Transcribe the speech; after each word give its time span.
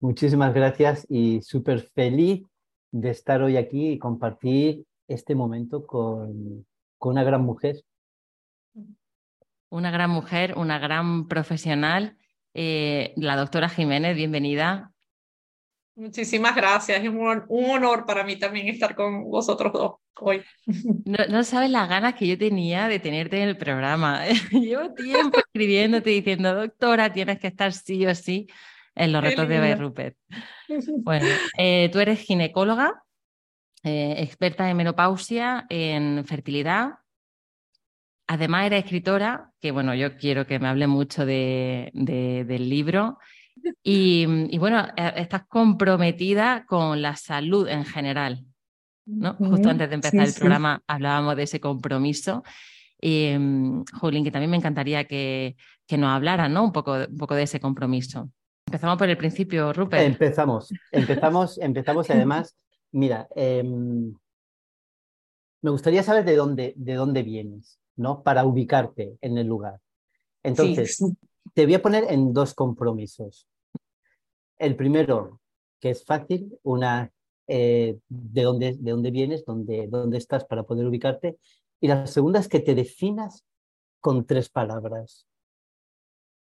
Muchísimas 0.00 0.52
gracias 0.52 1.06
y 1.08 1.40
súper 1.40 1.80
feliz 1.80 2.42
de 2.92 3.10
estar 3.10 3.42
hoy 3.42 3.56
aquí 3.56 3.92
y 3.92 3.98
compartir 3.98 4.84
este 5.08 5.34
momento 5.34 5.86
con, 5.86 6.66
con 6.98 7.12
una 7.12 7.24
gran 7.24 7.42
mujer. 7.42 7.76
Una 9.70 9.90
gran 9.90 10.10
mujer, 10.10 10.54
una 10.56 10.78
gran 10.78 11.28
profesional. 11.28 12.18
Eh, 12.52 13.14
la 13.16 13.36
doctora 13.36 13.70
Jiménez, 13.70 14.14
bienvenida. 14.14 14.92
Muchísimas 15.94 16.54
gracias. 16.54 17.02
Es 17.02 17.08
un, 17.08 17.44
honor 17.48 18.04
para 18.04 18.22
mí 18.22 18.38
también 18.38 18.68
estar 18.68 18.94
con 18.94 19.30
vosotros 19.30 19.72
dos 19.72 19.92
hoy. 20.20 20.42
No, 21.06 21.18
no, 21.30 21.42
sabes 21.42 21.70
las 21.70 21.88
ganas 21.88 22.14
que 22.14 22.26
yo 22.26 22.36
tenía 22.36 22.88
de 22.88 22.98
tenerte 22.98 23.40
en 23.42 23.48
el 23.48 23.56
programa. 23.56 24.24
Llevo 24.50 24.92
tiempo 24.92 25.38
escribiéndote 25.38 26.10
diciendo, 26.10 26.54
doctora, 26.54 27.12
tienes 27.12 27.38
que 27.38 27.46
estar 27.46 27.72
sí 27.72 28.06
o 28.06 28.14
sí 28.14 28.46
en 28.96 29.12
los 29.12 29.22
retos 29.22 29.48
de 29.48 29.60
Bay 29.60 29.74
Rupert. 29.74 30.16
Bueno, 31.04 31.26
eh, 31.58 31.88
tú 31.92 32.00
eres 32.00 32.18
ginecóloga, 32.18 33.04
eh, 33.84 34.16
experta 34.18 34.68
en 34.68 34.76
menopausia, 34.76 35.64
en 35.68 36.24
fertilidad. 36.26 36.94
Además, 38.26 38.66
eres 38.66 38.82
escritora, 38.82 39.52
que 39.60 39.70
bueno, 39.70 39.94
yo 39.94 40.16
quiero 40.16 40.44
que 40.44 40.58
me 40.58 40.66
hable 40.66 40.88
mucho 40.88 41.24
de, 41.24 41.92
del 41.92 42.68
libro. 42.68 43.18
Y, 43.84 44.58
bueno, 44.58 44.88
eh, 44.96 45.12
estás 45.16 45.46
comprometida 45.46 46.64
con 46.66 47.00
la 47.00 47.14
salud 47.14 47.68
en 47.68 47.84
general. 47.84 48.44
¿no? 49.04 49.34
Justo 49.34 49.70
antes 49.70 49.88
de 49.88 49.94
empezar 49.94 50.26
el 50.26 50.34
programa 50.34 50.82
hablábamos 50.88 51.36
de 51.36 51.44
ese 51.44 51.60
compromiso. 51.60 52.42
Y, 53.00 53.34
mm, 53.38 53.84
Jolín, 54.00 54.24
que 54.24 54.32
también 54.32 54.50
me 54.50 54.56
encantaría 54.56 55.04
que, 55.04 55.54
que 55.86 55.96
nos 55.96 56.10
hablara 56.10 56.48
¿no? 56.48 56.64
un, 56.64 56.72
poco, 56.72 56.94
un 57.08 57.16
poco 57.16 57.36
de 57.36 57.44
ese 57.44 57.60
compromiso. 57.60 58.32
Empezamos 58.66 58.98
por 58.98 59.08
el 59.08 59.16
principio, 59.16 59.72
Rupert. 59.72 60.02
Empezamos, 60.02 60.72
empezamos, 60.90 61.58
empezamos 61.62 62.10
además, 62.10 62.56
mira, 62.90 63.28
em, 63.36 64.12
me 65.62 65.70
gustaría 65.70 66.02
saber 66.02 66.24
de 66.24 66.34
dónde, 66.34 66.74
de 66.76 66.94
dónde 66.94 67.22
vienes, 67.22 67.78
¿no? 67.94 68.22
Para 68.22 68.44
ubicarte 68.44 69.16
en 69.20 69.38
el 69.38 69.46
lugar. 69.46 69.80
Entonces, 70.42 70.98
te 71.54 71.64
voy 71.64 71.74
a 71.74 71.82
poner 71.82 72.04
en 72.08 72.32
dos 72.32 72.54
compromisos. 72.54 73.48
El 74.58 74.74
primero, 74.76 75.40
que 75.80 75.90
es 75.90 76.04
fácil, 76.04 76.58
una, 76.62 77.12
eh, 77.46 77.98
de, 78.08 78.42
dónde, 78.42 78.76
de 78.78 78.90
dónde 78.90 79.10
vienes, 79.10 79.44
dónde, 79.44 79.86
dónde 79.88 80.18
estás 80.18 80.44
para 80.44 80.64
poder 80.64 80.86
ubicarte. 80.86 81.38
Y 81.80 81.88
la 81.88 82.06
segunda 82.06 82.40
es 82.40 82.48
que 82.48 82.60
te 82.60 82.74
definas 82.74 83.44
con 84.00 84.24
tres 84.24 84.48
palabras. 84.48 85.25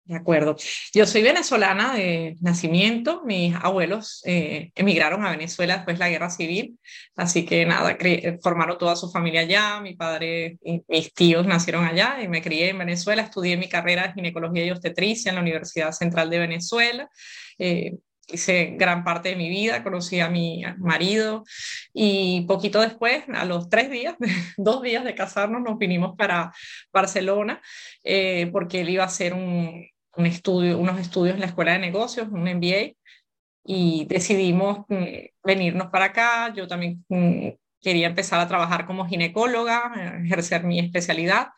De 0.10 0.16
acuerdo. 0.16 0.56
Yo 0.92 1.06
soy 1.06 1.22
venezolana 1.22 1.94
de 1.94 2.36
nacimiento. 2.42 3.22
Mis 3.26 3.54
abuelos 3.54 4.24
eh, 4.26 4.72
emigraron 4.74 5.24
a 5.24 5.30
Venezuela 5.30 5.76
después 5.76 5.98
de 5.98 6.00
la 6.00 6.10
guerra 6.10 6.32
civil. 6.32 6.80
Así 7.16 7.46
que 7.46 7.64
nada, 7.68 7.96
formaron 8.42 8.80
toda 8.80 8.96
su 8.96 9.12
familia 9.12 9.42
allá. 9.42 9.80
Mi 9.82 9.94
padre 9.94 10.58
y 10.64 10.82
mis 10.88 11.14
tíos 11.14 11.46
nacieron 11.46 11.86
allá 11.86 12.24
y 12.24 12.28
me 12.28 12.42
crié 12.42 12.70
en 12.70 12.80
Venezuela. 12.80 13.22
Estudié 13.22 13.56
mi 13.56 13.70
carrera 13.70 14.08
de 14.08 14.14
ginecología 14.14 14.66
y 14.66 14.72
obstetricia 14.72 15.30
en 15.30 15.36
la 15.36 15.42
Universidad 15.42 15.92
Central 15.92 16.32
de 16.32 16.40
Venezuela. 16.40 17.08
Eh, 17.60 17.94
hice 18.32 18.74
gran 18.78 19.04
parte 19.04 19.30
de 19.30 19.36
mi 19.36 19.48
vida, 19.48 19.84
conocí 19.84 20.20
a 20.22 20.30
mi 20.30 20.64
marido 20.80 21.44
y 21.94 22.46
poquito 22.48 22.82
después, 22.82 23.26
a 23.32 23.46
los 23.46 23.70
tres 23.70 23.92
días, 23.92 24.16
dos 24.58 24.82
días 24.82 25.04
de 25.04 25.14
casarnos, 25.14 25.62
nos 25.62 25.78
vinimos 25.78 26.16
para 26.18 26.52
Barcelona 26.92 27.62
eh, 28.04 28.50
porque 28.52 28.82
él 28.82 28.90
iba 28.90 29.04
a 29.04 29.08
hacer 29.08 29.36
un, 29.36 29.86
un 30.16 30.26
estudio, 30.26 30.78
unos 30.78 31.00
estudios 31.00 31.36
en 31.36 31.42
la 31.42 31.48
Escuela 31.48 31.74
de 31.74 31.80
Negocios, 31.80 32.28
un 32.32 32.44
MBA, 32.44 32.94
y 33.64 34.06
decidimos 34.06 34.80
mm, 34.88 35.06
venirnos 35.44 35.88
para 35.88 36.06
acá. 36.06 36.54
Yo 36.56 36.68
también 36.68 37.06
mm, 37.10 37.50
quería 37.82 38.08
empezar 38.08 38.40
a 38.40 38.48
trabajar 38.48 38.86
como 38.86 39.08
ginecóloga, 39.08 40.22
ejercer 40.24 40.64
mi 40.64 40.80
especialidad 40.80 41.50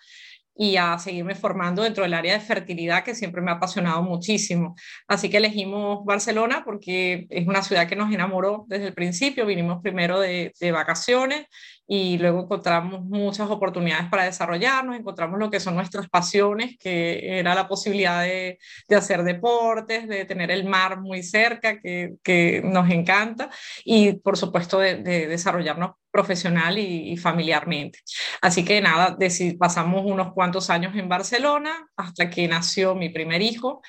y 0.55 0.75
a 0.77 0.97
seguirme 0.99 1.35
formando 1.35 1.83
dentro 1.83 2.03
del 2.03 2.13
área 2.13 2.33
de 2.33 2.39
fertilidad 2.39 3.03
que 3.03 3.15
siempre 3.15 3.41
me 3.41 3.51
ha 3.51 3.55
apasionado 3.55 4.03
muchísimo. 4.03 4.75
Así 5.07 5.29
que 5.29 5.37
elegimos 5.37 6.03
Barcelona 6.05 6.63
porque 6.65 7.25
es 7.29 7.47
una 7.47 7.63
ciudad 7.63 7.87
que 7.87 7.95
nos 7.95 8.13
enamoró 8.13 8.65
desde 8.67 8.87
el 8.87 8.93
principio. 8.93 9.45
Vinimos 9.45 9.81
primero 9.81 10.19
de, 10.19 10.53
de 10.59 10.71
vacaciones 10.71 11.45
y 11.87 12.17
luego 12.19 12.43
encontramos 12.43 13.03
muchas 13.03 13.49
oportunidades 13.49 14.07
para 14.09 14.23
desarrollarnos, 14.23 14.95
encontramos 14.95 15.37
lo 15.39 15.51
que 15.51 15.59
son 15.59 15.75
nuestras 15.75 16.09
pasiones, 16.09 16.77
que 16.79 17.39
era 17.39 17.53
la 17.53 17.67
posibilidad 17.67 18.21
de, 18.23 18.59
de 18.87 18.95
hacer 18.95 19.23
deportes, 19.23 20.07
de 20.07 20.23
tener 20.23 20.51
el 20.51 20.63
mar 20.63 21.01
muy 21.01 21.21
cerca, 21.21 21.81
que, 21.81 22.13
que 22.23 22.61
nos 22.63 22.89
encanta, 22.89 23.49
y 23.83 24.13
por 24.13 24.37
supuesto 24.37 24.79
de, 24.79 25.03
de 25.03 25.27
desarrollarnos 25.27 25.91
profesional 26.11 26.77
y, 26.77 27.11
y, 27.11 27.17
familiarmente. 27.17 27.99
Así 28.41 28.65
que 28.65 28.81
nada, 28.81 29.17
pasamos 29.57 30.03
unos 30.05 30.33
cuantos 30.33 30.69
años 30.69 30.95
en 30.95 31.09
Barcelona 31.09 31.87
hasta 31.95 32.29
que 32.29 32.47
nació 32.47 32.95
mi 32.95 33.09
primer 33.09 33.41
hijo 33.41 33.81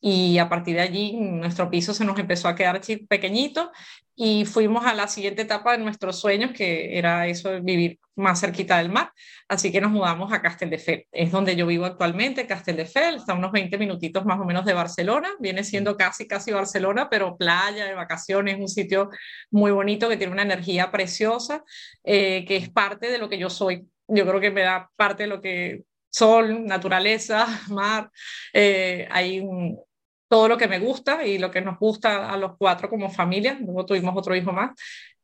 y 0.00 0.38
a 0.38 0.48
partir 0.48 0.76
de 0.76 0.82
allí 0.82 1.12
nuestro 1.16 1.70
piso 1.70 1.94
se 1.94 2.04
nos 2.04 2.18
empezó 2.18 2.48
a 2.48 2.54
quedar 2.54 2.80
pequeñito 3.08 3.72
y 4.18 4.46
fuimos 4.46 4.86
a 4.86 4.94
la 4.94 5.08
siguiente 5.08 5.42
etapa 5.42 5.72
de 5.72 5.78
nuestros 5.84 6.18
sueños, 6.18 6.52
que 6.52 6.96
era 6.96 7.26
eso 7.26 7.50
de 7.50 7.60
vivir 7.60 7.98
más 8.14 8.40
cerquita 8.40 8.78
del 8.78 8.88
mar. 8.88 9.12
Así 9.46 9.70
que 9.70 9.80
nos 9.80 9.90
mudamos 9.90 10.32
a 10.32 10.40
Castelldefels. 10.40 11.04
Es 11.12 11.30
donde 11.30 11.54
yo 11.54 11.66
vivo 11.66 11.84
actualmente, 11.84 12.46
Castelldefels, 12.46 13.18
está 13.18 13.32
a 13.32 13.36
unos 13.36 13.52
20 13.52 13.76
minutitos 13.76 14.24
más 14.24 14.40
o 14.40 14.44
menos 14.44 14.64
de 14.64 14.72
Barcelona. 14.72 15.28
Viene 15.38 15.64
siendo 15.64 15.98
casi, 15.98 16.26
casi 16.26 16.50
Barcelona, 16.50 17.10
pero 17.10 17.36
playa, 17.36 17.84
de 17.84 17.92
vacaciones, 17.92 18.58
un 18.58 18.68
sitio 18.68 19.10
muy 19.50 19.70
bonito 19.70 20.08
que 20.08 20.16
tiene 20.16 20.32
una 20.32 20.42
energía 20.42 20.90
preciosa, 20.90 21.62
eh, 22.02 22.46
que 22.46 22.56
es 22.56 22.70
parte 22.70 23.10
de 23.10 23.18
lo 23.18 23.28
que 23.28 23.38
yo 23.38 23.50
soy. 23.50 23.86
Yo 24.08 24.26
creo 24.26 24.40
que 24.40 24.50
me 24.50 24.62
da 24.62 24.90
parte 24.96 25.24
de 25.24 25.28
lo 25.28 25.42
que 25.42 25.82
sol, 26.16 26.64
naturaleza, 26.64 27.46
mar. 27.68 28.10
Eh, 28.52 29.06
hay 29.10 29.42
todo 30.28 30.48
lo 30.48 30.56
que 30.56 30.66
me 30.66 30.78
gusta 30.78 31.24
y 31.24 31.38
lo 31.38 31.50
que 31.50 31.60
nos 31.60 31.78
gusta 31.78 32.30
a 32.30 32.36
los 32.36 32.56
cuatro 32.58 32.88
como 32.88 33.10
familia. 33.10 33.56
Luego 33.60 33.86
tuvimos 33.86 34.16
otro 34.16 34.34
hijo 34.34 34.52
más, 34.52 34.70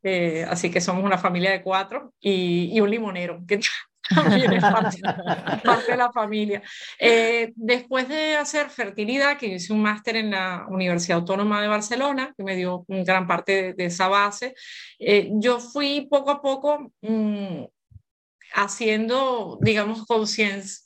eh, 0.03 0.45
así 0.49 0.71
que 0.71 0.81
somos 0.81 1.05
una 1.05 1.19
familia 1.19 1.51
de 1.51 1.63
cuatro 1.63 2.13
y, 2.21 2.79
un 2.81 2.91
limonero, 2.91 3.41
que 3.49 3.59
también 4.15 4.53
es 4.53 4.63
parte, 5.65 5.93
de 5.93 5.97
la 5.97 6.13
familia. 6.13 6.63
Eh, 6.99 7.53
después 7.57 8.07
de 8.09 8.37
hacer 8.37 8.69
fertilidad, 8.69 9.39
que 9.39 9.47
hice 9.47 9.73
un 9.73 9.83
máster 9.83 10.17
en 10.17 10.33
la 10.33 10.67
Universidad 10.69 11.19
Autónoma 11.19 11.63
de 11.63 11.69
Barcelona, 11.69 12.35
que 12.37 12.45
me 12.45 12.55
dio 12.55 12.85
gran 12.87 13.27
parte 13.27 13.73
de, 13.73 13.87
esa 13.87 14.09
base, 14.09 14.55
yo 15.41 15.59
fui 15.59 16.07
poco 16.11 16.31
a 16.31 16.43
poco... 16.43 16.93
Mmm, 17.01 17.65
haciendo, 18.55 19.59
digamos, 19.61 20.05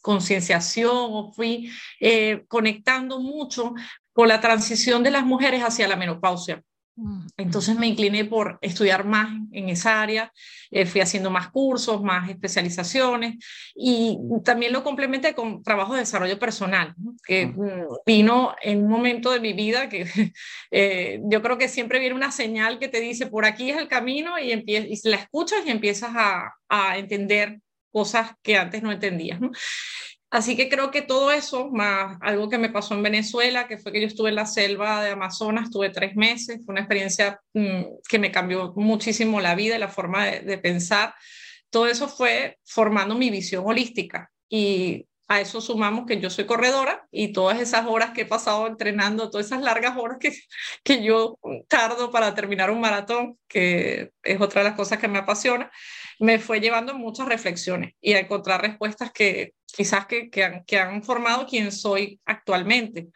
concienciación 0.01 0.97
o 0.97 1.33
fui 1.33 1.71
eh, 2.01 2.45
conectando 2.49 3.21
mucho 3.21 3.75
con 4.13 4.29
la 4.29 4.41
transición 4.41 5.03
de 5.03 5.11
las 5.11 5.25
mujeres 5.25 5.63
hacia 5.63 5.89
la 5.89 5.97
menopausia. 5.97 6.63
Mm. 6.97 7.27
Entonces 7.37 7.77
me 7.77 7.87
incliné 7.87 8.25
por 8.25 8.59
estudiar 8.63 9.05
más 9.05 9.29
en 9.53 9.69
esa 9.69 10.01
área, 10.01 10.33
eh, 10.71 10.87
fui 10.87 11.03
haciendo 11.03 11.31
más 11.31 11.51
cursos, 11.51 12.03
más 12.03 12.31
especializaciones 12.31 13.37
y 13.75 14.19
también 14.43 14.73
lo 14.73 14.83
complementé 14.83 15.35
con 15.35 15.63
trabajo 15.63 15.93
de 15.93 16.01
desarrollo 16.01 16.39
personal, 16.39 16.95
que 17.27 17.49
mm, 17.49 17.99
vino 18.07 18.55
en 18.63 18.85
un 18.85 18.89
momento 18.89 19.31
de 19.31 19.41
mi 19.41 19.53
vida 19.53 19.91
que 19.91 20.07
eh, 20.71 21.21
yo 21.25 21.43
creo 21.43 21.59
que 21.59 21.69
siempre 21.69 21.99
viene 21.99 22.15
una 22.15 22.33
señal 22.33 22.79
que 22.79 22.89
te 22.89 23.01
dice 23.01 23.27
por 23.27 23.45
aquí 23.45 23.71
es 23.71 23.77
el 23.77 23.89
camino 23.89 24.39
y, 24.39 24.53
y 24.53 25.09
la 25.09 25.17
escuchas 25.17 25.67
y 25.67 25.71
empiezas 25.71 26.13
a, 26.15 26.55
a 26.71 26.97
entender 26.97 27.61
cosas 27.97 28.33
que 28.43 28.59
antes 28.59 28.83
no 28.83 28.93
entendías. 28.93 29.41
¿no? 29.41 29.51
Así 30.31 30.55
que 30.55 30.69
creo 30.69 30.91
que 30.91 31.01
todo 31.01 31.31
eso, 31.31 31.71
más 31.71 32.19
algo 32.21 32.51
que 32.51 32.59
me 32.59 32.69
pasó 32.69 32.93
en 32.93 33.03
Venezuela, 33.03 33.67
que 33.67 33.79
fue 33.79 33.91
que 33.91 34.03
yo 34.03 34.07
estuve 34.07 34.29
en 34.29 34.35
la 34.35 34.45
selva 34.45 35.03
de 35.03 35.13
Amazonas, 35.13 35.65
estuve 35.65 35.89
tres 35.89 36.15
meses, 36.15 36.61
fue 36.63 36.75
una 36.75 36.83
experiencia 36.83 37.41
mm, 37.55 37.85
que 38.07 38.19
me 38.19 38.31
cambió 38.31 38.75
muchísimo 38.77 39.41
la 39.41 39.55
vida 39.55 39.77
y 39.77 39.79
la 39.79 39.89
forma 39.89 40.27
de, 40.27 40.41
de, 40.41 40.59
pensar. 40.59 41.15
Todo 41.71 41.87
eso 41.87 42.07
fue 42.07 42.59
formando 42.67 43.15
mi 43.15 43.31
visión 43.31 43.65
holística 43.67 44.31
y 44.47 45.07
a 45.29 45.41
eso 45.41 45.63
sumamos 45.63 46.05
que 46.07 46.21
yo 46.21 46.29
soy 46.29 46.45
corredora 46.45 47.09
y 47.11 47.33
todas 47.33 47.59
esas 47.59 47.87
horas 47.87 48.11
que 48.11 48.23
he 48.23 48.27
pasado 48.27 48.67
entrenando, 48.67 49.31
todas 49.31 49.47
esas 49.47 49.63
largas 49.63 49.97
horas 49.97 50.19
que, 50.21 50.37
que 50.85 51.03
yo 51.03 51.39
tardo 51.67 52.11
para 52.11 52.35
terminar 52.35 52.71
un 52.71 52.81
maratón, 52.81 53.39
que 53.49 54.11
es 54.23 54.39
otra 54.39 54.63
de 54.63 54.69
las 54.69 54.77
cosas 54.77 54.99
que 54.99 55.09
me 55.09 55.19
apasiona, 55.19 55.71
me 56.19 56.39
fue 56.39 56.61
llevando 56.61 56.95
muchas 56.95 57.29
reflexiones 57.29 57.95
y 58.01 58.15
a 58.15 58.21
encontrar 58.21 58.63
respuestas 58.63 59.13
que 59.13 59.53
quizás 59.67 60.07
que, 60.07 60.31
que, 60.31 60.45
han, 60.45 60.65
que 60.65 60.79
han 60.79 61.03
formado 61.03 61.47
quien 61.47 61.71
soy 61.73 62.21
actualmente. 62.25 63.09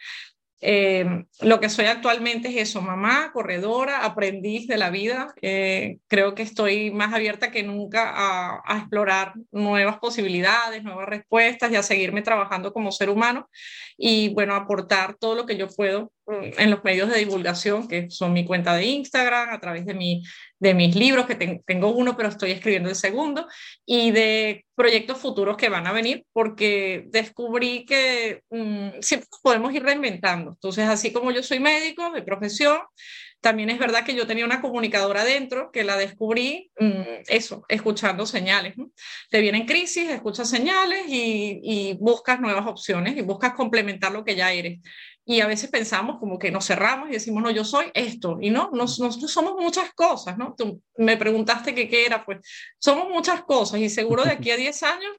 Eh, 0.62 1.25
lo 1.41 1.58
que 1.58 1.70
soy 1.70 1.87
actualmente 1.87 2.49
es 2.49 2.69
eso, 2.69 2.82
mamá, 2.82 3.31
corredora, 3.32 4.05
aprendiz 4.05 4.67
de 4.67 4.76
la 4.76 4.91
vida. 4.91 5.32
Eh, 5.41 5.99
creo 6.06 6.35
que 6.35 6.43
estoy 6.43 6.91
más 6.91 7.14
abierta 7.14 7.50
que 7.50 7.62
nunca 7.62 8.12
a, 8.14 8.79
explorar 8.79 9.32
nuevas 9.50 9.99
posibilidades, 9.99 10.82
nuevas 10.82 11.08
respuestas 11.08 11.73
y 11.73 11.76
a 11.76 11.82
seguirme 11.82 12.23
trabajando 12.23 12.73
como 12.73 12.93
ser 12.93 13.08
humano 13.08 13.49
y 13.97 14.35
bueno, 14.35 14.55
aportar 14.55 15.14
todo 15.14 15.35
lo 15.35 15.47
que 15.47 15.56
yo 15.56 15.69
puedo 15.69 16.12
en 16.31 16.71
los 16.71 16.85
medios 16.85 17.09
de 17.09 17.19
divulgación, 17.19 17.88
que 17.88 18.11
son 18.11 18.32
mi 18.32 18.44
cuenta 18.44 18.75
de 18.75 18.85
Instagram, 18.85 19.50
a 19.50 19.61
través 19.61 19.87
de 19.87 19.94
mi 19.94 20.23
de 20.61 20.75
mis 20.75 20.94
libros, 20.94 21.27
que 21.27 21.35
tengo 21.35 21.88
uno, 21.88 22.17
pero 22.17 22.29
estoy 22.29 22.50
escribiendo 22.50 22.91
el 22.91 22.94
segundo, 22.94 23.49
y 23.87 24.11
de 24.11 24.67
proyectos 24.75 25.19
futuros 25.19 25.56
que 25.56 25.71
van 25.71 25.87
a 25.87 25.93
venir, 25.93 26.25
porque 26.32 27.06
descubrí 27.09 27.87
que 27.87 28.43
um, 28.50 28.93
siempre 29.00 29.29
podemos 29.43 29.75
ir 29.75 29.82
reinventando. 29.82 30.50
Entonces, 30.50 30.87
así 30.87 31.12
como 31.12 31.32
yo 31.32 31.43
soy 31.43 31.61
médico 31.61 32.11
de 32.12 32.23
profesión, 32.23 32.79
también 33.41 33.71
es 33.71 33.79
verdad 33.79 34.05
que 34.05 34.15
yo 34.15 34.26
tenía 34.26 34.44
una 34.44 34.61
comunicadora 34.61 35.25
dentro 35.25 35.71
que 35.73 35.83
la 35.83 35.97
descubrí, 35.97 36.71
um, 36.79 37.05
eso, 37.26 37.65
escuchando 37.71 38.26
señales. 38.26 38.76
¿no? 38.76 38.91
Te 39.31 39.41
vienen 39.41 39.65
crisis, 39.65 40.11
escuchas 40.11 40.50
señales 40.50 41.05
y, 41.09 41.61
y 41.62 41.94
buscas 41.99 42.38
nuevas 42.38 42.67
opciones 42.67 43.17
y 43.17 43.23
buscas 43.23 43.55
complementar 43.55 44.12
lo 44.12 44.25
que 44.26 44.37
ya 44.37 44.53
eres 44.53 44.81
y 45.31 45.41
a 45.41 45.47
veces 45.47 45.71
pensamos 45.71 46.19
como 46.19 46.41
que 46.41 46.50
nos 46.50 46.67
cerramos 46.67 47.09
y 47.09 47.12
decimos, 47.12 47.41
no, 47.41 47.53
yo 47.53 47.65
soy 47.65 47.87
esto, 47.94 48.38
y 48.41 48.50
no, 48.50 48.71
nosotros 48.73 49.31
somos 49.31 49.55
muchas 49.55 49.94
cosas, 49.94 50.37
¿no? 50.37 50.56
Tú 50.59 50.82
me 50.97 51.17
preguntaste 51.17 51.73
qué, 51.73 51.88
qué 51.88 52.05
era, 52.05 52.25
pues 52.25 52.41
somos 52.81 53.09
muchas 53.09 53.44
cosas 53.44 53.79
y 53.79 53.88
seguro 53.88 54.25
de 54.25 54.32
aquí 54.32 54.50
a 54.50 54.56
10 54.56 54.82
años 54.82 55.17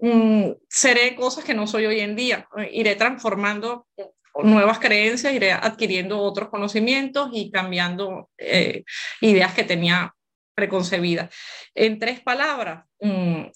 mmm, 0.00 0.52
seré 0.68 1.16
cosas 1.16 1.44
que 1.44 1.52
no 1.52 1.66
soy 1.66 1.86
hoy 1.86 1.98
en 1.98 2.14
día, 2.14 2.48
iré 2.70 2.94
transformando 2.94 3.88
nuevas 4.36 4.78
creencias, 4.78 5.34
iré 5.34 5.50
adquiriendo 5.50 6.20
otros 6.20 6.48
conocimientos 6.48 7.30
y 7.32 7.50
cambiando 7.50 8.30
eh, 8.38 8.84
ideas 9.20 9.52
que 9.52 9.64
tenía 9.64 10.14
preconcebidas. 10.54 11.34
En 11.74 11.98
tres 11.98 12.20
palabras, 12.20 12.84
mmm, 13.00 13.46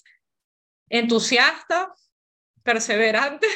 entusiasta, 0.89 1.93
perseverante 2.63 3.47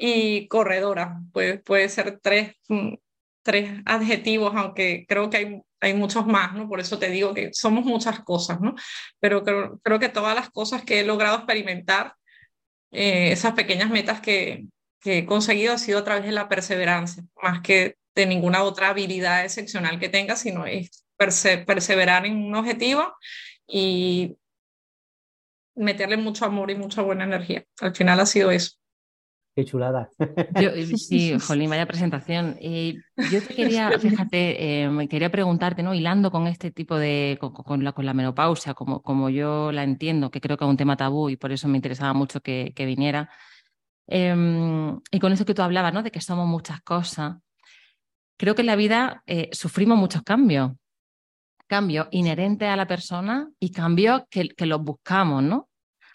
y 0.00 0.48
corredora. 0.48 1.20
Puede, 1.32 1.58
puede 1.58 1.88
ser 1.90 2.20
tres, 2.22 2.56
mm, 2.68 2.94
tres 3.42 3.82
adjetivos, 3.84 4.54
aunque 4.56 5.04
creo 5.06 5.28
que 5.28 5.36
hay, 5.36 5.62
hay 5.80 5.94
muchos 5.94 6.26
más, 6.26 6.54
¿no? 6.54 6.68
Por 6.68 6.80
eso 6.80 6.98
te 6.98 7.10
digo 7.10 7.34
que 7.34 7.50
somos 7.52 7.84
muchas 7.84 8.20
cosas, 8.20 8.60
¿no? 8.60 8.74
Pero 9.20 9.44
creo, 9.44 9.78
creo 9.82 9.98
que 9.98 10.08
todas 10.08 10.34
las 10.34 10.50
cosas 10.50 10.84
que 10.84 11.00
he 11.00 11.04
logrado 11.04 11.36
experimentar, 11.36 12.14
eh, 12.92 13.32
esas 13.32 13.52
pequeñas 13.54 13.90
metas 13.90 14.20
que, 14.20 14.66
que 15.00 15.18
he 15.18 15.26
conseguido 15.26 15.74
ha 15.74 15.78
sido 15.78 15.98
a 15.98 16.04
través 16.04 16.24
de 16.24 16.32
la 16.32 16.48
perseverancia, 16.48 17.22
más 17.42 17.60
que 17.60 17.96
de 18.14 18.26
ninguna 18.26 18.62
otra 18.62 18.88
habilidad 18.88 19.44
excepcional 19.44 20.00
que 20.00 20.08
tenga, 20.08 20.36
sino 20.36 20.66
es 20.66 21.06
perse 21.16 21.58
perseverar 21.58 22.24
en 22.26 22.36
un 22.36 22.54
objetivo 22.54 23.14
y 23.66 24.38
meterle 25.74 26.16
mucho 26.16 26.46
amor 26.46 26.70
y 26.70 26.76
mucha 26.76 27.02
buena 27.02 27.24
energía. 27.24 27.64
Al 27.80 27.94
final 27.94 28.20
ha 28.20 28.26
sido 28.26 28.50
eso. 28.50 28.79
Qué 29.54 29.64
chulada. 29.64 30.08
Yo, 30.60 30.70
eh, 30.74 30.86
sí, 30.96 31.36
Jolín, 31.40 31.70
vaya 31.70 31.86
presentación. 31.86 32.56
Eh, 32.60 32.94
yo 33.30 33.42
te 33.42 33.54
quería, 33.54 33.90
fíjate, 33.98 34.84
eh, 34.84 35.08
quería 35.08 35.30
preguntarte, 35.30 35.82
¿no? 35.82 35.92
Hilando 35.92 36.30
con 36.30 36.46
este 36.46 36.70
tipo 36.70 36.96
de, 36.96 37.36
con, 37.40 37.52
con, 37.52 37.82
la, 37.82 37.92
con 37.92 38.06
la, 38.06 38.14
menopausia, 38.14 38.74
como, 38.74 39.02
como 39.02 39.28
yo 39.28 39.72
la 39.72 39.82
entiendo, 39.82 40.30
que 40.30 40.40
creo 40.40 40.56
que 40.56 40.64
es 40.64 40.70
un 40.70 40.76
tema 40.76 40.96
tabú 40.96 41.30
y 41.30 41.36
por 41.36 41.50
eso 41.50 41.66
me 41.66 41.78
interesaba 41.78 42.12
mucho 42.12 42.40
que, 42.40 42.72
que 42.76 42.86
viniera. 42.86 43.28
Em, 44.06 45.00
y 45.10 45.18
con 45.20 45.32
eso 45.32 45.44
que 45.44 45.54
tú 45.54 45.62
hablabas, 45.62 45.92
¿no? 45.92 46.02
De 46.02 46.10
que 46.10 46.20
somos 46.20 46.46
muchas 46.46 46.80
cosas. 46.82 47.36
Creo 48.36 48.54
que 48.54 48.62
en 48.62 48.66
la 48.66 48.76
vida 48.76 49.22
sufrimos 49.52 49.98
muchos 49.98 50.22
cambios. 50.22 50.72
Cambios 51.66 52.08
inherentes 52.10 52.68
a 52.68 52.76
la 52.76 52.86
persona 52.86 53.48
y 53.60 53.70
cambios 53.70 54.22
que, 54.30 54.48
que 54.48 54.66
los 54.66 54.82
buscamos, 54.82 55.42
¿no? 55.42 55.68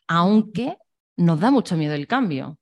Aunque 0.07 0.77
nos 1.17 1.39
da 1.39 1.51
mucho 1.51 1.77
miedo 1.77 1.93
el 1.93 2.07
cambio. 2.07 2.57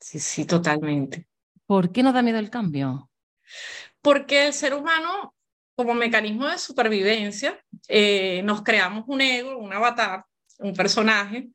Sí, 0.00 0.18
sí, 0.18 0.44
totalmente. 0.44 1.26
¿Por 1.66 1.90
qué 1.92 2.02
nos 2.02 2.14
da 2.14 2.22
miedo 2.22 2.38
el 2.38 2.50
cambio? 2.50 3.10
Porque 4.00 4.46
el 4.46 4.52
ser 4.52 4.74
humano, 4.74 5.34
como 5.74 5.94
mecanismo 5.94 6.46
de 6.46 6.58
supervivencia, 6.58 7.60
eh, 7.88 8.42
nos 8.44 8.62
creamos 8.62 9.04
un 9.08 9.20
ego, 9.20 9.58
un 9.58 9.72
avatar, 9.72 10.24
un 10.58 10.74
personaje, 10.74 11.48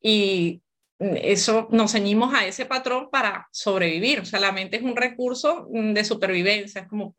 y 0.00 0.62
eso 0.98 1.68
nos 1.70 1.92
ceñimos 1.92 2.34
a 2.34 2.46
ese 2.46 2.66
patrón 2.66 3.08
para 3.10 3.46
sobrevivir. 3.52 4.20
O 4.20 4.24
sea, 4.24 4.40
la 4.40 4.52
mente 4.52 4.78
es 4.78 4.82
un 4.82 4.96
recurso 4.96 5.68
de 5.70 6.04
supervivencia, 6.04 6.82
es 6.82 6.88
como 6.88 7.14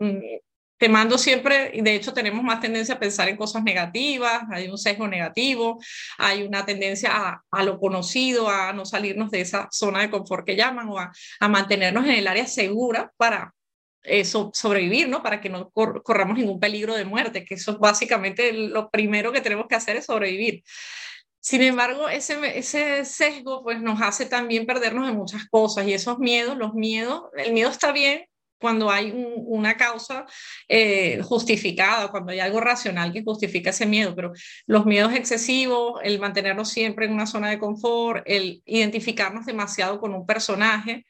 te 0.79 0.87
mando 0.87 1.17
siempre, 1.17 1.71
y 1.73 1.81
de 1.81 1.93
hecho 1.93 2.13
tenemos 2.13 2.41
más 2.41 2.61
tendencia 2.61 2.95
a 2.95 2.99
pensar 2.99 3.27
en 3.27 3.35
cosas 3.35 3.63
negativas, 3.63 4.43
hay 4.49 4.69
un 4.69 4.77
sesgo 4.77 5.09
negativo, 5.09 5.77
hay 6.17 6.43
una 6.43 6.65
tendencia 6.65 7.11
a, 7.13 7.43
a 7.51 7.63
lo 7.63 7.77
conocido, 7.77 8.49
a 8.49 8.71
no 8.71 8.85
salirnos 8.85 9.29
de 9.29 9.41
esa 9.41 9.67
zona 9.71 9.99
de 9.99 10.09
confort 10.09 10.45
que 10.45 10.55
llaman 10.55 10.87
o 10.87 10.97
a, 10.97 11.11
a 11.41 11.47
mantenernos 11.49 12.05
en 12.05 12.11
el 12.11 12.27
área 12.27 12.47
segura 12.47 13.11
para 13.17 13.53
eso, 14.03 14.51
sobrevivir, 14.53 15.09
¿no? 15.09 15.21
Para 15.21 15.41
que 15.41 15.49
no 15.49 15.69
cor 15.69 16.01
corramos 16.01 16.37
ningún 16.37 16.61
peligro 16.61 16.95
de 16.95 17.03
muerte, 17.03 17.43
que 17.43 17.55
eso 17.55 17.73
es 17.73 17.77
básicamente 17.77 18.53
lo 18.53 18.89
primero 18.89 19.33
que 19.33 19.41
tenemos 19.41 19.67
que 19.67 19.75
hacer 19.75 19.97
es 19.97 20.05
sobrevivir. 20.05 20.63
Sin 21.41 21.61
embargo, 21.61 22.07
ese, 22.07 22.57
ese 22.57 23.03
sesgo 23.03 23.63
pues 23.63 23.81
nos 23.81 24.01
hace 24.01 24.25
también 24.27 24.65
perdernos 24.65 25.09
en 25.09 25.17
muchas 25.17 25.45
cosas 25.49 25.85
y 25.87 25.93
esos 25.93 26.19
miedos, 26.19 26.57
los 26.57 26.73
miedos, 26.73 27.23
el 27.35 27.51
miedo 27.51 27.69
está 27.69 27.91
bien 27.91 28.28
cuando 28.59 28.91
hay 28.91 29.11
un, 29.11 29.33
una 29.45 29.77
causa 29.77 30.25
eh, 30.67 31.21
justificada, 31.23 32.09
cuando 32.09 32.31
hay 32.31 32.39
algo 32.39 32.59
racional 32.59 33.13
que 33.13 33.23
justifica 33.23 33.71
ese 33.71 33.85
miedo, 33.85 34.15
pero 34.15 34.33
los 34.67 34.85
miedos 34.85 35.13
excesivos, 35.13 35.99
el 36.03 36.19
mantenernos 36.19 36.69
siempre 36.69 37.05
en 37.05 37.13
una 37.13 37.25
zona 37.25 37.49
de 37.49 37.59
confort, 37.59 38.23
el 38.25 38.61
identificarnos 38.65 39.45
demasiado 39.45 39.99
con 39.99 40.13
un 40.13 40.25
personaje, 40.25 41.05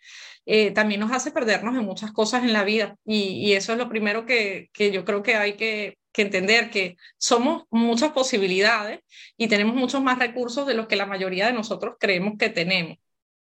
eh, 0.45 0.71
también 0.71 0.99
nos 0.99 1.11
hace 1.11 1.31
perdernos 1.31 1.75
en 1.75 1.85
muchas 1.85 2.11
cosas 2.11 2.43
en 2.43 2.53
la 2.53 2.63
vida. 2.63 2.97
Y, 3.05 3.53
eso 3.53 3.73
es 3.73 3.77
lo 3.77 3.89
primero 3.89 4.25
que, 4.25 4.69
que 4.73 4.91
yo 4.91 5.05
creo 5.05 5.21
que 5.21 5.35
hay 5.35 5.53
que, 5.53 5.97
que 6.11 6.21
entender, 6.23 6.69
que 6.69 6.97
somos 7.17 7.63
muchas 7.69 8.11
posibilidades 8.11 9.01
y 9.37 9.47
tenemos 9.47 9.75
muchos 9.75 10.01
más 10.01 10.19
recursos 10.19 10.65
de 10.67 10.73
los 10.73 10.87
que 10.87 10.95
la 10.95 11.05
mayoría 11.05 11.47
de 11.47 11.53
nosotros 11.53 11.95
creemos 11.99 12.33
que 12.37 12.49
tenemos. 12.49 12.97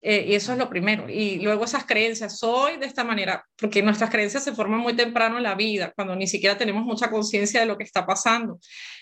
Eh, 0.02 0.26
y 0.28 0.35
eso 0.35 0.52
es 0.52 0.59
lo 0.59 0.69
primero. 0.71 1.09
Y 1.09 1.40
luego 1.40 1.64
esas 1.64 1.85
creencias, 1.85 2.38
soy 2.38 2.78
de 2.78 2.87
esta 2.87 3.04
manera, 3.04 3.45
porque 3.57 3.83
nuestras 3.83 4.11
creencias 4.11 4.45
se 4.45 4.54
forman 4.54 4.80
muy 4.80 4.95
temprano 4.95 5.37
en 5.37 5.42
la 5.42 5.54
vida, 5.54 5.92
cuando 5.95 6.16
ni 6.16 6.26
siquiera 6.26 6.57
tenemos 6.57 6.85
mucha 6.85 7.11
conciencia 7.11 7.61
de 7.61 7.66
lo 7.66 7.76
que 7.76 7.85
está 7.85 8.07
pasando. 8.07 8.59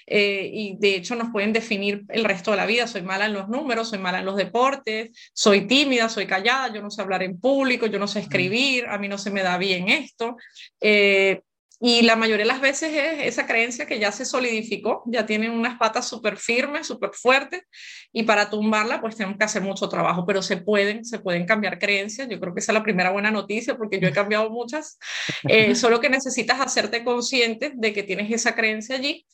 Eh, 0.06 0.50
y 0.52 0.76
de 0.78 0.96
hecho 0.96 1.14
nos 1.14 1.30
pueden 1.30 1.52
definir 1.52 2.02
el 2.08 2.24
resto 2.24 2.50
de 2.50 2.56
la 2.56 2.66
vida. 2.66 2.86
Soy 2.86 3.02
mala 3.02 3.26
en 3.26 3.34
los 3.34 3.48
números, 3.48 3.90
soy 3.90 3.98
mala 3.98 4.20
en 4.20 4.24
los 4.24 4.36
deportes, 4.36 5.10
soy 5.32 5.66
tímida, 5.66 6.08
soy 6.08 6.26
callada, 6.26 6.72
yo 6.72 6.82
no 6.82 6.90
sé 6.90 7.02
hablar 7.02 7.22
en 7.22 7.38
público, 7.38 7.86
yo 7.86 7.98
no 7.98 8.08
sé 8.08 8.20
escribir, 8.20 8.86
a 8.86 8.98
mí 8.98 9.08
no 9.08 9.18
se 9.18 9.30
me 9.30 9.42
da 9.42 9.58
bien 9.58 9.88
esto. 9.88 10.36
Eh, 10.80 11.42
y 11.80 12.02
la 12.02 12.16
mayoría 12.16 12.44
de 12.44 12.52
las 12.52 12.60
veces 12.60 12.92
es 12.92 13.26
esa 13.26 13.46
creencia 13.46 13.86
que 13.86 14.00
ya 14.00 14.10
se 14.10 14.24
solidificó, 14.24 15.04
ya 15.06 15.26
tienen 15.26 15.52
unas 15.52 15.78
patas 15.78 16.08
súper 16.08 16.36
firmes, 16.36 16.88
súper 16.88 17.10
fuertes, 17.12 17.62
y 18.12 18.24
para 18.24 18.50
tumbarla 18.50 19.00
pues 19.00 19.16
tenemos 19.16 19.38
que 19.38 19.44
hacer 19.44 19.62
mucho 19.62 19.88
trabajo, 19.88 20.26
pero 20.26 20.42
se 20.42 20.56
pueden, 20.56 21.04
se 21.04 21.20
pueden 21.20 21.46
cambiar 21.46 21.78
creencias. 21.78 22.28
Yo 22.28 22.40
creo 22.40 22.52
que 22.52 22.60
esa 22.60 22.72
es 22.72 22.74
la 22.74 22.82
primera 22.82 23.10
buena 23.10 23.30
noticia 23.30 23.76
porque 23.76 24.00
yo 24.00 24.08
he 24.08 24.12
cambiado 24.12 24.50
muchas. 24.50 24.98
Eh, 25.48 25.74
solo 25.76 26.00
que 26.00 26.10
necesitas 26.10 26.60
hacerte 26.60 27.04
consciente 27.04 27.72
de 27.74 27.92
que 27.92 28.02
tienes 28.02 28.30
esa 28.32 28.56
creencia 28.56 28.96
allí 28.96 29.24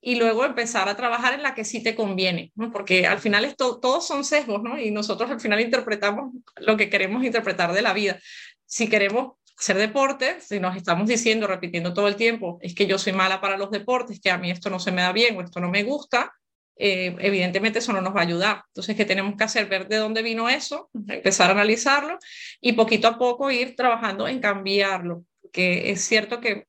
y 0.00 0.16
luego 0.16 0.44
empezar 0.44 0.88
a 0.88 0.96
trabajar 0.96 1.32
en 1.32 1.42
la 1.42 1.54
que 1.54 1.64
sí 1.64 1.82
te 1.82 1.94
conviene, 1.94 2.52
¿no? 2.56 2.70
porque 2.70 3.06
al 3.06 3.20
final 3.20 3.44
esto, 3.44 3.80
todos 3.80 4.06
son 4.06 4.22
sesgos, 4.22 4.62
¿no? 4.62 4.78
Y 4.78 4.90
nosotros 4.90 5.30
al 5.30 5.40
final 5.40 5.60
interpretamos 5.60 6.30
lo 6.56 6.76
que 6.76 6.90
queremos 6.90 7.24
interpretar 7.24 7.72
de 7.72 7.80
la 7.80 7.94
vida. 7.94 8.18
Si 8.66 8.88
queremos 8.88 9.34
hacer 9.56 9.78
deporte, 9.78 10.40
si 10.40 10.60
nos 10.60 10.76
estamos 10.76 11.08
diciendo, 11.08 11.46
repitiendo 11.46 11.94
todo 11.94 12.08
el 12.08 12.16
tiempo, 12.16 12.58
es 12.60 12.74
que 12.74 12.86
yo 12.86 12.98
soy 12.98 13.12
mala 13.12 13.40
para 13.40 13.56
los 13.56 13.70
deportes, 13.70 14.20
que 14.20 14.30
a 14.30 14.38
mí 14.38 14.50
esto 14.50 14.70
no 14.70 14.78
se 14.78 14.92
me 14.92 15.02
da 15.02 15.12
bien 15.12 15.36
o 15.36 15.42
esto 15.42 15.60
no 15.60 15.70
me 15.70 15.82
gusta, 15.82 16.32
eh, 16.76 17.14
evidentemente 17.20 17.78
eso 17.78 17.92
no 17.92 18.00
nos 18.00 18.14
va 18.14 18.20
a 18.20 18.24
ayudar. 18.24 18.62
Entonces, 18.68 18.96
¿qué 18.96 19.04
tenemos 19.04 19.36
que 19.36 19.44
hacer? 19.44 19.66
Ver 19.66 19.86
de 19.86 19.96
dónde 19.96 20.22
vino 20.22 20.48
eso, 20.48 20.90
empezar 21.08 21.50
a 21.50 21.52
analizarlo 21.52 22.18
y 22.60 22.72
poquito 22.72 23.08
a 23.08 23.18
poco 23.18 23.50
ir 23.50 23.76
trabajando 23.76 24.26
en 24.26 24.40
cambiarlo. 24.40 25.24
Que 25.52 25.92
es 25.92 26.04
cierto 26.04 26.40
que 26.40 26.66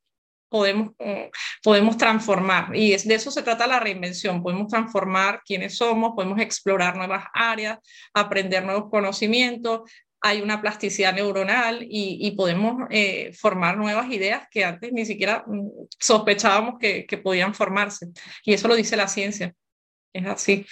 podemos, 0.48 0.92
mm, 1.00 1.30
podemos 1.64 1.98
transformar. 1.98 2.76
Y 2.76 2.94
es, 2.94 3.08
de 3.08 3.16
eso 3.16 3.32
se 3.32 3.42
trata 3.42 3.66
la 3.68 3.80
reinvención. 3.80 4.44
Podemos 4.44 4.68
transformar 4.68 5.42
quiénes 5.44 5.78
somos, 5.78 6.14
podemos 6.16 6.40
explorar 6.40 6.96
nuevas 6.96 7.26
áreas, 7.34 7.80
aprender 8.14 8.64
nuevos 8.64 8.90
conocimientos. 8.92 9.90
Hay 10.28 10.42
una 10.42 10.60
plasticidad 10.60 11.14
neuronal 11.14 11.86
y, 11.88 12.32
podemos 12.32 12.88
eh, 12.90 13.32
formar 13.34 13.78
nuevas 13.78 14.10
ideas 14.10 14.48
que 14.50 14.66
antes 14.66 14.92
ni 14.92 15.06
siquiera 15.06 15.44
mm, 15.46 15.70
sospechábamos 16.00 16.80
que, 16.80 17.22
podían 17.24 17.54
formarse. 17.54 18.08
Y 18.44 18.54
eso 18.54 18.68
lo 18.68 18.76
dice 18.76 18.98
la 18.98 19.08
ciencia. 19.08 19.54
Es 20.12 20.26
así. 20.26 20.66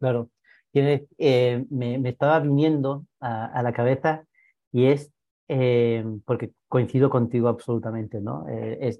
Claro. 0.00 0.30
Eh, 0.72 1.66
me, 1.68 1.98
me, 1.98 2.08
estaba 2.08 2.40
viniendo 2.40 3.04
a, 3.20 3.62
la 3.62 3.72
cabeza 3.74 4.24
y 4.72 4.86
es 4.86 5.12
eh, 5.48 6.02
porque 6.24 6.52
coincido 6.68 7.10
contigo 7.10 7.48
absolutamente, 7.48 8.22
¿no? 8.22 8.46
Es, 8.48 8.98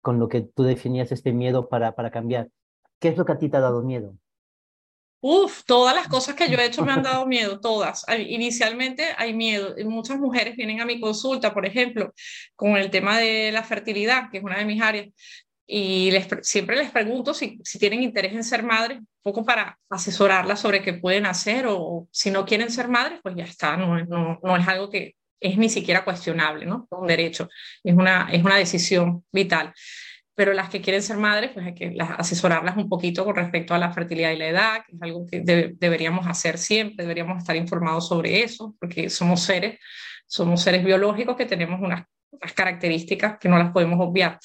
con 0.00 0.18
lo 0.18 0.28
que 0.28 0.40
tú 0.40 0.64
definías 0.64 1.12
este 1.12 1.32
miedo 1.32 1.68
para, 1.68 1.92
para 1.92 2.10
cambiar. 2.10 2.48
¿Qué 2.98 3.08
es 3.10 3.16
lo 3.16 3.24
que 3.24 3.32
a 3.32 3.38
ti 3.38 3.48
te 3.48 3.58
ha 3.58 3.60
dado 3.60 3.84
miedo? 3.84 4.16
Uf, 5.24 5.62
todas 5.64 5.94
las 5.94 6.08
cosas 6.08 6.34
que 6.34 6.50
yo 6.50 6.58
he 6.58 6.66
hecho 6.66 6.84
me 6.84 6.92
han 6.92 7.02
dado 7.02 7.26
miedo, 7.26 7.60
todas. 7.60 8.04
Inicialmente 8.18 9.14
hay 9.16 9.32
miedo. 9.32 9.74
Muchas 9.84 10.18
mujeres 10.18 10.56
vienen 10.56 10.80
a 10.80 10.84
mi 10.84 11.00
consulta, 11.00 11.54
por 11.54 11.64
ejemplo, 11.64 12.12
con 12.56 12.76
el 12.76 12.90
tema 12.90 13.18
de 13.18 13.52
la 13.52 13.62
fertilidad, 13.62 14.30
que 14.30 14.38
es 14.38 14.44
una 14.44 14.58
de 14.58 14.64
mis 14.64 14.82
áreas, 14.82 15.08
y 15.64 16.10
les, 16.10 16.26
siempre 16.42 16.76
les 16.76 16.90
pregunto 16.90 17.34
si, 17.34 17.60
si, 17.62 17.78
tienen 17.78 18.02
interés 18.02 18.32
en 18.32 18.42
ser 18.42 18.64
madres, 18.64 18.98
un 18.98 19.06
poco 19.22 19.44
para 19.44 19.78
asesorarlas 19.88 20.60
sobre 20.60 20.82
qué 20.82 20.94
pueden 20.94 21.24
hacer 21.24 21.66
o 21.68 22.08
si 22.10 22.30
no 22.32 22.44
quieren 22.44 22.70
ser 22.70 22.88
madres, 22.88 23.20
pues 23.22 23.36
ya 23.36 23.44
está, 23.44 23.76
no, 23.76 24.04
no, 24.04 24.40
no 24.42 24.56
es 24.56 24.66
algo 24.68 24.90
que, 24.90 25.14
es 25.42 25.58
ni 25.58 25.68
siquiera 25.68 26.04
cuestionable, 26.04 26.64
¿no? 26.64 26.86
Un 26.90 27.06
derecho, 27.06 27.48
es 27.82 27.94
una, 27.94 28.28
es 28.32 28.42
una 28.44 28.56
decisión 28.56 29.24
vital. 29.32 29.74
Pero 30.34 30.54
las 30.54 30.70
que 30.70 30.80
quieren 30.80 31.02
ser 31.02 31.18
madres, 31.18 31.50
pues 31.52 31.66
hay 31.66 31.74
que 31.74 31.90
las, 31.90 32.10
asesorarlas 32.18 32.76
un 32.76 32.88
poquito 32.88 33.24
con 33.24 33.36
respecto 33.36 33.74
a 33.74 33.78
la 33.78 33.92
fertilidad 33.92 34.30
y 34.30 34.38
la 34.38 34.48
edad, 34.48 34.84
que 34.86 34.96
es 34.96 35.02
algo 35.02 35.26
que 35.26 35.40
deberíamos 35.40 36.26
hacer 36.26 36.56
siempre, 36.56 37.04
deberíamos 37.04 37.38
estar 37.38 37.54
informados 37.56 38.08
sobre 38.08 38.42
eso, 38.42 38.74
porque 38.80 39.10
somos 39.10 39.42
seres, 39.42 39.78
somos 40.26 40.62
seres 40.62 40.84
biológicos 40.84 41.36
que 41.36 41.44
tenemos 41.44 41.80
unas, 41.80 42.06
unas 42.30 42.52
características 42.54 43.38
que 43.38 43.48
no 43.48 43.58
las 43.58 43.72
podemos 43.72 44.00
obviar. 44.00 44.38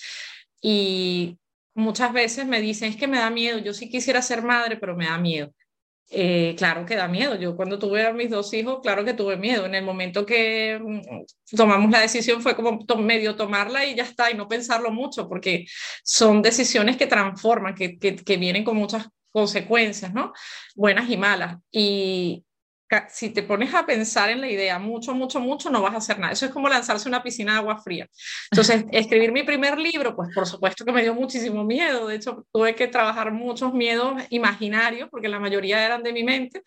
Y 0.61 1.37
muchas 1.73 2.11
veces 2.11 2.45
me 2.45 2.59
dicen, 2.59 2.89
es 2.89 2.97
que 2.97 3.07
me 3.07 3.19
da 3.19 3.29
miedo, 3.29 3.59
yo 3.59 3.73
sí 3.73 3.89
quisiera 3.89 4.21
ser 4.21 4.41
madre, 4.41 4.77
pero 4.77 4.95
me 4.95 5.05
da 5.05 5.17
miedo. 5.17 5.53
Eh, 6.09 6.55
claro 6.57 6.85
que 6.85 6.95
da 6.95 7.07
miedo. 7.07 7.35
Yo 7.35 7.55
cuando 7.55 7.77
tuve 7.77 8.05
a 8.05 8.13
mis 8.13 8.29
dos 8.29 8.53
hijos, 8.53 8.79
claro 8.81 9.03
que 9.03 9.13
tuve 9.13 9.37
miedo. 9.37 9.65
En 9.65 9.75
el 9.75 9.83
momento 9.83 10.25
que 10.25 10.79
mm, 10.81 11.55
tomamos 11.55 11.91
la 11.91 12.01
decisión 12.01 12.41
fue 12.41 12.55
como 12.55 12.79
medio 12.97 13.35
tomarla 13.35 13.85
y 13.85 13.95
ya 13.95 14.03
está, 14.03 14.31
y 14.31 14.35
no 14.35 14.47
pensarlo 14.47 14.91
mucho, 14.91 15.27
porque 15.27 15.65
son 16.03 16.41
decisiones 16.41 16.97
que 16.97 17.07
transforman, 17.07 17.75
que, 17.75 17.97
que, 17.99 18.15
que 18.15 18.37
vienen 18.37 18.63
con 18.63 18.77
muchas 18.77 19.07
consecuencias, 19.31 20.13
¿no? 20.13 20.33
Buenas 20.75 21.09
y 21.09 21.17
malas. 21.17 21.57
Y, 21.71 22.43
si 23.09 23.29
te 23.29 23.43
pones 23.43 23.73
a 23.73 23.85
pensar 23.85 24.29
en 24.29 24.41
la 24.41 24.49
idea 24.49 24.79
mucho, 24.79 25.13
mucho, 25.13 25.39
mucho, 25.39 25.69
no 25.69 25.81
vas 25.81 25.93
a 25.93 25.97
hacer 25.97 26.19
nada. 26.19 26.33
Eso 26.33 26.45
es 26.45 26.51
como 26.51 26.69
lanzarse 26.69 27.07
una 27.09 27.21
piscina 27.21 27.53
de 27.53 27.57
agua 27.59 27.77
fría. 27.77 28.07
Entonces, 28.51 28.85
escribir 28.91 29.31
mi 29.31 29.43
primer 29.43 29.77
libro, 29.77 30.15
pues 30.15 30.29
por 30.33 30.47
supuesto 30.47 30.85
que 30.85 30.91
me 30.91 31.01
dio 31.01 31.13
muchísimo 31.13 31.63
miedo. 31.63 32.07
De 32.07 32.15
hecho, 32.15 32.45
tuve 32.51 32.75
que 32.75 32.87
trabajar 32.87 33.31
muchos 33.31 33.73
miedos 33.73 34.23
imaginarios, 34.29 35.09
porque 35.09 35.27
la 35.27 35.39
mayoría 35.39 35.85
eran 35.85 36.03
de 36.03 36.13
mi 36.13 36.23
mente, 36.23 36.63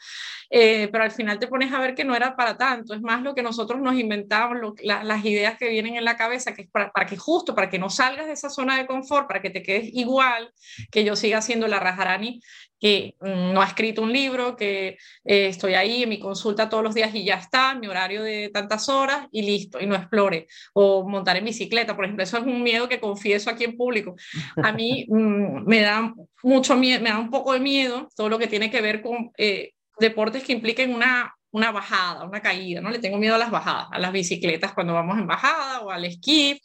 eh, 0.51 0.89
pero 0.93 1.05
al 1.05 1.11
final 1.11 1.39
te 1.39 1.47
pones 1.47 1.73
a 1.73 1.81
ver 1.81 1.95
que 1.95 2.05
no 2.05 2.15
era 2.15 2.37
para 2.37 2.57
tanto. 2.57 2.95
Es 2.95 3.01
más 3.01 3.23
lo 3.23 3.35
que 3.35 3.43
nosotros 3.43 3.81
nos 3.81 3.95
inventamos, 3.95 4.59
las 4.83 5.25
ideas 5.25 5.57
que 5.59 5.69
vienen 5.69 5.97
en 5.97 6.05
la 6.05 6.17
cabeza, 6.17 6.55
que 6.55 6.63
es 6.63 6.71
para, 6.71 6.91
para, 6.91 7.07
que 7.07 7.17
justo, 7.17 7.55
para 7.55 7.71
que 7.71 7.79
no 7.79 7.89
salgas 7.89 8.27
de 8.27 8.33
esa 8.33 8.51
zona 8.51 8.77
de 8.77 8.87
confort, 8.87 9.27
para 9.27 9.41
que 9.41 9.51
te 9.51 9.63
quedes 9.63 9.91
igual, 9.93 10.53
que 10.91 11.05
yo 11.05 11.17
siga 11.17 11.41
siendo 11.41 11.67
la 11.67 11.81
Rajarani 11.81 12.41
que 12.81 13.15
mm, 13.21 13.53
no 13.53 13.63
ha 13.63 13.67
escrito 13.67 14.03
un 14.03 14.13
libro, 14.13 14.57
que 14.57 14.97
eh, 15.25 15.47
estoy 15.47 15.75
ahí 15.75 16.03
en 16.03 16.09
mi 16.09 16.19
consulta 16.19 16.69
todos 16.69 16.83
los 16.83 16.95
días 16.95 17.15
y 17.15 17.25
ya 17.25 17.35
está, 17.35 17.75
mi 17.75 17.87
horario 17.87 18.23
de 18.23 18.51
tantas 18.53 18.89
horas 18.89 19.29
y 19.31 19.43
listo, 19.43 19.79
y 19.81 19.87
no 19.87 19.95
explore. 19.95 20.47
O 20.73 21.09
montar 21.09 21.37
en 21.37 21.45
bicicleta, 21.45 21.95
por 21.95 22.07
ejemplo, 22.07 22.25
eso 22.25 22.39
es 22.39 22.45
un 22.45 22.63
miedo 22.63 22.89
que 22.89 23.01
confieso 23.01 23.51
aquí 23.51 23.65
en 23.65 23.77
público. 23.77 24.17
A 24.63 24.73
mí 24.73 25.07
mm, 25.09 25.67
me 25.67 25.83
da 25.83 26.15
mucho 26.43 26.77
miedo, 26.77 27.03
me 27.03 27.11
da 27.11 27.19
un 27.19 27.31
poco 27.31 27.53
de 27.53 27.61
miedo 27.61 28.09
todo 28.17 28.29
lo 28.29 28.39
que 28.39 28.47
tiene 28.47 28.71
que 28.71 28.81
ver 28.81 29.03
con 29.03 29.31
eh, 29.37 29.73
deportes 29.99 30.43
que 30.43 30.53
impliquen 30.53 30.95
una, 30.95 31.35
una 31.51 31.71
bajada, 31.71 32.25
una 32.25 32.41
caída, 32.41 32.81
¿no? 32.81 32.91
Le 32.91 32.99
tengo 32.99 33.19
miedo 33.19 33.35
a 33.35 33.39
las 33.39 33.51
bajadas, 33.51 33.89
a 33.91 33.99
las 33.99 34.13
bicicletas 34.13 34.73
cuando 34.73 34.95
vamos 34.95 35.19
en 35.19 35.27
bajada 35.27 35.81
o 35.81 35.91
al 35.91 36.07
esquí 36.07 36.61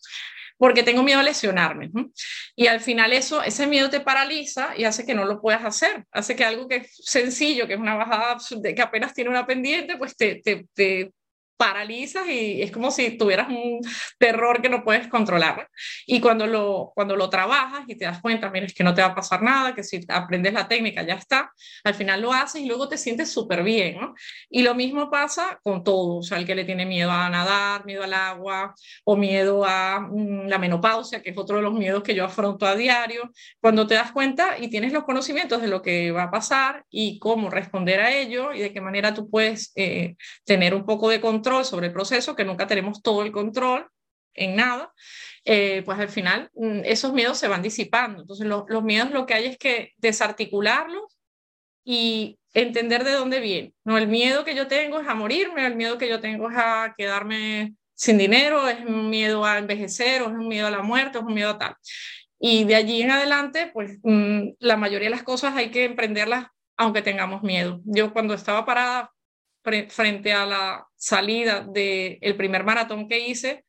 porque 0.57 0.83
tengo 0.83 1.03
miedo 1.03 1.19
a 1.19 1.23
lesionarme. 1.23 1.91
Y 2.55 2.67
al 2.67 2.79
final 2.79 3.13
eso, 3.13 3.43
ese 3.43 3.67
miedo 3.67 3.89
te 3.89 3.99
paraliza 3.99 4.69
y 4.77 4.85
hace 4.85 5.05
que 5.05 5.13
no 5.13 5.25
lo 5.25 5.41
puedas 5.41 5.63
hacer, 5.65 6.05
hace 6.11 6.35
que 6.35 6.45
algo 6.45 6.67
que 6.67 6.77
es 6.77 6.95
sencillo, 7.03 7.67
que 7.67 7.73
es 7.73 7.79
una 7.79 7.95
bajada 7.95 8.37
que 8.75 8.81
apenas 8.81 9.13
tiene 9.13 9.29
una 9.29 9.45
pendiente, 9.45 9.97
pues 9.97 10.15
te, 10.15 10.41
te, 10.73 11.11
paralizas 11.57 12.27
y 12.27 12.61
es 12.61 12.71
como 12.71 12.91
si 12.91 13.17
tuvieras 13.17 13.47
un 13.49 13.79
terror 14.17 14.61
que 14.61 14.69
no 14.69 14.83
puedes 14.83 15.07
controlar. 15.07 15.69
Y 16.05 16.19
cuando 16.19 16.47
lo, 16.47 16.91
cuando 16.93 17.15
lo 17.15 17.29
trabajas 17.29 17.85
y 17.87 17.95
te 17.95 18.05
das 18.05 18.21
cuenta, 18.21 18.49
mira, 18.49 18.65
es 18.65 18.73
que 18.73 18.83
no 18.83 18.93
te 18.93 19.01
va 19.01 19.09
a 19.09 19.15
pasar 19.15 19.41
nada, 19.41 19.73
que 19.73 19.83
si 19.83 20.01
aprendes 20.09 20.53
la 20.53 20.67
técnica 20.67 21.03
ya 21.03 21.15
está, 21.15 21.51
al 21.83 21.93
final 21.93 22.21
lo 22.21 22.33
haces 22.33 22.61
y 22.61 22.65
luego 22.65 22.89
te 22.89 22.97
sientes 22.97 23.31
súper 23.31 23.63
bien, 23.63 23.99
¿no? 23.99 24.15
Y 24.49 24.63
lo 24.63 24.75
mismo 24.75 25.09
pasa 25.09 25.59
con 25.63 25.83
todo, 25.83 26.17
o 26.17 26.23
sea, 26.23 26.37
el 26.37 26.45
que 26.45 26.55
le 26.55 26.65
tiene 26.65 26.85
miedo 26.85 27.11
a 27.11 27.29
nadar, 27.29 27.85
miedo 27.85 28.03
al 28.03 28.13
agua 28.13 28.75
o 29.03 29.15
miedo 29.15 29.65
a 29.65 29.99
mm, 30.01 30.47
la 30.47 30.57
menopausia, 30.57 31.21
que 31.21 31.29
es 31.29 31.37
otro 31.37 31.57
de 31.57 31.63
los 31.63 31.73
miedos 31.73 32.03
que 32.03 32.15
yo 32.15 32.25
afronto 32.25 32.65
a 32.65 32.75
diario, 32.75 33.31
cuando 33.61 33.87
te 33.87 33.95
das 33.95 34.11
cuenta 34.11 34.57
y 34.59 34.69
tienes 34.69 34.91
los 34.91 35.03
conocimientos 35.03 35.61
de 35.61 35.67
lo 35.67 35.81
que 35.81 36.11
va 36.11 36.23
a 36.23 36.31
pasar 36.31 36.83
y 36.89 37.19
cómo 37.19 37.49
responder 37.49 38.01
a 38.01 38.11
ello 38.11 38.53
y 38.53 38.59
de 38.59 38.73
qué 38.73 38.81
manera 38.81 39.13
tú 39.13 39.29
puedes 39.29 39.71
eh, 39.75 40.15
tener 40.43 40.73
un 40.73 40.85
poco 40.85 41.09
de 41.09 41.21
control 41.21 41.44
sobre 41.63 41.87
el 41.87 41.93
proceso, 41.93 42.35
que 42.35 42.45
nunca 42.45 42.67
tenemos 42.67 43.01
todo 43.01 43.23
el 43.23 43.31
control 43.31 43.87
en 44.33 44.55
nada, 44.55 44.93
eh, 45.45 45.81
pues 45.85 45.99
al 45.99 46.09
final 46.09 46.49
mm, 46.53 46.81
esos 46.83 47.13
miedos 47.13 47.37
se 47.37 47.47
van 47.47 47.61
disipando. 47.61 48.21
Entonces 48.21 48.47
los 48.47 48.83
miedos 48.83 49.11
lo 49.11 49.25
que 49.25 49.33
hay 49.33 49.45
es 49.45 49.57
que 49.57 49.93
desarticularlos 49.97 51.17
y 51.83 52.39
entender 52.53 53.03
de 53.03 53.11
dónde 53.11 53.39
viene. 53.39 53.73
No, 53.83 53.97
el 53.97 54.07
miedo 54.07 54.43
que 54.43 54.55
yo 54.55 54.67
tengo 54.67 54.99
es 54.99 55.07
a 55.07 55.13
morirme, 55.13 55.65
el 55.65 55.75
miedo 55.75 55.97
que 55.97 56.09
yo 56.09 56.19
tengo 56.19 56.49
es 56.49 56.57
a 56.57 56.95
quedarme 56.97 57.75
sin 57.93 58.17
dinero, 58.17 58.67
es 58.67 58.83
un 58.85 59.09
miedo 59.09 59.45
a 59.45 59.57
envejecer, 59.57 60.21
o 60.21 60.25
es 60.25 60.31
un 60.31 60.47
miedo 60.47 60.67
a 60.67 60.71
la 60.71 60.81
muerte, 60.81 61.17
o 61.17 61.21
es 61.21 61.27
un 61.27 61.33
miedo 61.33 61.51
a 61.51 61.57
tal. 61.57 61.75
Y 62.39 62.65
de 62.65 62.75
allí 62.75 63.01
en 63.01 63.11
adelante, 63.11 63.69
pues 63.73 63.99
mm, 64.03 64.49
la 64.59 64.77
mayoría 64.77 65.07
de 65.07 65.15
las 65.15 65.23
cosas 65.23 65.55
hay 65.55 65.69
que 65.71 65.85
emprenderlas 65.85 66.47
aunque 66.77 67.01
tengamos 67.01 67.41
miedo. 67.43 67.81
Yo 67.85 68.11
cuando 68.11 68.33
estaba 68.33 68.65
parada 68.65 69.11
frente 69.89 70.33
a 70.33 70.45
la 70.45 70.87
salida 70.95 71.61
del 71.61 72.17
el 72.21 72.35
primer 72.35 72.63
maratón 72.63 73.07
que 73.07 73.19
hice, 73.19 73.65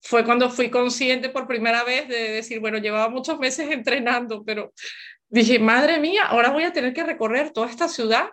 fue 0.00 0.24
cuando 0.24 0.50
fui 0.50 0.70
consciente 0.70 1.28
por 1.28 1.46
primera 1.46 1.84
vez 1.84 2.08
de 2.08 2.32
decir, 2.32 2.60
bueno, 2.60 2.78
llevaba 2.78 3.08
muchos 3.08 3.38
meses 3.38 3.70
entrenando, 3.70 4.44
pero 4.44 4.72
dije, 5.28 5.58
madre 5.58 5.98
mía, 5.98 6.24
ahora 6.26 6.50
voy 6.50 6.64
a 6.64 6.72
tener 6.72 6.92
que 6.92 7.04
recorrer 7.04 7.50
toda 7.50 7.68
esta 7.68 7.88
ciudad 7.88 8.30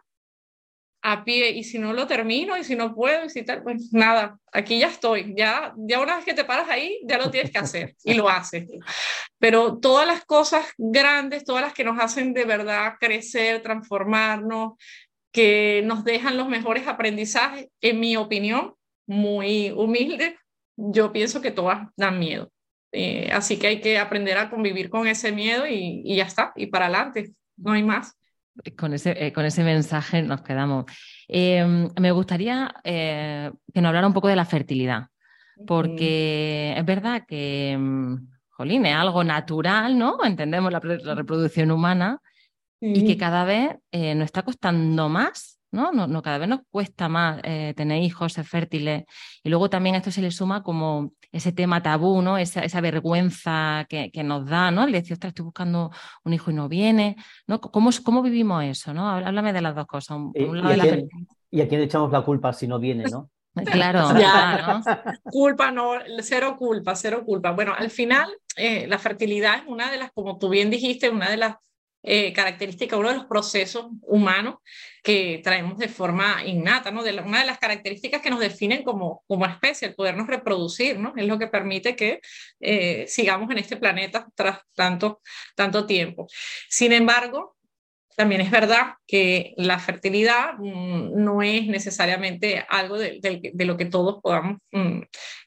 a 1.06 1.26
pie 1.26 1.52
y 1.52 1.66
si 1.66 1.80
no 1.80 1.92
lo 1.92 2.08
termino 2.08 2.58
y 2.58 2.64
si 2.64 2.78
no 2.78 2.96
puedo 2.96 3.26
y 3.26 3.30
si 3.30 3.44
tal, 3.44 3.62
pues 3.62 3.92
nada, 3.92 4.40
aquí 4.54 4.80
ya 4.80 4.88
estoy, 4.88 5.34
ya, 5.36 5.74
ya 5.76 6.00
una 6.00 6.16
vez 6.16 6.24
que 6.24 6.34
te 6.34 6.46
paras 6.46 6.70
ahí, 6.70 7.02
ya 7.06 7.18
lo 7.18 7.30
tienes 7.30 7.52
que 7.52 7.58
hacer 7.58 7.96
y 8.06 8.14
lo 8.14 8.30
haces. 8.30 8.70
Pero 9.38 9.80
todas 9.80 10.08
las 10.08 10.24
cosas 10.24 10.66
grandes, 10.78 11.44
todas 11.44 11.62
las 11.62 11.74
que 11.74 11.84
nos 11.84 12.00
hacen 12.00 12.34
de 12.34 12.46
verdad 12.46 12.94
crecer, 13.02 13.62
transformarnos, 13.62 14.74
que 15.34 15.82
nos 15.84 16.06
dejan 16.06 16.38
los 16.38 16.48
mejores 16.48 16.88
aprendizajes, 16.88 17.68
en 17.82 18.00
mi 18.00 18.16
opinión, 18.16 18.76
muy 19.08 19.72
humilde, 19.72 20.38
yo 20.78 21.12
pienso 21.12 21.42
que 21.42 21.52
todas 21.52 21.90
dan 21.98 22.20
miedo. 22.20 22.52
Eh, 22.92 23.32
así 23.34 23.58
que 23.58 23.68
hay 23.68 23.82
que 23.82 23.98
aprender 23.98 24.38
a 24.38 24.52
convivir 24.52 24.92
con 24.92 25.08
ese 25.08 25.32
miedo 25.32 25.66
y, 25.68 26.16
ya 26.16 26.26
está, 26.26 26.54
y 26.56 26.68
para 26.68 26.86
adelante, 26.86 27.34
no 27.58 27.72
hay 27.72 27.82
más. 27.82 28.16
Con 28.78 28.94
ese, 28.94 29.26
eh, 29.26 29.34
con 29.34 29.46
ese 29.46 29.64
mensaje 29.64 30.22
nos 30.22 30.44
quedamos. 30.44 30.86
Em, 31.28 31.90
me 32.00 32.12
gustaría 32.12 32.72
eh, 32.84 33.52
que 33.74 33.82
nos 33.82 33.90
hablara 33.90 34.06
un 34.06 34.14
poco 34.14 34.28
de 34.28 34.36
la 34.36 34.46
fertilidad, 34.46 35.08
porque 35.66 36.76
es 36.78 36.86
verdad 36.86 37.24
que, 37.28 37.76
mm, 37.76 38.18
jolín, 38.52 38.86
es 38.86 38.96
algo 38.96 39.24
natural, 39.24 39.98
¿no? 39.98 40.24
Entendemos 40.24 40.72
la 40.72 40.80
reproducción 40.80 41.72
humana, 41.72 42.22
y 42.86 43.06
que 43.06 43.18
cada 43.18 43.46
vez 43.46 43.78
eh, 43.92 44.14
nos 44.14 44.26
está 44.26 44.42
costando 44.44 45.08
más, 45.08 45.60
¿no? 45.72 45.94
No, 45.94 46.06
no 46.06 46.22
cada 46.22 46.38
vez 46.38 46.50
nos 46.50 46.60
cuesta 46.70 47.08
más 47.08 47.40
eh, 47.44 47.74
tener 47.78 48.04
hijos, 48.04 48.34
ser 48.34 48.44
fértiles. 48.44 49.06
Y 49.42 49.50
luego 49.50 49.70
también 49.70 49.96
a 49.96 50.00
esto 50.00 50.12
se 50.12 50.22
le 50.22 50.32
suma 50.32 50.64
como 50.64 51.14
ese 51.32 51.54
tema 51.54 51.82
tabú, 51.82 52.22
¿no? 52.22 52.38
Esa, 52.38 52.62
esa 52.62 52.82
vergüenza 52.82 53.86
que, 53.90 54.12
que, 54.12 54.24
nos 54.24 54.46
da, 54.46 54.70
¿no? 54.70 54.84
El 54.84 54.92
decir, 54.92 55.14
ostras, 55.14 55.32
estoy 55.32 55.46
buscando 55.46 55.92
un 56.26 56.34
hijo 56.34 56.52
y 56.52 56.54
no 56.54 56.68
viene, 56.68 57.16
¿no? 57.48 57.62
¿Cómo, 57.62 57.90
cómo 58.04 58.22
vivimos 58.22 58.64
eso, 58.66 58.94
¿no? 58.94 59.10
Háblame 59.10 59.54
de 59.54 59.62
las 59.62 59.76
dos 59.76 59.88
cosas. 59.88 60.18
¿Y, 60.36 61.62
a 61.62 61.68
quién, 61.68 61.80
le 61.80 61.86
echamos 61.86 62.12
la 62.12 62.22
culpa 62.22 62.52
si 62.52 62.68
no 62.68 62.80
viene, 62.80 63.06
no? 63.06 63.30
Claro, 63.66 64.10
ya, 64.20 64.82
Culpa, 65.24 65.72
no, 65.72 65.94
cero 66.20 66.56
culpa, 66.58 66.96
cero 66.96 67.24
culpa. 67.26 67.52
Bueno, 67.52 67.74
al 67.78 67.90
final, 67.90 68.30
eh, 68.58 68.88
la 68.88 69.00
fertilidad 69.00 69.60
es 69.60 69.64
una 69.68 69.90
de 69.90 70.00
las, 70.00 70.12
como 70.12 70.38
tú 70.38 70.50
bien 70.50 70.70
dijiste, 70.70 71.10
una 71.10 71.30
de 71.30 71.38
las 71.38 71.56
eh, 72.04 72.34
características, 72.34 73.00
uno 73.00 73.10
de 73.10 73.16
los 73.16 73.26
procesos 73.26 73.88
humanos 74.02 74.56
que 75.02 75.40
traemos 75.44 75.78
de 75.78 75.88
forma 75.88 76.44
innata, 76.46 76.92
¿no? 76.92 77.02
De 77.02 77.18
una 77.20 77.40
de 77.40 77.46
las 77.46 77.60
características 77.60 78.22
que 78.22 78.30
nos 78.30 78.40
definen 78.40 78.84
como, 78.84 79.24
como 79.28 79.46
especie, 79.46 79.88
el 79.88 79.96
podernos 79.96 80.28
reproducir, 80.28 81.00
¿no? 81.00 81.14
Es 81.16 81.26
lo 81.26 81.40
que 81.40 81.48
permite 81.48 81.96
que 81.96 82.20
eh, 82.60 83.06
sigamos 83.08 83.50
en 83.52 83.58
este 83.58 83.78
planeta 83.78 84.28
tras 84.36 84.60
tanto, 84.76 85.22
tanto 85.56 85.86
tiempo. 85.86 86.28
Sin 86.70 86.92
embargo, 86.92 87.56
también 88.16 88.42
es 88.42 88.52
verdad 88.52 88.96
que 89.08 89.54
la 89.58 89.80
fertilidad 89.80 90.54
mm, 90.58 91.24
no 91.24 91.42
es 91.42 91.68
necesariamente 91.68 92.66
algo 92.70 92.98
de, 92.98 93.52
lo 93.54 93.78
que 93.78 93.86
todos 93.86 94.22
podamos 94.22 94.58
mm, 94.72 95.02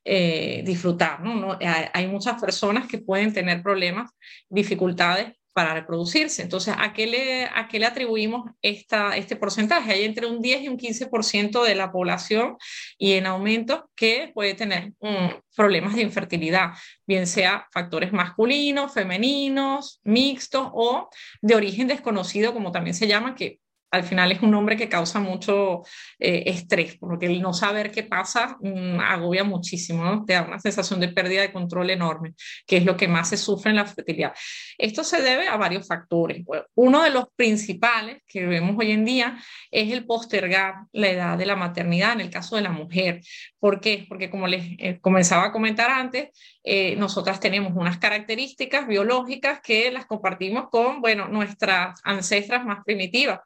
eh, 0.04 0.62
disfrutar. 0.64 1.20
¿no? 1.20 1.58
hay, 1.60 2.06
muchas 2.08 2.40
personas 2.40 2.88
que 2.88 2.98
pueden 2.98 3.32
tener 3.32 3.62
problemas, 3.62 4.10
dificultades 4.48 5.34
para 5.56 5.72
reproducirse. 5.72 6.42
Entonces, 6.42 6.74
¿a 6.76 6.92
qué 6.92 7.06
le, 7.06 7.46
a 7.46 7.66
qué 7.66 7.78
le 7.78 7.86
atribuimos 7.86 8.50
esta, 8.60 9.16
este 9.16 9.36
porcentaje? 9.36 9.90
Hay 9.90 10.04
entre 10.04 10.26
un 10.26 10.42
10 10.42 10.64
y 10.64 10.68
un 10.68 10.76
15% 10.76 11.64
de 11.64 11.74
la 11.74 11.90
población 11.90 12.58
y 12.98 13.12
en 13.12 13.24
aumento 13.24 13.88
que 13.96 14.32
puede 14.34 14.52
tener 14.52 14.92
mm, 15.00 15.28
problemas 15.56 15.94
de 15.94 16.02
infertilidad, 16.02 16.72
bien 17.06 17.26
sea 17.26 17.68
factores 17.72 18.12
masculinos, 18.12 18.92
femeninos, 18.92 19.98
mixtos 20.04 20.68
o 20.74 21.08
de 21.40 21.54
origen 21.54 21.88
desconocido, 21.88 22.52
como 22.52 22.70
también 22.70 22.92
se 22.92 23.06
llama, 23.06 23.34
que 23.34 23.58
al 23.90 24.04
final 24.04 24.32
es 24.32 24.42
un 24.42 24.54
hombre 24.54 24.76
que 24.76 24.88
causa 24.88 25.20
mucho 25.20 25.82
eh, 26.18 26.44
estrés, 26.46 26.96
porque 26.98 27.26
el 27.26 27.40
no 27.40 27.52
saber 27.52 27.90
qué 27.90 28.02
pasa 28.02 28.56
mm, 28.60 29.00
agobia 29.00 29.44
muchísimo, 29.44 30.04
¿no? 30.04 30.24
te 30.24 30.34
da 30.34 30.42
una 30.42 30.58
sensación 30.58 31.00
de 31.00 31.08
pérdida 31.08 31.42
de 31.42 31.52
control 31.52 31.90
enorme, 31.90 32.34
que 32.66 32.78
es 32.78 32.84
lo 32.84 32.96
que 32.96 33.08
más 33.08 33.28
se 33.28 33.36
sufre 33.36 33.70
en 33.70 33.76
la 33.76 33.86
fertilidad. 33.86 34.34
Esto 34.76 35.04
se 35.04 35.22
debe 35.22 35.48
a 35.48 35.56
varios 35.56 35.86
factores. 35.86 36.44
uno 36.74 37.02
de 37.02 37.10
los 37.10 37.26
principales 37.36 38.22
que 38.26 38.46
vemos 38.46 38.76
hoy 38.78 38.92
en 38.92 39.04
día 39.04 39.38
es 39.70 39.92
el 39.92 40.04
postergar 40.04 40.74
la 40.92 41.08
edad 41.08 41.38
de 41.38 41.46
la 41.46 41.56
maternidad 41.56 42.12
en 42.12 42.20
el 42.20 42.30
caso 42.30 42.56
de 42.56 42.62
la 42.62 42.70
mujer. 42.70 43.20
¿Por 43.58 43.80
qué? 43.80 44.04
Porque 44.08 44.30
como 44.30 44.46
les 44.46 44.64
eh, 44.78 44.98
comenzaba 45.00 45.46
a 45.46 45.52
comentar 45.52 45.90
antes, 45.90 46.30
eh, 46.62 46.96
nosotras 46.96 47.40
tenemos 47.40 47.72
unas 47.74 47.98
características 47.98 48.86
biológicas 48.86 49.60
que 49.60 49.90
las 49.90 50.06
compartimos 50.06 50.68
con, 50.70 51.00
bueno, 51.00 51.28
nuestras 51.28 52.00
ancestras 52.04 52.64
más 52.64 52.84
primitivas 52.84 53.40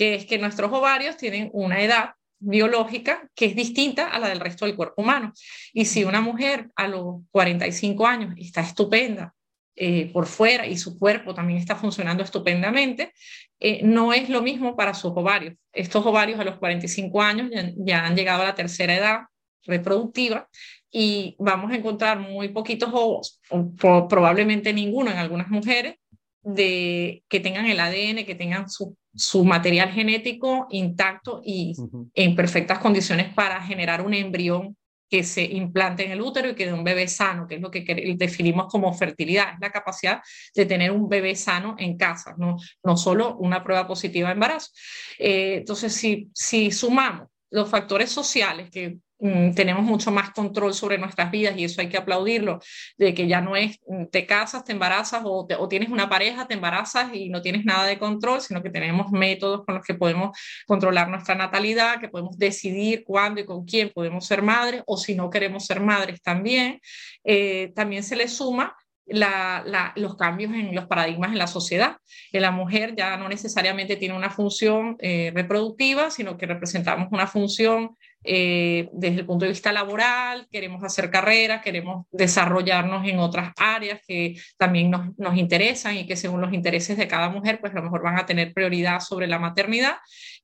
que 0.00 0.14
es 0.14 0.24
que 0.24 0.38
nuestros 0.38 0.72
ovarios 0.72 1.18
tienen 1.18 1.50
una 1.52 1.82
edad 1.82 2.12
biológica 2.38 3.28
que 3.34 3.44
es 3.44 3.54
distinta 3.54 4.08
a 4.08 4.18
la 4.18 4.30
del 4.30 4.40
resto 4.40 4.64
del 4.64 4.74
cuerpo 4.74 5.02
humano. 5.02 5.34
Y 5.74 5.84
si 5.84 6.04
una 6.04 6.22
mujer 6.22 6.70
a 6.74 6.88
los 6.88 7.16
45 7.30 8.06
años 8.06 8.34
está 8.38 8.62
estupenda 8.62 9.34
eh, 9.76 10.10
por 10.10 10.24
fuera 10.24 10.66
y 10.66 10.78
su 10.78 10.98
cuerpo 10.98 11.34
también 11.34 11.58
está 11.58 11.76
funcionando 11.76 12.22
estupendamente, 12.22 13.12
eh, 13.58 13.82
no 13.82 14.14
es 14.14 14.30
lo 14.30 14.40
mismo 14.40 14.74
para 14.74 14.94
sus 14.94 15.12
ovarios. 15.14 15.56
Estos 15.70 16.06
ovarios 16.06 16.40
a 16.40 16.44
los 16.44 16.56
45 16.56 17.20
años 17.20 17.50
ya, 17.76 18.06
han 18.06 18.16
llegado 18.16 18.40
a 18.40 18.46
la 18.46 18.54
tercera 18.54 18.96
edad 18.96 19.20
reproductiva 19.66 20.48
y 20.90 21.36
vamos 21.38 21.72
a 21.72 21.76
encontrar 21.76 22.18
muy 22.18 22.48
poquitos 22.48 22.88
ovos, 22.90 23.38
o 23.50 24.08
probablemente 24.08 24.72
ninguno 24.72 25.10
en 25.10 25.18
algunas 25.18 25.50
mujeres, 25.50 25.96
de 26.42 27.22
que 27.28 27.40
tengan 27.40 27.66
el 27.66 27.78
ADN, 27.80 28.24
que 28.24 28.34
tengan 28.34 28.70
su 28.70 28.96
su 29.14 29.44
material 29.44 29.90
genético 29.90 30.66
intacto 30.70 31.42
y 31.44 31.74
en 32.14 32.34
perfectas 32.34 32.78
condiciones 32.78 33.32
para 33.34 33.60
generar 33.62 34.02
un 34.02 34.14
embrión 34.14 34.76
que 35.10 35.24
se 35.24 35.42
implante 35.42 36.04
en 36.04 36.12
el 36.12 36.20
útero 36.20 36.50
y 36.50 36.54
que 36.54 36.66
dé 36.66 36.72
un 36.72 36.84
bebé 36.84 37.08
sano, 37.08 37.46
que 37.48 37.56
es 37.56 37.60
lo 37.60 37.70
que 37.70 38.14
definimos 38.16 38.68
como 38.68 38.92
fertilidad, 38.94 39.54
es 39.54 39.60
la 39.60 39.72
capacidad 39.72 40.22
de 40.54 40.66
tener 40.66 40.92
un 40.92 41.08
bebé 41.08 41.34
sano 41.34 41.74
en 41.78 41.96
casa, 41.96 42.34
no, 42.38 42.56
no 42.84 42.96
solo 42.96 43.36
una 43.38 43.64
prueba 43.64 43.88
positiva 43.88 44.28
de 44.28 44.34
embarazo. 44.34 44.70
Eh, 45.18 45.56
entonces, 45.58 45.92
si, 45.92 46.30
si 46.32 46.70
sumamos 46.70 47.28
los 47.50 47.68
factores 47.68 48.10
sociales 48.10 48.70
que 48.70 48.98
Mm, 49.20 49.52
tenemos 49.52 49.84
mucho 49.84 50.10
más 50.10 50.30
control 50.30 50.72
sobre 50.72 50.96
nuestras 50.96 51.30
vidas 51.30 51.54
y 51.56 51.64
eso 51.64 51.80
hay 51.82 51.90
que 51.90 51.98
aplaudirlo, 51.98 52.58
de 52.96 53.12
que 53.12 53.28
ya 53.28 53.42
no 53.42 53.54
es 53.54 53.78
mm, 53.86 54.06
te 54.06 54.26
casas, 54.26 54.64
te 54.64 54.72
embarazas 54.72 55.22
o, 55.24 55.46
o, 55.46 55.68
tienes 55.68 55.90
una 55.90 56.08
pareja, 56.08 56.48
te 56.48 56.54
embarazas 56.54 57.14
y 57.14 57.28
no 57.28 57.42
tienes 57.42 57.64
nada 57.66 57.84
de 57.86 57.98
control, 57.98 58.40
sino 58.40 58.62
que 58.62 58.70
tenemos 58.70 59.10
métodos 59.12 59.64
con 59.66 59.74
los 59.74 59.84
que 59.84 59.94
podemos 59.94 60.36
controlar 60.66 61.08
nuestra 61.10 61.34
natalidad, 61.34 62.00
que 62.00 62.08
podemos 62.08 62.38
decidir 62.38 63.04
cuándo 63.04 63.40
y 63.42 63.44
con 63.44 63.64
quién 63.66 63.90
podemos 63.94 64.26
ser 64.26 64.42
madres 64.42 64.82
o 64.86 64.96
si 64.96 65.14
no 65.14 65.28
queremos 65.28 65.66
ser 65.66 65.80
madres 65.80 66.22
también. 66.22 66.80
Eh, 67.24 67.72
también 67.74 68.02
se 68.02 68.16
le 68.16 68.26
suma 68.28 68.74
la, 69.06 69.92
los 69.96 70.16
cambios 70.16 70.52
en 70.52 70.74
los 70.74 70.86
paradigmas 70.86 71.32
en 71.32 71.38
la 71.38 71.46
sociedad. 71.46 71.96
Que 72.30 72.40
la 72.40 72.50
mujer 72.50 72.94
ya 72.96 73.16
no 73.16 73.28
necesariamente 73.28 73.96
tiene 73.96 74.16
una 74.16 74.30
función 74.30 74.96
eh, 75.00 75.32
reproductiva, 75.34 76.10
sino 76.10 76.36
que 76.36 76.46
representamos 76.46 77.08
una 77.10 77.26
función 77.26 77.96
eh, 78.22 78.88
desde 78.92 79.20
el 79.20 79.26
punto 79.26 79.44
de 79.44 79.50
vista 79.50 79.72
laboral, 79.72 80.46
queremos 80.50 80.82
hacer 80.84 81.10
carreras, 81.10 81.62
queremos 81.62 82.06
desarrollarnos 82.12 83.06
en 83.08 83.18
otras 83.18 83.52
áreas 83.56 84.00
que 84.06 84.36
también 84.58 84.90
nos, 84.90 85.18
nos, 85.18 85.36
interesan 85.36 85.96
y 85.96 86.06
que 86.06 86.16
según 86.16 86.40
los 86.40 86.52
intereses 86.52 86.98
de 86.98 87.08
cada 87.08 87.30
mujer, 87.30 87.60
pues 87.60 87.72
a 87.72 87.76
lo 87.76 87.82
mejor 87.82 88.02
van 88.02 88.18
a 88.18 88.26
tener 88.26 88.52
prioridad 88.52 89.00
sobre 89.00 89.26
la 89.26 89.38
maternidad 89.38 89.96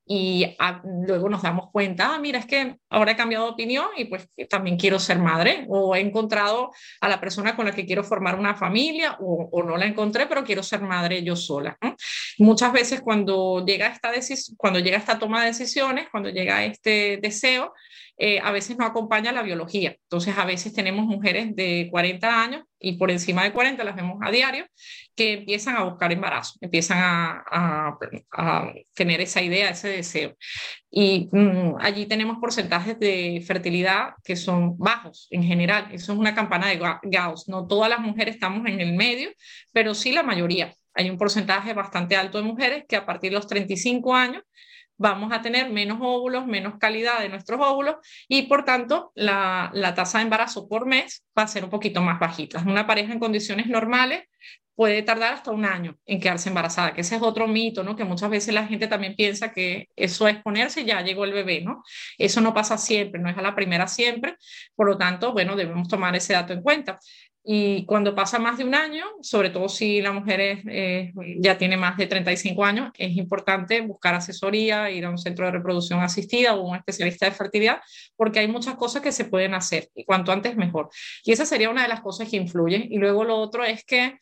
y 0.08 0.56
luego 1.06 1.28
nos 1.28 1.42
damos 1.42 1.70
cuenta, 1.72 2.14
ah, 2.14 2.18
mira, 2.20 2.38
es 2.38 2.46
que 2.46 2.76
ahora 2.90 3.12
he 3.12 3.16
cambiado 3.16 3.46
de 3.46 3.50
opinión 3.50 3.86
y 3.96 4.04
pues 4.04 4.28
también 4.48 4.76
quiero 4.76 5.00
ser 5.00 5.18
madre 5.18 5.66
o 5.68 5.96
he 5.96 6.00
encontrado 6.00 6.70
a 7.00 7.08
la 7.08 7.20
persona 7.20 7.56
con 7.56 7.66
la 7.66 7.72
que 7.72 7.84
quiero 7.84 8.04
formar 8.04 8.38
una 8.38 8.54
familia 8.54 9.16
o, 9.18 9.48
o 9.50 9.62
no 9.64 9.76
la 9.76 9.86
encontré, 9.86 10.26
pero 10.26 10.44
quiero 10.44 10.62
ser 10.62 10.80
madre 10.80 11.24
yo 11.24 11.34
sola. 11.34 11.76
Muchas 12.38 12.72
veces 12.72 13.00
cuando 13.00 13.64
llega, 13.66 13.88
esta 13.88 14.12
cuando 14.56 14.78
llega 14.78 14.96
esta 14.96 15.18
toma 15.18 15.40
de 15.40 15.48
decisiones, 15.48 16.08
cuando 16.10 16.30
llega 16.30 16.64
este 16.64 17.18
deseo, 17.20 17.72
eh, 18.18 18.40
a 18.42 18.50
veces 18.50 18.78
no 18.78 18.86
acompaña 18.86 19.32
la 19.32 19.42
biología. 19.42 19.96
Entonces, 20.02 20.36
a 20.38 20.46
veces 20.46 20.72
tenemos 20.72 21.04
mujeres 21.04 21.54
de 21.54 21.88
40 21.90 22.42
años 22.42 22.64
y 22.78 22.92
por 22.92 23.10
encima 23.10 23.44
de 23.44 23.52
40 23.52 23.84
las 23.84 23.96
vemos 23.96 24.18
a 24.22 24.30
diario 24.30 24.66
que 25.16 25.32
empiezan 25.32 25.76
a 25.76 25.84
buscar 25.84 26.12
embarazo, 26.12 26.58
empiezan 26.60 26.98
a, 27.00 27.98
tener 28.94 29.20
esa 29.20 29.42
idea, 29.42 29.70
ese 29.70 29.88
deseo. 29.88 30.36
Y 30.90 31.28
mm, 31.32 31.76
allí 31.80 32.06
tenemos 32.06 32.38
porcentajes 32.38 32.98
de 32.98 33.42
fertilidad 33.46 34.10
que 34.22 34.36
son 34.36 34.76
bajos 34.78 35.26
en 35.30 35.42
general. 35.42 35.88
Eso 35.92 36.12
es 36.12 36.18
una 36.18 36.34
campana 36.34 36.68
de 36.68 36.80
Gauss. 37.02 37.48
No 37.48 37.66
todas 37.66 37.88
las 37.90 38.00
mujeres 38.00 38.34
estamos 38.34 38.66
en 38.66 38.80
el 38.80 38.92
medio, 38.94 39.30
pero 39.72 39.94
sí 39.94 40.12
la 40.12 40.22
mayoría. 40.22 40.72
Hay 40.94 41.10
un 41.10 41.18
porcentaje 41.18 41.72
bastante 41.74 42.16
alto 42.16 42.38
de 42.38 42.44
mujeres 42.44 42.84
que 42.88 42.96
a 42.96 43.06
partir 43.06 43.30
de 43.30 43.36
los 43.36 43.46
35 43.46 44.14
años 44.14 44.42
vamos 44.98 45.32
a 45.32 45.42
tener 45.42 45.70
menos 45.70 45.98
óvulos, 46.00 46.46
menos 46.46 46.74
calidad 46.78 47.20
de 47.20 47.28
nuestros 47.28 47.60
óvulos 47.60 47.96
y 48.28 48.42
por 48.42 48.64
tanto 48.64 49.12
la, 49.14 49.70
tasa 49.94 50.18
de 50.18 50.24
embarazo 50.24 50.68
por 50.68 50.86
mes 50.86 51.24
va 51.38 51.42
a 51.42 51.48
ser 51.48 51.64
un 51.64 51.70
poquito 51.70 52.00
más 52.00 52.18
bajita. 52.18 52.62
Una 52.66 52.86
pareja 52.86 53.12
en 53.12 53.18
condiciones 53.18 53.66
normales 53.66 54.24
puede 54.76 55.02
tardar 55.02 55.32
hasta 55.32 55.50
un 55.50 55.64
año 55.64 55.96
en 56.04 56.20
quedarse 56.20 56.50
embarazada, 56.50 56.92
que 56.92 57.00
ese 57.00 57.16
es 57.16 57.22
otro 57.22 57.48
mito, 57.48 57.82
¿no? 57.82 57.96
Que 57.96 58.04
muchas 58.04 58.30
veces 58.30 58.54
la 58.54 58.66
gente 58.66 58.86
también 58.86 59.16
piensa 59.16 59.52
que 59.52 59.88
eso 59.96 60.28
es 60.28 60.36
ponerse 60.42 60.82
y 60.82 60.84
ya 60.84 61.02
llegó 61.02 61.24
el 61.24 61.32
bebé, 61.32 61.62
¿no? 61.62 61.82
Eso 62.18 62.40
no 62.42 62.52
pasa 62.52 62.76
siempre, 62.76 63.20
no 63.20 63.30
es 63.30 63.38
a 63.38 63.42
la 63.42 63.54
primera 63.54 63.88
siempre, 63.88 64.36
por 64.74 64.86
lo 64.86 64.98
tanto, 64.98 65.32
bueno, 65.32 65.56
debemos 65.56 65.88
tomar 65.88 66.14
ese 66.14 66.34
dato 66.34 66.52
en 66.52 66.62
cuenta. 66.62 66.98
Y 67.48 67.86
cuando 67.86 68.12
pasa 68.12 68.40
más 68.40 68.58
de 68.58 68.64
un 68.64 68.74
año, 68.74 69.04
sobre 69.22 69.50
todo 69.50 69.68
si 69.68 70.02
la 70.02 70.10
mujer 70.10 70.40
eh, 70.68 71.12
ya 71.38 71.56
tiene 71.56 71.76
más 71.76 71.96
de 71.96 72.08
35 72.08 72.64
años, 72.64 72.90
es 72.98 73.16
importante 73.16 73.80
buscar 73.82 74.16
asesoría, 74.16 74.90
ir 74.90 75.04
a 75.04 75.10
un 75.10 75.16
centro 75.16 75.46
de 75.46 75.52
reproducción 75.52 76.00
asistida 76.00 76.54
o 76.54 76.68
un 76.68 76.76
especialista 76.76 77.24
de 77.26 77.32
fertilidad, 77.32 77.80
porque 78.16 78.40
hay 78.40 78.48
muchas 78.48 78.74
cosas 78.74 79.00
que 79.00 79.12
se 79.12 79.26
pueden 79.26 79.54
hacer 79.54 79.88
y 79.94 80.04
cuanto 80.04 80.32
antes 80.32 80.56
mejor. 80.56 80.90
Y 81.22 81.30
esa 81.30 81.46
sería 81.46 81.70
una 81.70 81.82
de 81.82 81.88
las 81.88 82.00
cosas 82.00 82.28
que 82.28 82.36
influyen. 82.36 82.88
Y 82.90 82.98
luego 82.98 83.22
lo 83.22 83.36
otro 83.36 83.64
es 83.64 83.84
que 83.84 84.18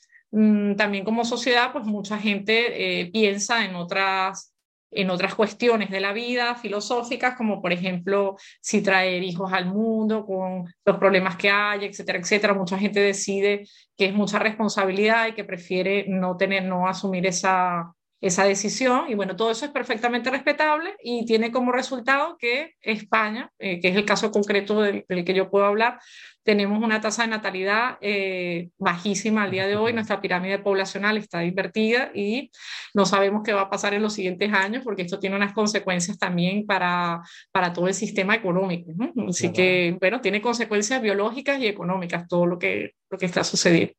también 0.77 1.05
como 1.05 1.25
sociedad, 1.25 1.73
pues 1.73 1.85
mucha 1.85 2.19
gente 2.19 3.01
eh, 3.01 3.11
piensa 3.13 3.65
en 3.65 3.77
otras 3.77 4.55
en 4.97 5.11
otras 5.11 5.35
cuestiones 5.35 5.91
de 5.91 6.01
la 6.01 6.13
vida 6.13 6.55
filosóficas, 6.55 7.37
como 7.37 7.61
por 7.61 7.73
ejemplo 7.73 8.37
si 8.61 8.81
traer 8.81 9.25
hijos 9.25 9.53
al 9.53 9.67
mundo 9.67 10.25
con 10.25 10.73
los 10.85 10.97
problemas 10.99 11.37
que 11.37 11.51
hay, 11.51 11.85
etcétera, 11.85 12.21
etcétera. 12.21 12.55
Mucha 12.55 12.79
gente 12.79 13.01
decide 13.01 13.67
que 13.97 14.07
es 14.07 14.15
mucha 14.15 14.39
responsabilidad 14.39 15.27
y 15.27 15.33
que 15.33 15.45
prefiere 15.45 16.07
no 16.09 16.37
tener, 16.37 16.65
no 16.65 16.87
asumir 16.87 17.27
esa, 17.27 17.93
esa 18.25 18.45
decisión 18.45 19.05
y 19.09 19.15
bueno, 19.15 19.37
todo 19.37 19.51
eso 19.51 19.67
es 19.67 19.71
perfectamente 19.71 20.31
respetable 20.31 20.97
y 21.03 21.27
tiene 21.27 21.53
como 21.53 21.73
resultado 21.73 22.39
que 22.39 22.73
España, 22.81 23.51
eh, 23.59 23.81
que 23.81 23.89
es 23.89 23.97
el 23.97 24.07
caso 24.07 24.31
concreto 24.31 24.81
del, 24.81 25.05
que 25.07 25.35
yo 25.35 25.51
puedo 25.51 25.67
hablar, 25.67 25.99
tenemos 26.45 26.83
una 26.83 27.01
tasa 27.01 27.23
de 27.23 27.29
natalidad 27.29 27.97
eh, 28.03 28.71
bajísima 28.79 29.45
al 29.45 29.51
día 29.51 29.67
de 29.67 29.77
hoy, 29.77 29.95
nuestra 29.95 30.21
pirámide 30.21 30.59
poblacional 30.59 31.17
está 31.17 31.43
invertida 31.43 32.11
y 32.15 32.51
no 32.93 33.07
sabemos 33.07 33.43
qué 33.43 33.55
va 33.55 33.63
a 33.63 33.71
pasar 33.71 33.95
en 33.95 34.03
los 34.03 34.13
siguientes 34.13 34.53
años 34.53 34.85
porque 34.85 35.03
esto 35.03 35.19
tiene 35.19 35.37
unas 35.37 35.55
consecuencias 35.55 36.19
también 36.19 36.67
para, 36.67 37.23
para 37.51 37.73
todo 37.73 37.89
el 37.89 37.95
sistema 37.95 38.35
económico. 38.35 38.93
Así 39.29 39.53
que, 39.53 39.97
bueno, 39.99 40.21
tiene 40.21 40.43
consecuencias 40.43 41.01
biológicas 41.01 41.59
y 41.59 41.67
económicas 41.67 42.29
todo 42.29 42.45
lo 42.45 42.59
que, 42.59 42.93
lo 43.11 43.17
que 43.17 43.27
está 43.27 43.43
sucediendo. 43.43 43.95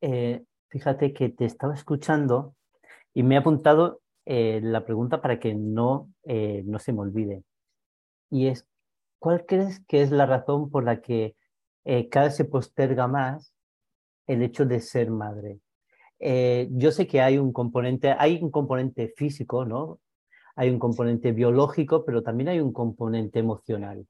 Eh, 0.00 0.42
fíjate 0.68 1.12
que 1.12 1.28
te 1.28 1.44
estaba 1.44 1.74
escuchando 1.74 2.54
y 3.14 3.22
me 3.22 3.36
he 3.36 3.38
apuntado 3.38 4.00
eh, 4.24 4.60
la 4.60 4.84
pregunta 4.84 5.22
para 5.22 5.38
que 5.38 5.54
no, 5.54 6.10
eh, 6.24 6.62
no 6.66 6.80
se 6.80 6.92
me 6.92 7.00
olvide. 7.00 7.44
Y 8.28 8.48
es, 8.48 8.66
¿cuál 9.20 9.46
crees 9.46 9.80
que 9.86 10.02
es 10.02 10.10
la 10.10 10.26
razón 10.26 10.68
por 10.68 10.84
la 10.84 11.00
que 11.00 11.36
eh, 11.86 12.08
cada 12.08 12.26
vez 12.26 12.36
se 12.36 12.44
posterga 12.44 13.06
más 13.06 13.54
el 14.26 14.42
hecho 14.42 14.66
de 14.66 14.80
ser 14.80 15.10
madre? 15.10 15.60
yo 16.18 16.92
sé 16.92 17.06
que 17.06 17.20
hay 17.20 17.36
un 17.36 17.52
componente, 17.52 18.10
hay 18.18 18.38
un 18.40 18.50
componente 18.50 19.12
físico, 19.18 19.66
¿no? 19.66 20.00
Hay 20.54 20.70
un 20.70 20.78
componente 20.78 21.32
biológico, 21.32 22.06
pero 22.06 22.22
también 22.22 22.48
hay 22.48 22.58
un 22.58 22.72
componente 22.72 23.38
emocional, 23.38 24.06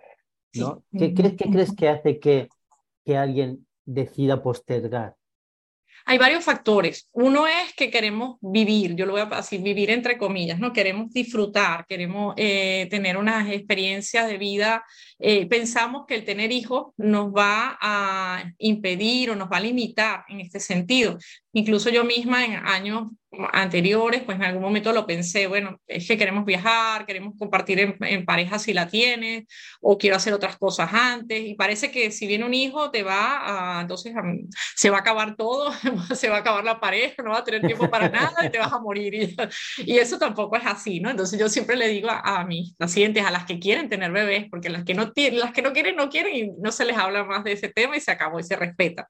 ¿no? 0.54 0.84
¿Qué, 0.96 1.12
crees, 1.12 1.34
¿Qué 1.34 1.50
crees 1.50 1.74
que 1.74 1.88
hace 1.88 2.20
que, 2.20 2.48
que 3.04 3.16
alguien 3.16 3.66
decida 3.84 4.40
postergar 4.40 5.16
hay 6.08 6.18
varios 6.18 6.44
factores. 6.44 7.08
Uno 7.12 7.48
es 7.48 7.74
que 7.74 7.90
queremos 7.90 8.38
vivir, 8.40 8.94
yo 8.94 9.06
lo 9.06 9.12
voy 9.12 9.22
a 9.22 9.26
decir, 9.26 9.60
vivir 9.60 9.90
entre 9.90 10.16
comillas, 10.16 10.60
¿no? 10.60 10.72
Queremos 10.72 11.12
disfrutar, 11.12 11.84
queremos 11.88 12.32
eh, 12.36 12.86
tener 12.88 13.16
unas 13.16 13.50
experiencias 13.50 14.28
de 14.28 14.38
vida. 14.38 14.84
Eh, 15.18 15.46
pensamos 15.46 16.04
que 16.06 16.14
el 16.14 16.24
tener 16.24 16.52
hijos 16.52 16.92
nos 16.96 17.32
va 17.32 17.76
a 17.80 18.44
impedir 18.58 19.30
o 19.30 19.36
nos 19.36 19.50
va 19.50 19.56
a 19.56 19.60
limitar 19.60 20.24
en 20.28 20.38
este 20.40 20.60
sentido. 20.60 21.18
Incluso 21.56 21.88
yo 21.88 22.04
misma 22.04 22.44
en 22.44 22.56
años 22.66 23.04
anteriores, 23.52 24.22
pues 24.22 24.36
en 24.36 24.44
algún 24.44 24.62
momento 24.62 24.92
lo 24.92 25.06
pensé, 25.06 25.46
bueno, 25.46 25.80
es 25.86 26.06
que 26.06 26.18
queremos 26.18 26.44
viajar, 26.44 27.06
queremos 27.06 27.34
compartir 27.38 27.96
en, 27.98 28.26
pareja 28.26 28.58
si 28.58 28.74
la 28.74 28.88
tienes, 28.88 29.44
o 29.80 29.96
quiero 29.96 30.16
hacer 30.16 30.34
otras 30.34 30.58
cosas 30.58 30.92
antes, 30.92 31.42
y 31.44 31.54
parece 31.54 31.90
que 31.90 32.10
si 32.10 32.26
viene 32.26 32.44
un 32.44 32.52
hijo 32.52 32.90
te 32.90 33.02
va 33.02 33.78
a, 33.78 33.80
entonces 33.80 34.14
se 34.74 34.90
va 34.90 34.98
a 34.98 35.00
acabar 35.00 35.36
todo, 35.36 35.72
se 36.14 36.28
va 36.28 36.36
a 36.36 36.40
acabar 36.40 36.64
la 36.64 36.78
pareja, 36.78 37.22
no 37.22 37.30
va 37.30 37.38
a 37.38 37.44
tener 37.44 37.62
tiempo 37.62 37.88
para 37.88 38.10
nada 38.10 38.44
y 38.44 38.50
te 38.50 38.58
vas 38.58 38.72
a 38.72 38.78
morir. 38.78 39.14
Y, 39.78 39.96
eso 39.96 40.18
tampoco 40.18 40.56
es 40.56 40.66
así, 40.66 41.00
¿no? 41.00 41.10
Entonces 41.10 41.40
yo 41.40 41.48
siempre 41.48 41.76
le 41.76 41.88
digo 41.88 42.08
a, 42.10 42.44
mis 42.44 42.74
pacientes, 42.74 43.24
a 43.24 43.30
las 43.30 43.46
que 43.46 43.58
quieren 43.58 43.88
tener 43.88 44.12
bebés, 44.12 44.46
porque 44.50 44.68
las 44.68 44.84
que 44.84 44.94
no, 44.94 45.10
las 45.32 45.52
que 45.52 45.62
no 45.62 45.72
quieren, 45.72 45.96
no 45.96 46.10
quieren 46.10 46.36
y 46.36 46.50
no 46.62 46.70
se 46.70 46.84
les 46.84 46.96
habla 46.96 47.24
más 47.24 47.44
de 47.44 47.52
ese 47.52 47.68
tema 47.68 47.96
y 47.96 48.00
se 48.00 48.10
acabó 48.10 48.38
y 48.38 48.42
se 48.42 48.56
respeta. 48.56 49.08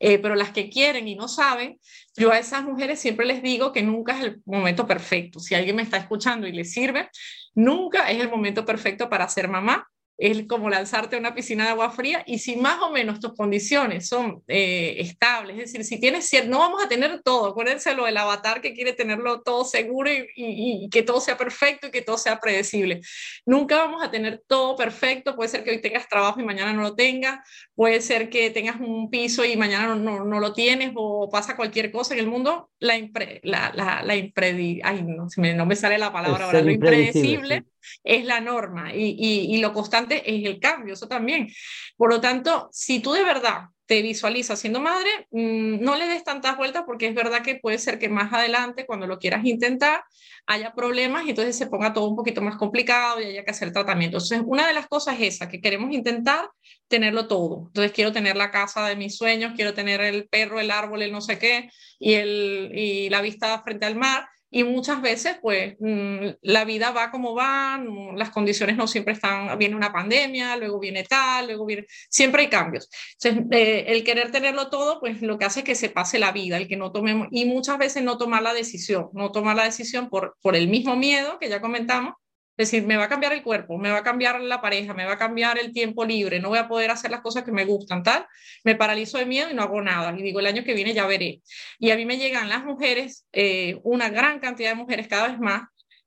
Eh, 0.00 0.18
pero 0.18 0.34
las 0.34 0.50
que 0.50 0.68
quieren 0.68 1.06
y 1.08 1.14
no 1.14 1.28
saben, 1.28 1.78
yo 2.16 2.32
a 2.32 2.38
esas 2.38 2.64
mujeres 2.64 3.00
siempre 3.00 3.26
les 3.26 3.42
digo 3.42 3.72
que 3.72 3.82
nunca 3.82 4.18
es 4.18 4.24
el 4.24 4.42
momento 4.44 4.86
perfecto. 4.86 5.40
Si 5.40 5.54
alguien 5.54 5.76
me 5.76 5.82
está 5.82 5.96
escuchando 5.96 6.46
y 6.46 6.52
le 6.52 6.64
sirve, 6.64 7.08
nunca 7.54 8.10
es 8.10 8.20
el 8.20 8.30
momento 8.30 8.64
perfecto 8.64 9.08
para 9.08 9.28
ser 9.28 9.48
mamá 9.48 9.88
es 10.16 10.46
como 10.46 10.70
lanzarte 10.70 11.16
a 11.16 11.18
una 11.18 11.34
piscina 11.34 11.64
de 11.64 11.70
agua 11.70 11.90
fría 11.90 12.22
y 12.26 12.38
si 12.38 12.56
más 12.56 12.80
o 12.82 12.90
menos 12.90 13.18
tus 13.18 13.34
condiciones 13.34 14.08
son 14.08 14.42
eh, 14.46 14.96
estables, 14.98 15.56
es 15.56 15.72
decir, 15.72 15.84
si 15.84 15.98
tienes 15.98 16.28
cierto, 16.28 16.50
no 16.50 16.60
vamos 16.60 16.84
a 16.84 16.88
tener 16.88 17.20
todo, 17.22 17.46
acuérdense 17.46 17.94
lo 17.94 18.04
del 18.04 18.16
avatar 18.16 18.60
que 18.60 18.74
quiere 18.74 18.92
tenerlo 18.92 19.42
todo 19.42 19.64
seguro 19.64 20.10
y, 20.12 20.26
y, 20.36 20.88
que 20.90 21.02
todo 21.02 21.20
sea 21.20 21.36
perfecto 21.36 21.88
y 21.88 21.90
que 21.90 22.02
todo 22.02 22.16
sea 22.16 22.38
predecible. 22.38 23.00
Nunca 23.44 23.78
vamos 23.78 24.02
a 24.02 24.10
tener 24.10 24.42
todo 24.46 24.76
perfecto, 24.76 25.34
puede 25.34 25.48
ser 25.48 25.64
que 25.64 25.70
hoy 25.70 25.80
tengas 25.80 26.08
trabajo 26.08 26.40
y 26.40 26.44
mañana 26.44 26.72
no 26.72 26.82
lo 26.82 26.94
tengas, 26.94 27.40
puede 27.74 28.00
ser 28.00 28.28
que 28.28 28.50
tengas 28.50 28.76
un 28.80 29.10
piso 29.10 29.44
y 29.44 29.56
mañana 29.56 29.88
no, 29.88 29.96
no, 29.96 30.24
no 30.24 30.40
lo 30.40 30.52
tienes 30.52 30.92
o 30.94 31.28
pasa 31.28 31.56
cualquier 31.56 31.90
cosa 31.90 32.14
en 32.14 32.20
el 32.20 32.28
mundo, 32.28 32.70
la, 32.78 32.96
impre, 32.96 33.40
la, 33.42 33.72
la, 33.74 34.02
la 34.02 34.12
ay, 34.12 35.02
no, 35.02 35.26
no, 35.36 35.66
me 35.66 35.76
sale 35.76 35.98
la 35.98 36.12
palabra 36.12 36.44
ahora, 36.44 36.62
lo 36.62 36.70
impredecible 36.70 37.64
es 38.02 38.24
la 38.24 38.40
norma 38.40 38.94
y, 38.94 39.16
y, 39.18 39.58
lo 39.58 39.72
constante 39.72 40.22
es 40.24 40.44
el 40.46 40.60
cambio, 40.60 40.94
eso 40.94 41.08
también. 41.08 41.48
Por 41.96 42.10
lo 42.10 42.20
tanto, 42.20 42.68
si 42.72 43.00
tú 43.00 43.12
de 43.12 43.24
verdad 43.24 43.68
te 43.86 44.00
visualizas 44.02 44.58
siendo 44.58 44.80
madre, 44.80 45.10
mm, 45.30 45.82
no 45.82 45.96
le 45.96 46.06
des 46.06 46.24
tantas 46.24 46.56
vueltas 46.56 46.84
porque 46.86 47.06
es 47.06 47.14
verdad 47.14 47.42
que 47.42 47.56
puede 47.56 47.78
ser 47.78 47.98
que 47.98 48.08
más 48.08 48.32
adelante, 48.32 48.86
cuando 48.86 49.06
lo 49.06 49.18
quieras 49.18 49.44
intentar, 49.44 50.04
haya 50.46 50.74
problemas 50.74 51.26
y 51.26 51.30
entonces 51.30 51.56
se 51.56 51.66
ponga 51.66 51.92
todo 51.92 52.08
un 52.08 52.16
poquito 52.16 52.42
más 52.42 52.56
complicado 52.56 53.20
y 53.20 53.24
haya 53.24 53.44
que 53.44 53.50
hacer 53.50 53.72
tratamiento. 53.72 54.16
Entonces, 54.18 54.42
una 54.44 54.66
de 54.66 54.74
las 54.74 54.86
cosas 54.88 55.16
es 55.20 55.34
esa, 55.34 55.48
que 55.48 55.60
queremos 55.60 55.92
intentar 55.92 56.50
tenerlo 56.88 57.28
todo. 57.28 57.64
Entonces, 57.68 57.92
quiero 57.92 58.12
tener 58.12 58.36
la 58.36 58.50
casa 58.50 58.86
de 58.86 58.96
mis 58.96 59.16
sueños, 59.16 59.52
quiero 59.54 59.74
tener 59.74 60.00
el 60.00 60.28
perro, 60.28 60.60
el 60.60 60.70
árbol, 60.70 61.02
el 61.02 61.12
no 61.12 61.20
sé 61.20 61.38
qué, 61.38 61.70
y, 61.98 62.14
el, 62.14 62.72
y 62.74 63.10
la 63.10 63.20
vista 63.20 63.62
frente 63.62 63.86
al 63.86 63.96
mar, 63.96 64.28
y 64.54 64.62
muchas 64.62 65.02
veces 65.02 65.36
pues 65.42 65.74
mm, 65.80 66.28
la 66.42 66.64
vida 66.64 66.92
va 66.92 67.10
como 67.10 67.34
va, 67.34 67.82
las 68.14 68.30
condiciones 68.30 68.76
no 68.76 68.86
siempre 68.86 69.14
están, 69.14 69.58
viene 69.58 69.74
una 69.74 69.92
pandemia, 69.92 70.56
luego 70.56 70.78
viene 70.78 71.02
tal, 71.02 71.48
luego 71.48 71.66
viene, 71.66 71.86
siempre 72.08 72.42
hay 72.42 72.48
cambios. 72.48 72.88
Entonces, 73.20 73.46
eh, 73.50 73.86
el 73.88 74.04
querer 74.04 74.30
tenerlo 74.30 74.70
todo 74.70 75.00
pues 75.00 75.20
lo 75.22 75.38
que 75.38 75.44
hace 75.44 75.60
es 75.60 75.64
que 75.66 75.74
se 75.74 75.88
pase 75.90 76.20
la 76.20 76.30
vida, 76.30 76.56
el 76.56 76.68
que 76.68 76.76
no 76.76 76.92
tomemos, 76.92 77.26
y 77.32 77.46
muchas 77.46 77.78
veces 77.78 78.04
no 78.04 78.16
tomar 78.16 78.42
la 78.42 78.54
decisión, 78.54 79.08
no 79.12 79.32
tomar 79.32 79.56
la 79.56 79.64
decisión 79.64 80.08
por, 80.08 80.36
por 80.40 80.54
el 80.54 80.68
mismo 80.68 80.94
miedo 80.94 81.40
que 81.40 81.48
ya 81.48 81.60
comentamos, 81.60 82.14
es 82.56 82.70
decir, 82.70 82.86
me 82.86 82.96
va 82.96 83.04
a 83.04 83.08
cambiar 83.08 83.32
el 83.32 83.42
cuerpo, 83.42 83.78
me 83.78 83.90
va 83.90 83.98
a 83.98 84.02
cambiar 84.04 84.40
la 84.40 84.60
pareja, 84.60 84.94
me 84.94 85.04
va 85.04 85.14
a 85.14 85.18
cambiar 85.18 85.58
el 85.58 85.72
tiempo 85.72 86.04
libre, 86.04 86.38
no 86.38 86.50
voy 86.50 86.58
a 86.58 86.68
poder 86.68 86.92
hacer 86.92 87.10
las 87.10 87.20
cosas 87.20 87.42
que 87.42 87.50
me 87.50 87.64
gustan, 87.64 88.04
tal. 88.04 88.26
Me 88.62 88.76
paralizo 88.76 89.18
de 89.18 89.26
miedo 89.26 89.50
y 89.50 89.54
no 89.54 89.62
hago 89.62 89.82
nada. 89.82 90.14
Y 90.16 90.22
digo, 90.22 90.38
el 90.38 90.46
año 90.46 90.62
que 90.62 90.72
viene 90.72 90.94
ya 90.94 91.04
veré. 91.06 91.42
Y 91.80 91.90
a 91.90 91.96
mí 91.96 92.06
me 92.06 92.16
llegan 92.16 92.48
las 92.48 92.64
mujeres, 92.64 93.26
eh, 93.32 93.80
una 93.82 94.08
gran 94.08 94.38
cantidad 94.38 94.70
de 94.70 94.76
mujeres 94.76 95.08
cada 95.08 95.28
vez 95.28 95.38
más, 95.40 95.62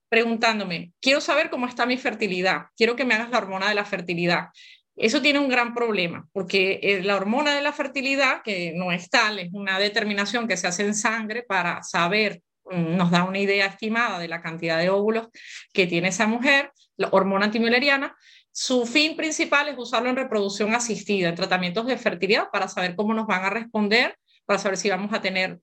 preguntándome, 0.07 0.93
quiero 1.01 1.19
saber 1.19 1.49
cómo 1.49 1.67
está 1.67 1.86
mi 1.86 1.97
fertilidad, 1.97 2.67
quiero 2.77 2.95
que 2.95 3.03
me 3.03 3.13
hagas 3.13 3.29
la 3.29 3.39
hormona 3.39 3.67
de 3.67 3.75
la 3.75 3.83
fertilidad. 3.83 4.47
Eso 4.95 5.21
tiene 5.21 5.39
un 5.39 5.49
gran 5.49 5.73
problema, 5.73 6.27
porque 6.31 6.79
eh, 6.81 7.03
la 7.03 7.17
hormona 7.17 7.55
de 7.55 7.62
la 7.62 7.73
fertilidad, 7.73 8.41
que 8.41 8.71
no 8.73 8.91
es 8.93 9.10
tal, 9.10 9.38
es 9.38 9.49
una 9.53 9.79
determinación 9.79 10.47
que 10.47 10.57
se 10.57 10.67
hace 10.67 10.83
en 10.86 10.95
sangre 10.95 11.43
para 11.43 11.83
saber 11.83 12.41
nos 12.71 13.12
da 13.12 13.23
una 13.23 13.39
idea 13.39 13.65
estimada 13.65 14.19
de 14.19 14.27
la 14.27 14.41
cantidad 14.41 14.77
de 14.80 14.89
óvulos 14.89 15.27
que 15.73 15.88
tiene 15.88 16.10
esa 16.10 16.27
mujer, 16.27 16.71
la 16.95 17.10
hormona 17.12 17.45
antimileriana. 17.45 18.15
Su 18.51 18.86
fin 18.86 19.15
principal 19.15 19.69
es 19.69 19.77
usarlo 19.77 20.10
en 20.10 20.15
reproducción 20.15 20.73
asistida, 20.73 21.30
en 21.30 21.36
tratamientos 21.36 21.86
de 21.86 21.97
fertilidad, 21.97 22.49
para 22.51 22.67
saber 22.67 22.95
cómo 22.95 23.13
nos 23.13 23.27
van 23.27 23.43
a 23.45 23.49
responder, 23.49 24.17
para 24.45 24.60
saber 24.60 24.77
si 24.77 24.89
vamos 24.89 25.13
a 25.13 25.21
tener 25.21 25.60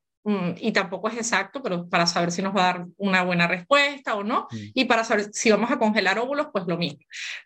y 0.57 0.73
tampoco 0.73 1.09
es 1.09 1.17
exacto, 1.17 1.63
pero 1.63 1.87
para 1.89 2.07
saber 2.07 2.33
si 2.33 2.41
nos 2.41 2.57
va 2.57 2.63
a 2.63 2.73
dar 2.73 2.87
una 2.97 3.23
buena 3.23 3.47
respuesta 3.47 4.15
o 4.15 4.25
no, 4.25 4.49
mm. 4.51 4.57
y 4.75 4.85
para 4.87 5.05
saber 5.05 5.29
si 5.33 5.51
vamos 5.51 5.71
a 5.71 5.79
congelar 5.79 6.19
óvulos, 6.19 6.49
pues 6.51 6.65
lo 6.67 6.79
mismo. 6.79 7.01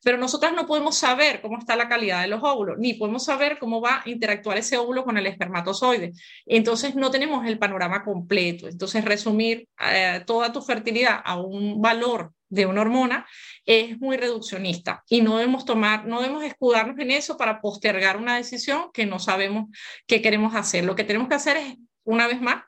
Pero 0.05 0.17
nosotras 0.17 0.53
no 0.55 0.67
podemos 0.67 0.97
saber 0.97 1.41
cómo 1.41 1.59
está 1.59 1.75
la 1.75 1.89
calidad 1.89 2.23
de 2.23 2.29
los 2.29 2.43
óvulos, 2.43 2.77
ni 2.79 2.95
podemos 2.95 3.25
saber 3.25 3.59
cómo 3.59 3.81
va 3.81 4.03
a 4.05 4.09
interactuar 4.09 4.59
ese 4.59 4.77
óvulo 4.77 5.05
con 5.05 5.19
el 5.19 5.27
espermatozoide. 5.27 6.13
Entonces 6.47 6.95
no 6.95 7.11
tenemos 7.11 7.45
el 7.47 7.59
panorama 7.59 8.05
completo. 8.05 8.69
Entonces 8.69 9.05
resumir 9.05 9.69
eh, 9.81 10.23
toda 10.27 10.53
tu 10.53 10.63
fertilidad 10.63 11.21
a 11.25 11.41
un 11.41 11.81
valor 11.81 12.33
de 12.49 12.67
una 12.67 12.81
hormona 12.81 13.27
es 13.67 13.99
muy 14.01 14.17
reduccionista 14.17 15.05
y 15.09 15.21
no 15.21 15.37
debemos 15.37 15.65
tomar, 15.65 16.07
no 16.07 16.21
debemos 16.21 16.45
escudarnos 16.45 16.99
en 16.99 17.11
eso 17.11 17.37
para 17.37 17.61
postergar 17.61 18.17
una 18.17 18.37
decisión 18.37 18.91
que 18.93 19.05
no 19.05 19.19
sabemos 19.19 19.67
qué 20.07 20.23
queremos 20.23 20.55
hacer. 20.55 20.85
Lo 20.85 20.95
que 20.95 21.05
tenemos 21.05 21.29
que 21.29 21.35
hacer 21.35 21.57
es 21.59 21.77
una 22.05 22.27
vez 22.27 22.41
más, 22.41 22.65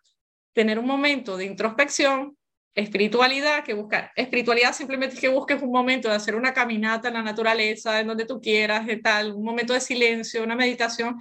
tener 0.52 0.78
un 0.78 0.86
momento 0.86 1.36
de 1.36 1.44
introspección, 1.44 2.36
espiritualidad, 2.74 3.64
que 3.64 3.74
buscar. 3.74 4.12
Espiritualidad 4.14 4.72
simplemente 4.72 5.16
es 5.16 5.20
que 5.20 5.28
busques 5.28 5.60
un 5.60 5.72
momento 5.72 6.08
de 6.08 6.14
hacer 6.14 6.34
una 6.34 6.54
caminata 6.54 7.08
en 7.08 7.14
la 7.14 7.22
naturaleza, 7.22 8.00
en 8.00 8.06
donde 8.06 8.26
tú 8.26 8.40
quieras, 8.40 8.86
de 8.86 8.96
tal, 8.98 9.32
un 9.32 9.44
momento 9.44 9.72
de 9.72 9.80
silencio, 9.80 10.42
una 10.42 10.54
meditación 10.54 11.16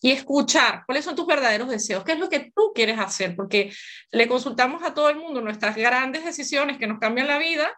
y 0.00 0.12
escuchar 0.12 0.82
cuáles 0.86 1.04
son 1.04 1.14
tus 1.14 1.26
verdaderos 1.26 1.68
deseos, 1.68 2.04
qué 2.04 2.12
es 2.12 2.18
lo 2.18 2.28
que 2.28 2.50
tú 2.54 2.72
quieres 2.74 2.98
hacer, 2.98 3.36
porque 3.36 3.70
le 4.10 4.28
consultamos 4.28 4.82
a 4.82 4.94
todo 4.94 5.10
el 5.10 5.16
mundo 5.16 5.40
nuestras 5.40 5.76
grandes 5.76 6.24
decisiones 6.24 6.78
que 6.78 6.86
nos 6.86 6.98
cambian 6.98 7.26
la 7.26 7.38
vida 7.38 7.76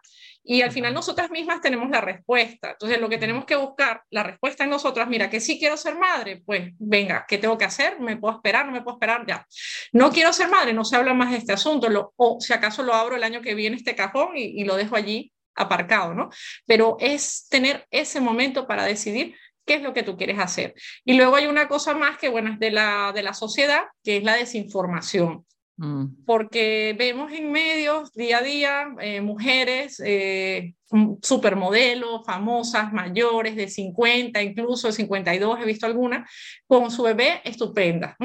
y 0.49 0.61
al 0.61 0.71
final 0.71 0.93
nosotras 0.93 1.29
mismas 1.29 1.59
tenemos 1.59 1.89
la 1.89 1.99
respuesta. 1.99 2.71
Entonces, 2.71 3.01
lo 3.01 3.09
que 3.09 3.17
tenemos 3.17 3.43
que 3.43 3.57
buscar, 3.57 4.01
la 4.09 4.23
respuesta 4.23 4.63
en 4.63 4.69
nosotras, 4.69 5.07
mira, 5.09 5.29
que 5.29 5.41
sí 5.41 5.59
quiero 5.59 5.75
ser 5.75 5.97
madre, 5.97 6.41
pues 6.45 6.71
venga, 6.79 7.25
¿qué 7.27 7.37
tengo 7.37 7.57
que 7.57 7.65
hacer? 7.65 7.99
¿Me 7.99 8.15
puedo 8.15 8.35
esperar? 8.35 8.65
¿No 8.65 8.71
me 8.71 8.81
puedo 8.81 8.95
esperar? 8.95 9.25
Ya. 9.27 9.45
No 9.91 10.09
quiero 10.09 10.31
ser 10.31 10.49
madre, 10.49 10.73
no 10.73 10.85
se 10.85 10.95
habla 10.95 11.13
más 11.13 11.31
de 11.31 11.37
este 11.37 11.51
asunto, 11.51 11.89
lo, 11.89 12.13
o 12.15 12.39
si 12.39 12.53
acaso 12.53 12.81
lo 12.81 12.93
abro 12.93 13.17
el 13.17 13.23
año 13.23 13.41
que 13.41 13.55
viene 13.55 13.75
este 13.75 13.93
cajón 13.93 14.37
y, 14.37 14.61
y 14.61 14.63
lo 14.63 14.77
dejo 14.77 14.95
allí 14.95 15.33
aparcado, 15.53 16.13
¿no? 16.13 16.29
Pero 16.65 16.95
es 17.01 17.47
tener 17.49 17.85
ese 17.91 18.21
momento 18.21 18.67
para 18.67 18.85
decidir 18.85 19.35
qué 19.65 19.75
es 19.75 19.81
lo 19.81 19.93
que 19.93 20.03
tú 20.03 20.15
quieres 20.15 20.39
hacer. 20.39 20.73
Y 21.03 21.15
luego 21.15 21.35
hay 21.35 21.47
una 21.47 21.67
cosa 21.67 21.93
más 21.93 22.17
que, 22.17 22.29
bueno, 22.29 22.53
es 22.53 22.59
de 22.59 22.71
la, 22.71 23.11
de 23.13 23.21
la 23.21 23.33
sociedad, 23.33 23.83
que 24.01 24.17
es 24.17 24.23
la 24.23 24.35
desinformación. 24.35 25.45
Mm. 25.77 26.25
Porque 26.25 26.95
vemos 26.97 27.31
en 27.31 27.51
medios 27.51 28.11
día 28.13 28.39
a 28.39 28.41
día 28.41 28.95
eh, 28.99 29.21
mujeres 29.21 30.01
eh, 30.03 30.73
supermodelos, 31.21 32.25
famosas, 32.25 32.93
mayores, 32.93 33.55
de 33.55 33.67
50, 33.67 34.41
incluso 34.41 34.87
de 34.87 34.93
52, 34.93 35.59
he 35.59 35.65
visto 35.65 35.85
algunas, 35.85 36.29
con 36.65 36.89
su 36.91 37.03
bebé 37.03 37.41
estupenda. 37.43 38.15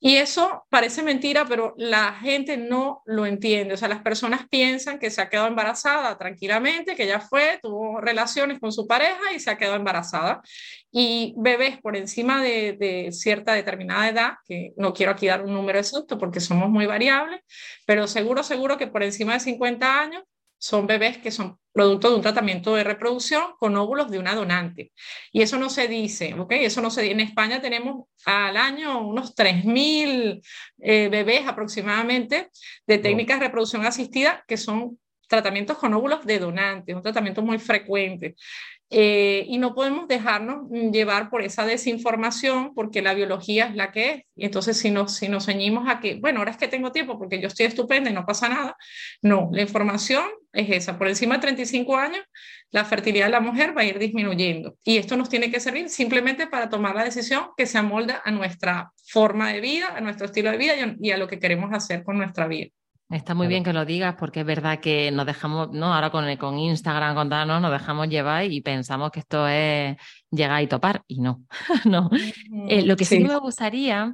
Y 0.00 0.16
eso 0.16 0.66
parece 0.68 1.02
mentira, 1.02 1.46
pero 1.48 1.74
la 1.78 2.12
gente 2.14 2.56
no 2.56 3.02
lo 3.06 3.24
entiende. 3.26 3.74
O 3.74 3.76
sea, 3.76 3.88
las 3.88 4.02
personas 4.02 4.46
piensan 4.50 4.98
que 4.98 5.10
se 5.10 5.22
ha 5.22 5.30
quedado 5.30 5.46
embarazada 5.46 6.18
tranquilamente, 6.18 6.94
que 6.94 7.06
ya 7.06 7.20
fue, 7.20 7.58
tuvo 7.62 8.00
relaciones 8.00 8.58
con 8.58 8.72
su 8.72 8.86
pareja 8.86 9.32
y 9.34 9.40
se 9.40 9.50
ha 9.50 9.56
quedado 9.56 9.76
embarazada. 9.76 10.42
Y 10.90 11.34
bebés 11.38 11.80
por 11.80 11.96
encima 11.96 12.42
de, 12.42 12.76
de 12.78 13.12
cierta 13.12 13.54
determinada 13.54 14.08
edad, 14.08 14.32
que 14.46 14.72
no 14.76 14.92
quiero 14.92 15.12
aquí 15.12 15.26
dar 15.26 15.42
un 15.42 15.54
número 15.54 15.78
exacto 15.78 16.18
porque 16.18 16.40
somos 16.40 16.68
muy 16.68 16.86
variables, 16.86 17.40
pero 17.86 18.06
seguro, 18.06 18.42
seguro 18.42 18.76
que 18.76 18.88
por 18.88 19.02
encima 19.02 19.34
de 19.34 19.40
50 19.40 20.00
años 20.00 20.22
son 20.64 20.86
bebés 20.86 21.18
que 21.18 21.30
son 21.30 21.58
producto 21.72 22.08
de 22.08 22.16
un 22.16 22.22
tratamiento 22.22 22.74
de 22.74 22.84
reproducción 22.84 23.52
con 23.58 23.76
óvulos 23.76 24.10
de 24.10 24.18
una 24.18 24.34
donante. 24.34 24.92
Y 25.30 25.42
eso 25.42 25.58
no 25.58 25.68
se 25.68 25.88
dice, 25.88 26.32
¿ok? 26.32 26.52
Eso 26.52 26.80
no 26.80 26.90
se 26.90 27.02
dice. 27.02 27.12
En 27.12 27.20
España 27.20 27.60
tenemos 27.60 28.06
al 28.24 28.56
año 28.56 29.06
unos 29.06 29.34
3.000 29.34 30.40
eh, 30.78 31.08
bebés 31.10 31.46
aproximadamente 31.46 32.48
de 32.86 32.98
técnicas 32.98 33.40
de 33.40 33.46
reproducción 33.46 33.84
asistida 33.84 34.42
que 34.48 34.56
son 34.56 34.98
tratamientos 35.28 35.76
con 35.76 35.92
óvulos 35.92 36.24
de 36.24 36.38
donante, 36.38 36.94
un 36.94 37.02
tratamiento 37.02 37.42
muy 37.42 37.58
frecuente. 37.58 38.34
Eh, 38.90 39.46
y 39.48 39.58
no 39.58 39.74
podemos 39.74 40.06
dejarnos 40.06 40.70
llevar 40.70 41.30
por 41.30 41.42
esa 41.42 41.64
desinformación 41.64 42.74
porque 42.74 43.02
la 43.02 43.14
biología 43.14 43.66
es 43.66 43.74
la 43.74 43.90
que 43.90 44.10
es. 44.10 44.22
Y 44.36 44.44
entonces 44.44 44.76
si 44.78 44.90
nos, 44.90 45.14
si 45.16 45.28
nos 45.28 45.46
ceñimos 45.46 45.88
a 45.88 46.00
que, 46.00 46.16
bueno, 46.16 46.38
ahora 46.38 46.50
es 46.50 46.56
que 46.56 46.68
tengo 46.68 46.92
tiempo 46.92 47.18
porque 47.18 47.40
yo 47.40 47.48
estoy 47.48 47.66
estupenda 47.66 48.10
y 48.10 48.12
no 48.12 48.26
pasa 48.26 48.48
nada, 48.48 48.76
no, 49.22 49.48
la 49.52 49.62
información 49.62 50.24
es 50.52 50.70
esa. 50.70 50.98
Por 50.98 51.08
encima 51.08 51.36
de 51.36 51.40
35 51.40 51.96
años, 51.96 52.22
la 52.70 52.84
fertilidad 52.84 53.26
de 53.26 53.32
la 53.32 53.40
mujer 53.40 53.76
va 53.76 53.82
a 53.82 53.84
ir 53.84 53.98
disminuyendo. 53.98 54.76
Y 54.84 54.98
esto 54.98 55.16
nos 55.16 55.28
tiene 55.28 55.50
que 55.50 55.60
servir 55.60 55.88
simplemente 55.88 56.46
para 56.46 56.68
tomar 56.68 56.94
la 56.94 57.04
decisión 57.04 57.48
que 57.56 57.66
se 57.66 57.78
amolda 57.78 58.22
a 58.24 58.30
nuestra 58.30 58.92
forma 59.06 59.52
de 59.52 59.60
vida, 59.60 59.96
a 59.96 60.00
nuestro 60.00 60.26
estilo 60.26 60.50
de 60.50 60.58
vida 60.58 60.74
y 61.00 61.10
a 61.10 61.16
lo 61.16 61.26
que 61.26 61.38
queremos 61.38 61.72
hacer 61.72 62.04
con 62.04 62.18
nuestra 62.18 62.46
vida. 62.46 62.70
Está 63.14 63.32
muy 63.32 63.46
bien 63.46 63.62
que 63.62 63.72
lo 63.72 63.84
digas 63.84 64.16
porque 64.18 64.40
es 64.40 64.46
verdad 64.46 64.80
que 64.80 65.12
nos 65.12 65.24
dejamos, 65.24 65.70
¿no? 65.70 65.94
Ahora 65.94 66.10
con, 66.10 66.36
con 66.36 66.58
Instagram, 66.58 67.14
con 67.14 67.28
nos 67.28 67.70
dejamos 67.70 68.08
llevar 68.08 68.50
y 68.50 68.60
pensamos 68.60 69.12
que 69.12 69.20
esto 69.20 69.46
es 69.46 69.96
llegar 70.32 70.60
y 70.60 70.66
topar 70.66 71.04
y 71.06 71.20
no, 71.20 71.44
no. 71.84 72.10
Eh, 72.68 72.82
lo 72.82 72.96
que 72.96 73.04
sí. 73.04 73.20
me 73.20 73.38
gustaría 73.38 74.12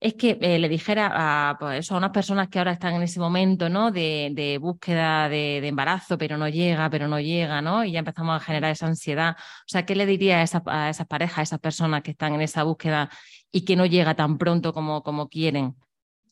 es 0.00 0.14
que 0.14 0.36
eh, 0.40 0.58
le 0.58 0.68
dijera 0.68 1.12
a, 1.14 1.58
pues 1.60 1.92
a 1.92 1.96
unas 1.96 2.10
personas 2.10 2.48
que 2.48 2.58
ahora 2.58 2.72
están 2.72 2.94
en 2.94 3.02
ese 3.02 3.20
momento, 3.20 3.68
¿no? 3.68 3.92
De, 3.92 4.30
de 4.32 4.58
búsqueda 4.58 5.28
de, 5.28 5.60
de, 5.60 5.68
embarazo, 5.68 6.18
pero 6.18 6.36
no 6.36 6.48
llega, 6.48 6.90
pero 6.90 7.06
no 7.06 7.20
llega, 7.20 7.62
¿no? 7.62 7.84
Y 7.84 7.92
ya 7.92 8.00
empezamos 8.00 8.34
a 8.34 8.44
generar 8.44 8.72
esa 8.72 8.88
ansiedad. 8.88 9.36
O 9.38 9.68
sea, 9.68 9.86
¿qué 9.86 9.94
le 9.94 10.06
diría 10.06 10.38
a, 10.38 10.42
esa, 10.42 10.60
a 10.66 10.90
esas 10.90 11.06
parejas, 11.06 11.38
a 11.38 11.42
esas 11.42 11.60
personas 11.60 12.02
que 12.02 12.10
están 12.10 12.34
en 12.34 12.40
esa 12.40 12.64
búsqueda 12.64 13.10
y 13.52 13.64
que 13.64 13.76
no 13.76 13.86
llega 13.86 14.16
tan 14.16 14.38
pronto 14.38 14.72
como, 14.72 15.04
como 15.04 15.28
quieren? 15.28 15.76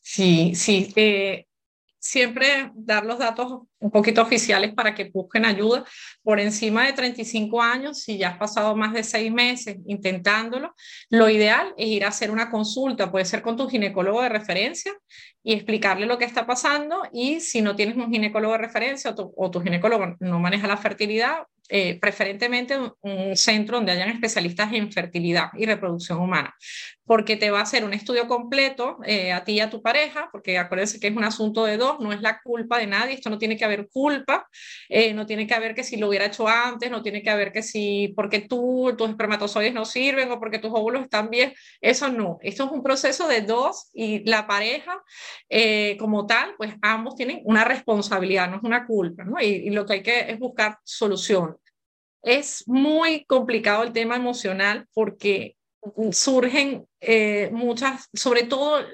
Sí, 0.01 0.53
sí. 0.55 0.91
Eh, 0.97 1.45
siempre 1.99 2.71
dar 2.73 3.05
los 3.05 3.19
datos 3.19 3.63
un 3.79 3.91
poquito 3.91 4.21
oficiales 4.21 4.73
para 4.73 4.95
que 4.95 5.09
busquen 5.13 5.45
ayuda. 5.45 5.83
Por 6.23 6.39
encima 6.39 6.85
de 6.85 6.93
35 6.93 7.61
años, 7.61 8.01
si 8.01 8.17
ya 8.17 8.29
has 8.29 8.37
pasado 8.37 8.75
más 8.75 8.93
de 8.93 9.03
seis 9.03 9.31
meses 9.31 9.77
intentándolo, 9.85 10.73
lo 11.09 11.29
ideal 11.29 11.73
es 11.77 11.87
ir 11.87 12.05
a 12.05 12.09
hacer 12.09 12.31
una 12.31 12.49
consulta, 12.49 13.11
puede 13.11 13.25
ser 13.25 13.41
con 13.41 13.57
tu 13.57 13.69
ginecólogo 13.69 14.21
de 14.21 14.29
referencia 14.29 14.93
y 15.43 15.53
explicarle 15.53 16.05
lo 16.05 16.17
que 16.17 16.25
está 16.25 16.45
pasando 16.45 17.03
y 17.11 17.39
si 17.39 17.61
no 17.61 17.75
tienes 17.75 17.97
un 17.97 18.11
ginecólogo 18.11 18.53
de 18.53 18.59
referencia 18.59 19.13
o 19.35 19.51
tu, 19.51 19.61
ginecólogo 19.61 20.15
no 20.19 20.39
maneja 20.39 20.67
la 20.67 20.77
fertilidad, 20.77 21.43
eh, 21.71 21.99
preferentemente 21.99 22.75
un 23.01 23.37
centro 23.37 23.77
donde 23.77 23.91
hayan 23.91 24.09
especialistas 24.09 24.73
en 24.73 24.91
fertilidad 24.91 25.49
y 25.55 25.67
reproducción 25.67 26.19
humana, 26.19 26.55
porque 27.05 27.35
te 27.35 27.51
va 27.51 27.59
a 27.59 27.61
hacer 27.61 27.83
un 27.83 27.93
estudio 27.93 28.27
completo 28.27 28.97
eh, 29.05 29.31
a 29.31 29.43
ti 29.43 29.51
y 29.53 29.59
a 29.59 29.69
tu 29.69 29.79
pareja, 29.83 30.29
porque 30.31 30.57
acuérdense 30.57 30.99
que 30.99 31.09
es 31.09 31.15
un 31.15 31.23
asunto 31.23 31.65
de 31.65 31.77
dos, 31.77 31.99
no 31.99 32.11
es 32.11 32.21
la 32.21 32.41
culpa 32.41 32.79
de 32.79 32.87
nadie, 32.87 33.13
esto 33.13 33.29
no 33.29 33.37
tiene 33.37 33.55
que 33.55 33.65
haber 33.65 33.87
culpa, 33.87 34.47
eh, 34.89 35.13
no 35.13 35.27
tiene 35.27 35.45
que 35.45 35.53
haber 35.53 35.75
que 35.75 35.83
si 35.83 35.97
lo 35.97 36.07
hubiera 36.07 36.25
hecho 36.25 36.47
antes, 36.47 36.89
no 36.89 37.03
tiene 37.03 37.21
que 37.21 37.29
haber 37.29 37.51
que 37.51 37.61
si 37.61 38.13
porque 38.15 38.39
tú, 38.39 38.95
tus 38.97 39.07
espermatozoides 39.07 39.73
no 39.73 39.85
sirven 39.85 40.31
o 40.31 40.39
porque 40.39 40.57
tus 40.57 40.71
óvulos 40.71 41.03
están 41.03 41.29
bien, 41.29 41.53
eso 41.81 42.09
no, 42.09 42.39
esto 42.41 42.63
es 42.65 42.71
un 42.71 42.81
proceso 42.81 43.27
de 43.27 43.41
dos 43.41 43.91
y 43.93 44.27
la 44.27 44.47
pareja 44.47 45.03
como 45.99 46.25
tal, 46.25 46.55
pues 46.57 46.73
ambos 46.81 47.15
tienen 47.15 47.41
una 47.43 47.63
responsabilidad, 47.63 48.49
no 48.49 48.57
es 48.57 48.63
una 48.63 48.87
culpa, 48.87 49.23
¿no? 49.23 49.39
Y, 49.39 49.45
y 49.45 49.69
lo 49.69 49.85
que 49.85 49.93
hay 49.93 50.01
que 50.01 50.31
es 50.31 50.39
buscar 50.39 50.79
solución. 50.83 51.58
Es 52.21 52.67
muy 52.67 53.25
complicado 53.25 53.83
el 53.83 53.93
tema 53.93 54.15
emocional 54.15 54.85
porque 54.93 55.55
surgen 56.11 56.85
eh, 57.01 57.49
muchas, 57.53 58.09
sobre 58.13 58.43
todo 58.43 58.85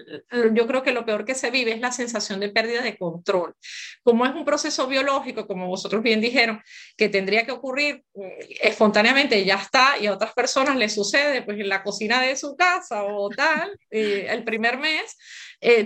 yo 0.53 0.67
creo 0.67 0.83
que 0.83 0.91
lo 0.91 1.05
peor 1.05 1.25
que 1.25 1.33
se 1.33 1.49
vive 1.49 1.71
es 1.71 1.79
la 1.79 1.91
sensación 1.91 2.39
de 2.39 2.49
pérdida 2.49 2.81
de 2.81 2.97
control. 2.97 3.55
Como 4.03 4.25
es 4.25 4.35
un 4.35 4.45
proceso 4.45 4.85
biológico, 4.88 5.47
como 5.47 5.67
vosotros 5.67 6.03
bien 6.03 6.21
dijeron, 6.21 6.61
que 6.95 7.09
tendría 7.09 7.45
que 7.45 7.51
ocurrir 7.51 8.03
eh, 8.13 8.57
espontáneamente, 8.61 9.43
ya 9.43 9.55
está, 9.55 9.97
y 9.99 10.05
a 10.05 10.13
otras 10.13 10.33
personas 10.33 10.75
les 10.75 10.93
sucede 10.93 11.41
pues 11.41 11.59
en 11.59 11.69
la 11.69 11.83
cocina 11.83 12.21
de 12.21 12.35
su 12.35 12.55
casa 12.55 13.03
o 13.03 13.29
tal, 13.29 13.77
eh, 13.89 14.27
el 14.29 14.43
primer 14.43 14.77
mes, 14.77 15.17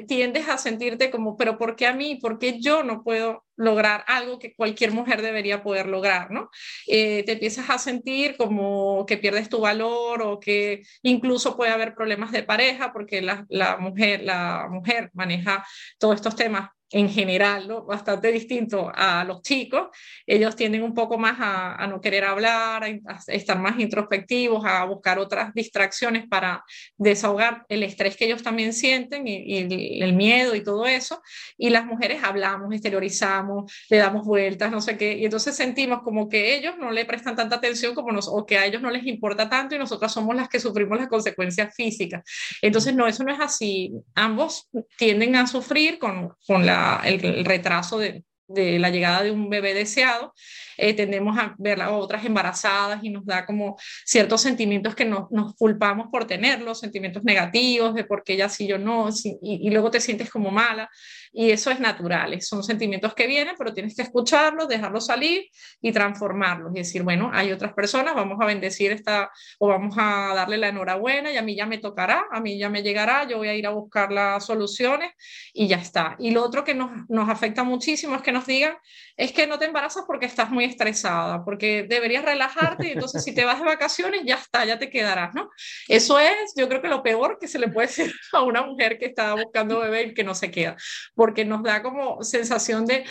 tiendes 0.07 0.47
a 0.49 0.57
sentirte 0.57 1.11
como, 1.11 1.37
pero 1.37 1.57
¿por 1.57 1.75
qué 1.75 1.87
a 1.87 1.93
mí? 1.93 2.15
¿Por 2.15 2.39
qué 2.39 2.59
yo 2.59 2.83
no 2.83 3.03
puedo 3.03 3.45
lograr 3.55 4.03
algo 4.07 4.39
que 4.39 4.53
cualquier 4.53 4.91
mujer 4.91 5.21
debería 5.21 5.63
poder 5.63 5.87
lograr? 5.87 6.31
¿no? 6.31 6.49
te 6.87 7.31
empiezas 7.31 7.69
a 7.69 7.77
sentir 7.77 8.35
como 8.37 9.05
que 9.05 9.17
pierdes 9.17 9.49
tu 9.49 9.61
valor 9.61 10.21
o 10.21 10.39
que 10.39 10.83
incluso 11.01 11.55
puede 11.55 11.71
haber 11.71 11.95
problemas 11.95 12.31
de 12.31 12.43
pareja, 12.43 12.91
porque 12.93 13.21
la, 13.21 13.45
la, 13.49 13.77
mujer, 13.77 14.23
la 14.23 14.67
mujer 14.69 15.09
maneja 15.13 15.65
todos 15.97 16.15
estos 16.15 16.35
temas 16.35 16.69
en 16.91 17.09
general, 17.09 17.67
¿no? 17.67 17.83
bastante 17.83 18.31
distinto 18.31 18.91
a 18.93 19.23
los 19.23 19.41
chicos. 19.41 19.89
Ellos 20.25 20.55
tienden 20.55 20.83
un 20.83 20.93
poco 20.93 21.17
más 21.17 21.37
a, 21.39 21.85
no 21.87 22.01
querer 22.01 22.23
hablar, 22.23 22.83
a, 22.83 23.19
estar 23.27 23.59
más 23.59 23.79
introspectivos, 23.79 24.65
a 24.65 24.83
buscar 24.85 25.19
otras 25.19 25.53
distracciones 25.53 26.27
para 26.27 26.63
desahogar 26.97 27.65
el 27.69 27.83
estrés 27.83 28.17
que 28.17 28.25
ellos 28.25 28.41
también 28.41 28.73
sienten 28.73 29.27
y, 29.27 30.01
el 30.01 30.13
miedo 30.13 30.55
y 30.55 30.63
todo 30.63 30.85
eso. 30.85 31.21
Y 31.57 31.69
las 31.69 31.85
mujeres 31.85 32.23
hablamos, 32.23 32.73
exteriorizamos, 32.73 33.71
le 33.89 33.97
damos 33.97 34.25
vueltas, 34.25 34.71
no 34.71 34.81
sé 34.81 34.97
qué. 34.97 35.13
Y 35.13 35.25
entonces 35.25 35.55
sentimos 35.55 36.01
como 36.03 36.27
que 36.27 36.55
ellos 36.55 36.75
no 36.77 36.91
le 36.91 37.05
prestan 37.05 37.35
tanta 37.35 37.57
atención 37.57 37.93
como 37.93 38.11
nos, 38.11 38.27
o 38.27 38.45
que 38.45 38.57
a 38.57 38.65
ellos 38.65 38.81
no 38.81 38.89
les 38.89 39.05
importa 39.05 39.47
tanto 39.49 39.75
y 39.75 39.77
nosotras 39.77 40.11
somos 40.11 40.35
las 40.35 40.49
que 40.49 40.59
sufrimos 40.59 40.97
las 40.97 41.07
consecuencias 41.07 41.73
físicas. 41.75 42.23
Entonces, 42.61 42.95
no, 42.95 43.07
eso 43.07 43.23
no 43.23 43.31
es 43.31 43.39
así. 43.39 43.91
Ambos 44.15 44.69
tienden 44.97 45.35
a 45.35 45.45
sufrir 45.45 45.99
con, 45.99 46.33
con 46.47 46.65
la 46.65 46.78
el, 47.03 47.45
retraso 47.45 47.97
de, 47.97 48.23
de 48.47 48.79
la 48.79 48.89
llegada 48.89 49.23
de 49.23 49.31
un 49.31 49.49
bebé 49.49 49.73
deseado, 49.73 50.33
eh, 50.79 50.93
tendemos 50.93 51.37
a 51.37 51.55
ver 51.57 51.81
a 51.81 51.91
otras 51.91 52.25
embarazadas 52.25 53.03
y 53.03 53.09
nos 53.09 53.25
da 53.25 53.45
como 53.45 53.77
ciertos 54.05 54.41
sentimientos 54.41 54.95
que 54.95 55.05
nos, 55.05 55.29
nos 55.31 55.55
culpamos 55.55 56.07
por 56.11 56.25
tenerlos, 56.25 56.79
sentimientos 56.79 57.23
negativos 57.23 57.93
de 57.93 58.03
por 58.03 58.23
qué 58.23 58.33
ella 58.33 58.49
sí, 58.49 58.67
yo 58.67 58.77
no, 58.77 59.09
y, 59.09 59.67
y, 59.67 59.69
luego 59.69 59.91
te 59.91 59.99
sientes 59.99 60.29
como 60.29 60.51
mala. 60.51 60.89
Y 61.31 61.51
eso 61.51 61.69
es 61.69 61.79
natural, 61.79 62.41
son 62.41 62.63
sentimientos 62.63 63.13
que 63.13 63.27
vienen, 63.27 63.53
pero 63.57 63.73
tienes 63.73 63.95
que 63.95 64.01
escucharlos, 64.01 64.67
dejarlos 64.67 65.05
salir 65.05 65.45
y 65.79 65.91
transformarlos 65.91 66.71
y 66.73 66.79
decir, 66.79 67.03
bueno, 67.03 67.29
hay 67.31 67.51
otras 67.51 67.73
personas, 67.73 68.15
vamos 68.15 68.39
a 68.41 68.45
bendecir 68.45 68.91
esta 68.91 69.31
o 69.59 69.67
vamos 69.67 69.95
a 69.97 70.33
darle 70.33 70.57
la 70.57 70.69
enhorabuena 70.69 71.31
y 71.31 71.37
a 71.37 71.43
mí 71.43 71.55
ya 71.55 71.67
me 71.67 71.77
tocará, 71.77 72.25
a 72.31 72.39
mí 72.39 72.57
ya 72.57 72.69
me 72.69 72.81
llegará, 72.81 73.27
yo 73.27 73.37
voy 73.37 73.49
a 73.49 73.55
ir 73.55 73.67
a 73.67 73.71
buscar 73.71 74.11
las 74.11 74.45
soluciones 74.45 75.11
y 75.53 75.67
ya 75.67 75.77
está. 75.77 76.15
Y 76.19 76.31
lo 76.31 76.43
otro 76.43 76.63
que 76.63 76.73
nos, 76.73 76.89
nos 77.09 77.29
afecta 77.29 77.63
muchísimo 77.63 78.15
es 78.15 78.21
que 78.21 78.31
nos 78.31 78.47
digan, 78.47 78.75
es 79.15 79.31
que 79.31 79.45
no 79.45 79.59
te 79.59 79.65
embarazas 79.65 80.05
porque 80.07 80.25
estás 80.25 80.49
muy 80.49 80.65
estresada, 80.69 81.43
porque 81.43 81.83
deberías 81.83 82.23
relajarte 82.23 82.87
y 82.87 82.91
entonces 82.91 83.23
si 83.23 83.33
te 83.33 83.45
vas 83.45 83.59
de 83.59 83.65
vacaciones 83.65 84.21
ya 84.25 84.35
está, 84.35 84.65
ya 84.65 84.79
te 84.79 84.89
quedarás, 84.89 85.33
¿no? 85.33 85.49
Eso 85.87 86.19
es, 86.19 86.53
yo 86.55 86.67
creo 86.67 86.81
que 86.81 86.87
lo 86.87 87.03
peor 87.03 87.37
que 87.39 87.47
se 87.47 87.59
le 87.59 87.67
puede 87.67 87.87
decir 87.87 88.11
a 88.33 88.41
una 88.43 88.61
mujer 88.61 88.97
que 88.97 89.05
está 89.05 89.33
buscando 89.33 89.79
bebé 89.79 90.03
y 90.03 90.13
que 90.13 90.23
no 90.23 90.35
se 90.35 90.51
queda 90.51 90.75
porque 91.15 91.45
nos 91.45 91.63
da 91.63 91.81
como 91.83 92.23
sensación 92.23 92.85
de, 92.85 93.05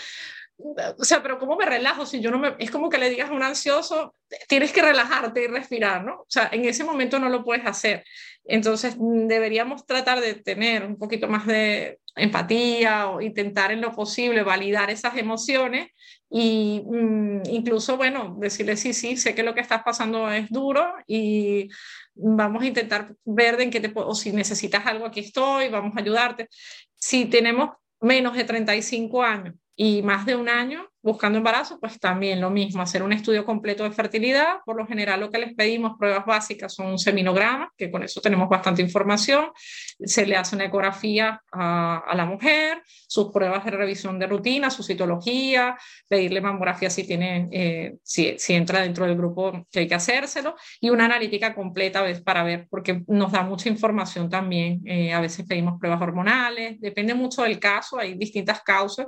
o 0.58 1.04
sea, 1.04 1.22
pero 1.22 1.38
¿cómo 1.38 1.56
me 1.56 1.64
relajo 1.64 2.04
si 2.04 2.20
yo 2.20 2.30
no 2.30 2.38
me... 2.38 2.56
Es 2.58 2.70
como 2.70 2.88
que 2.88 2.98
le 2.98 3.10
digas 3.10 3.30
a 3.30 3.32
un 3.32 3.42
ansioso, 3.42 4.14
tienes 4.48 4.72
que 4.72 4.82
relajarte 4.82 5.44
y 5.44 5.46
respirar, 5.46 6.04
¿no? 6.04 6.22
O 6.22 6.26
sea, 6.28 6.48
en 6.52 6.64
ese 6.64 6.82
momento 6.82 7.18
no 7.18 7.28
lo 7.28 7.44
puedes 7.44 7.64
hacer. 7.64 8.04
Entonces, 8.44 8.96
deberíamos 8.98 9.86
tratar 9.86 10.20
de 10.20 10.34
tener 10.34 10.84
un 10.84 10.98
poquito 10.98 11.28
más 11.28 11.46
de 11.46 12.00
empatía 12.16 13.08
o 13.08 13.20
intentar 13.20 13.70
en 13.70 13.80
lo 13.80 13.92
posible 13.92 14.42
validar 14.42 14.90
esas 14.90 15.16
emociones 15.16 15.88
y 16.30 16.82
mm, 16.86 17.42
incluso, 17.50 17.96
bueno, 17.96 18.36
decirle, 18.38 18.76
sí, 18.76 18.92
sí, 18.92 19.16
sé 19.16 19.34
que 19.34 19.42
lo 19.42 19.54
que 19.54 19.60
estás 19.60 19.82
pasando 19.82 20.30
es 20.30 20.50
duro 20.50 20.94
y 21.06 21.68
vamos 22.14 22.62
a 22.62 22.66
intentar 22.66 23.14
ver 23.24 23.60
en 23.60 23.70
qué 23.70 23.80
te 23.80 23.90
o 23.94 24.14
si 24.14 24.32
necesitas 24.32 24.84
algo, 24.86 25.06
aquí 25.06 25.20
estoy, 25.20 25.68
vamos 25.68 25.96
a 25.96 26.00
ayudarte. 26.00 26.48
Si 26.96 27.26
tenemos 27.26 27.70
menos 28.00 28.36
de 28.36 28.44
35 28.44 29.22
años 29.22 29.54
y 29.74 30.02
más 30.02 30.26
de 30.26 30.36
un 30.36 30.48
año 30.48 30.88
buscando 31.02 31.38
embarazo, 31.38 31.78
pues 31.78 31.98
también 31.98 32.40
lo 32.40 32.50
mismo, 32.50 32.82
hacer 32.82 33.02
un 33.02 33.12
estudio 33.12 33.44
completo 33.44 33.84
de 33.84 33.92
fertilidad. 33.92 34.58
Por 34.64 34.76
lo 34.76 34.86
general 34.86 35.20
lo 35.20 35.30
que 35.30 35.38
les 35.38 35.54
pedimos, 35.54 35.96
pruebas 35.98 36.26
básicas, 36.26 36.74
son 36.74 36.86
un 36.86 36.98
seminograma, 36.98 37.72
que 37.76 37.90
con 37.90 38.02
eso 38.02 38.20
tenemos 38.20 38.48
bastante 38.48 38.82
información. 38.82 39.50
Se 39.54 40.26
le 40.26 40.36
hace 40.36 40.56
una 40.56 40.66
ecografía 40.66 41.40
a, 41.52 42.12
la 42.14 42.24
mujer, 42.24 42.82
sus 43.06 43.30
pruebas 43.32 43.64
de 43.64 43.70
revisión 43.70 44.18
de 44.18 44.26
rutina, 44.26 44.70
su 44.70 44.82
citología, 44.82 45.76
pedirle 46.08 46.40
mamografía 46.40 46.90
si, 46.90 47.06
tiene, 47.06 47.48
eh, 47.52 47.96
si, 48.02 48.38
si, 48.38 48.54
entra 48.54 48.80
dentro 48.80 49.06
del 49.06 49.16
grupo 49.16 49.66
que 49.70 49.80
hay 49.80 49.88
que 49.88 49.94
hacérselo, 49.94 50.56
y 50.80 50.90
una 50.90 51.04
analítica 51.04 51.54
completa 51.54 52.04
para 52.24 52.42
ver, 52.42 52.66
porque 52.70 53.02
nos 53.06 53.32
da 53.32 53.42
mucha 53.42 53.68
información 53.68 54.28
también. 54.28 54.80
Eh, 54.84 55.12
a 55.12 55.20
veces 55.20 55.46
pedimos 55.46 55.78
pruebas 55.78 56.00
hormonales, 56.00 56.80
depende 56.80 57.14
mucho 57.14 57.42
del 57.42 57.58
caso, 57.58 57.98
hay 57.98 58.14
distintas 58.14 58.62
causas, 58.62 59.06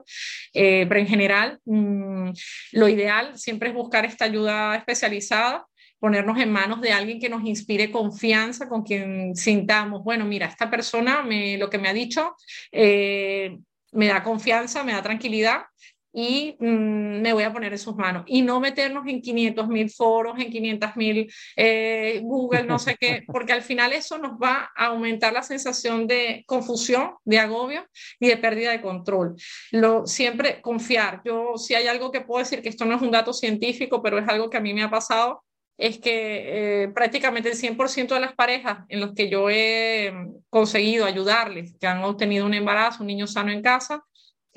eh, 0.52 0.86
pero 0.88 1.00
en 1.00 1.06
general 1.06 1.58
Mm, 1.80 2.32
lo 2.72 2.88
ideal 2.88 3.38
siempre 3.38 3.68
es 3.70 3.74
buscar 3.74 4.04
esta 4.04 4.24
ayuda 4.26 4.76
especializada 4.76 5.66
ponernos 6.00 6.38
en 6.38 6.50
manos 6.50 6.80
de 6.80 6.92
alguien 6.92 7.20
que 7.20 7.28
nos 7.28 7.44
inspire 7.44 7.90
confianza, 7.90 8.68
con 8.68 8.82
quien 8.82 9.36
sintamos, 9.36 10.02
bueno, 10.02 10.24
mira, 10.24 10.46
esta 10.46 10.70
persona 10.70 11.22
me, 11.22 11.58
lo 11.58 11.68
que 11.68 11.78
me 11.78 11.88
ha 11.88 11.92
dicho 11.92 12.34
eh, 12.72 13.58
me 13.92 14.08
da 14.08 14.22
confianza, 14.22 14.82
me 14.82 14.92
da 14.92 15.02
tranquilidad 15.02 15.64
y 16.12 16.56
mm, 16.58 17.20
me 17.20 17.32
voy 17.32 17.44
a 17.44 17.52
poner 17.52 17.72
en 17.72 17.78
sus 17.78 17.96
manos. 17.96 18.24
Y 18.26 18.42
no 18.42 18.60
meternos 18.60 19.06
en 19.06 19.20
500 19.20 19.68
mil 19.68 19.90
foros, 19.90 20.38
en 20.38 20.50
500 20.50 20.96
mil 20.96 21.32
eh, 21.56 22.20
Google, 22.22 22.64
no 22.64 22.78
sé 22.78 22.96
qué, 22.98 23.22
porque 23.26 23.52
al 23.52 23.62
final 23.62 23.92
eso 23.92 24.18
nos 24.18 24.32
va 24.32 24.70
a 24.76 24.86
aumentar 24.86 25.32
la 25.32 25.42
sensación 25.42 26.06
de 26.06 26.44
confusión, 26.46 27.12
de 27.24 27.38
agobio 27.38 27.86
y 28.18 28.28
de 28.28 28.36
pérdida 28.36 28.72
de 28.72 28.80
control. 28.80 29.36
Lo, 29.70 30.06
siempre 30.06 30.60
confiar. 30.60 31.22
Yo, 31.24 31.56
si 31.56 31.74
hay 31.74 31.86
algo 31.86 32.10
que 32.10 32.20
puedo 32.20 32.40
decir, 32.40 32.62
que 32.62 32.68
esto 32.68 32.84
no 32.84 32.96
es 32.96 33.02
un 33.02 33.10
dato 33.10 33.32
científico, 33.32 34.02
pero 34.02 34.18
es 34.18 34.28
algo 34.28 34.50
que 34.50 34.56
a 34.56 34.60
mí 34.60 34.74
me 34.74 34.82
ha 34.82 34.90
pasado, 34.90 35.44
es 35.80 35.98
que 35.98 36.82
eh, 36.84 36.88
prácticamente 36.88 37.48
el 37.48 37.56
100% 37.56 38.08
de 38.08 38.20
las 38.20 38.34
parejas 38.34 38.80
en 38.88 39.00
las 39.00 39.12
que 39.12 39.30
yo 39.30 39.48
he 39.48 40.12
conseguido 40.50 41.06
ayudarles, 41.06 41.74
que 41.80 41.86
han 41.86 42.04
obtenido 42.04 42.44
un 42.44 42.52
embarazo, 42.52 43.02
un 43.02 43.06
niño 43.06 43.26
sano 43.26 43.50
en 43.50 43.62
casa, 43.62 44.04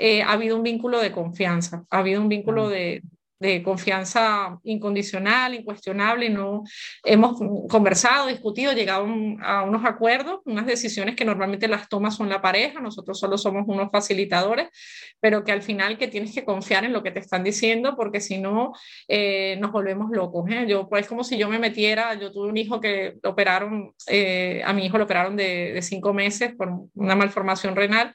eh, 0.05 0.21
ha 0.21 0.33
habido 0.33 0.57
un 0.57 0.63
vínculo 0.63 0.99
de 0.99 1.13
confianza, 1.13 1.85
ha 1.89 1.99
habido 1.99 2.19
un 2.19 2.27
vínculo 2.27 2.67
de, 2.67 3.03
de 3.39 3.63
confianza 3.63 4.59
incondicional, 4.65 5.53
incuestionable, 5.53 6.29
no 6.29 6.63
hemos 7.05 7.39
conversado, 7.69 8.27
discutido, 8.27 8.73
llegado 8.73 9.07
a 9.41 9.63
unos 9.63 9.85
acuerdos, 9.85 10.41
unas 10.43 10.65
decisiones 10.65 11.15
que 11.15 11.23
normalmente 11.23 11.69
las 11.69 11.87
tomas 11.87 12.17
son 12.17 12.27
la 12.27 12.41
pareja, 12.41 12.81
nosotros 12.81 13.17
solo 13.17 13.37
somos 13.37 13.63
unos 13.65 13.91
facilitadores, 13.93 14.67
pero 15.21 15.45
que 15.45 15.53
al 15.53 15.61
final 15.61 15.97
que 15.97 16.09
tienes 16.09 16.35
que 16.35 16.43
confiar 16.43 16.83
en 16.83 16.91
lo 16.91 17.01
que 17.01 17.11
te 17.11 17.21
están 17.21 17.45
diciendo, 17.45 17.95
porque 17.95 18.19
si 18.19 18.39
no 18.39 18.73
eh, 19.07 19.55
nos 19.61 19.71
volvemos 19.71 20.11
locos. 20.11 20.51
¿eh? 20.51 20.65
Yo, 20.67 20.89
pues 20.89 21.07
como 21.07 21.23
si 21.23 21.37
yo 21.37 21.47
me 21.47 21.59
metiera, 21.59 22.13
yo 22.15 22.29
tuve 22.29 22.49
un 22.49 22.57
hijo 22.57 22.81
que 22.81 23.19
operaron, 23.23 23.93
a 24.65 24.73
mi 24.73 24.85
hijo 24.85 24.97
lo 24.97 25.05
operaron 25.05 25.37
de, 25.37 25.71
de 25.71 25.81
cinco 25.81 26.13
meses 26.13 26.53
por 26.57 26.69
una 26.93 27.15
malformación 27.15 27.73
renal 27.73 28.13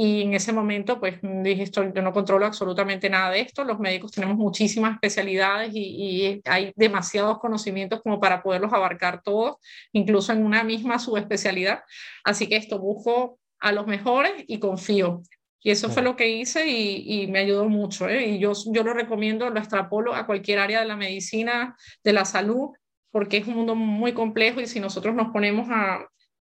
y 0.00 0.22
en 0.22 0.32
ese 0.32 0.52
momento, 0.52 1.00
pues 1.00 1.18
dije, 1.22 1.64
esto, 1.64 1.82
yo 1.92 2.02
no 2.02 2.12
controlo 2.12 2.46
absolutamente 2.46 3.10
nada 3.10 3.32
de 3.32 3.40
esto. 3.40 3.64
Los 3.64 3.80
médicos 3.80 4.12
tenemos 4.12 4.36
muchísimas 4.36 4.92
especialidades 4.94 5.72
y, 5.74 6.40
hay 6.44 6.72
demasiados 6.76 7.40
conocimientos 7.40 8.00
como 8.00 8.20
para 8.20 8.40
poderlos 8.40 8.72
abarcar 8.72 9.24
todos, 9.24 9.56
incluso 9.90 10.32
en 10.32 10.44
una 10.44 10.62
misma 10.62 11.00
subespecialidad. 11.00 11.80
Así 12.22 12.48
que 12.48 12.54
esto 12.54 12.78
busco 12.78 13.40
a 13.58 13.72
los 13.72 13.88
mejores 13.88 14.44
y 14.46 14.60
confío. 14.60 15.20
Y 15.60 15.72
eso 15.72 15.90
fue 15.90 16.02
lo 16.02 16.14
que 16.14 16.28
hice 16.28 16.68
y, 16.68 17.26
me 17.26 17.40
ayudó 17.40 17.68
mucho. 17.68 18.08
¿eh? 18.08 18.24
Y 18.24 18.38
yo, 18.38 18.52
yo 18.66 18.84
lo 18.84 18.94
recomiendo, 18.94 19.50
lo 19.50 19.58
extrapolo 19.58 20.14
a 20.14 20.26
cualquier 20.26 20.60
área 20.60 20.78
de 20.78 20.86
la 20.86 20.94
medicina, 20.94 21.76
de 22.04 22.12
la 22.12 22.24
salud, 22.24 22.68
porque 23.10 23.38
es 23.38 23.48
un 23.48 23.54
mundo 23.54 23.74
muy 23.74 24.12
complejo 24.12 24.60
y 24.60 24.68
si 24.68 24.78
nosotros 24.78 25.16
nos 25.16 25.32
ponemos 25.32 25.66
a, 25.72 26.06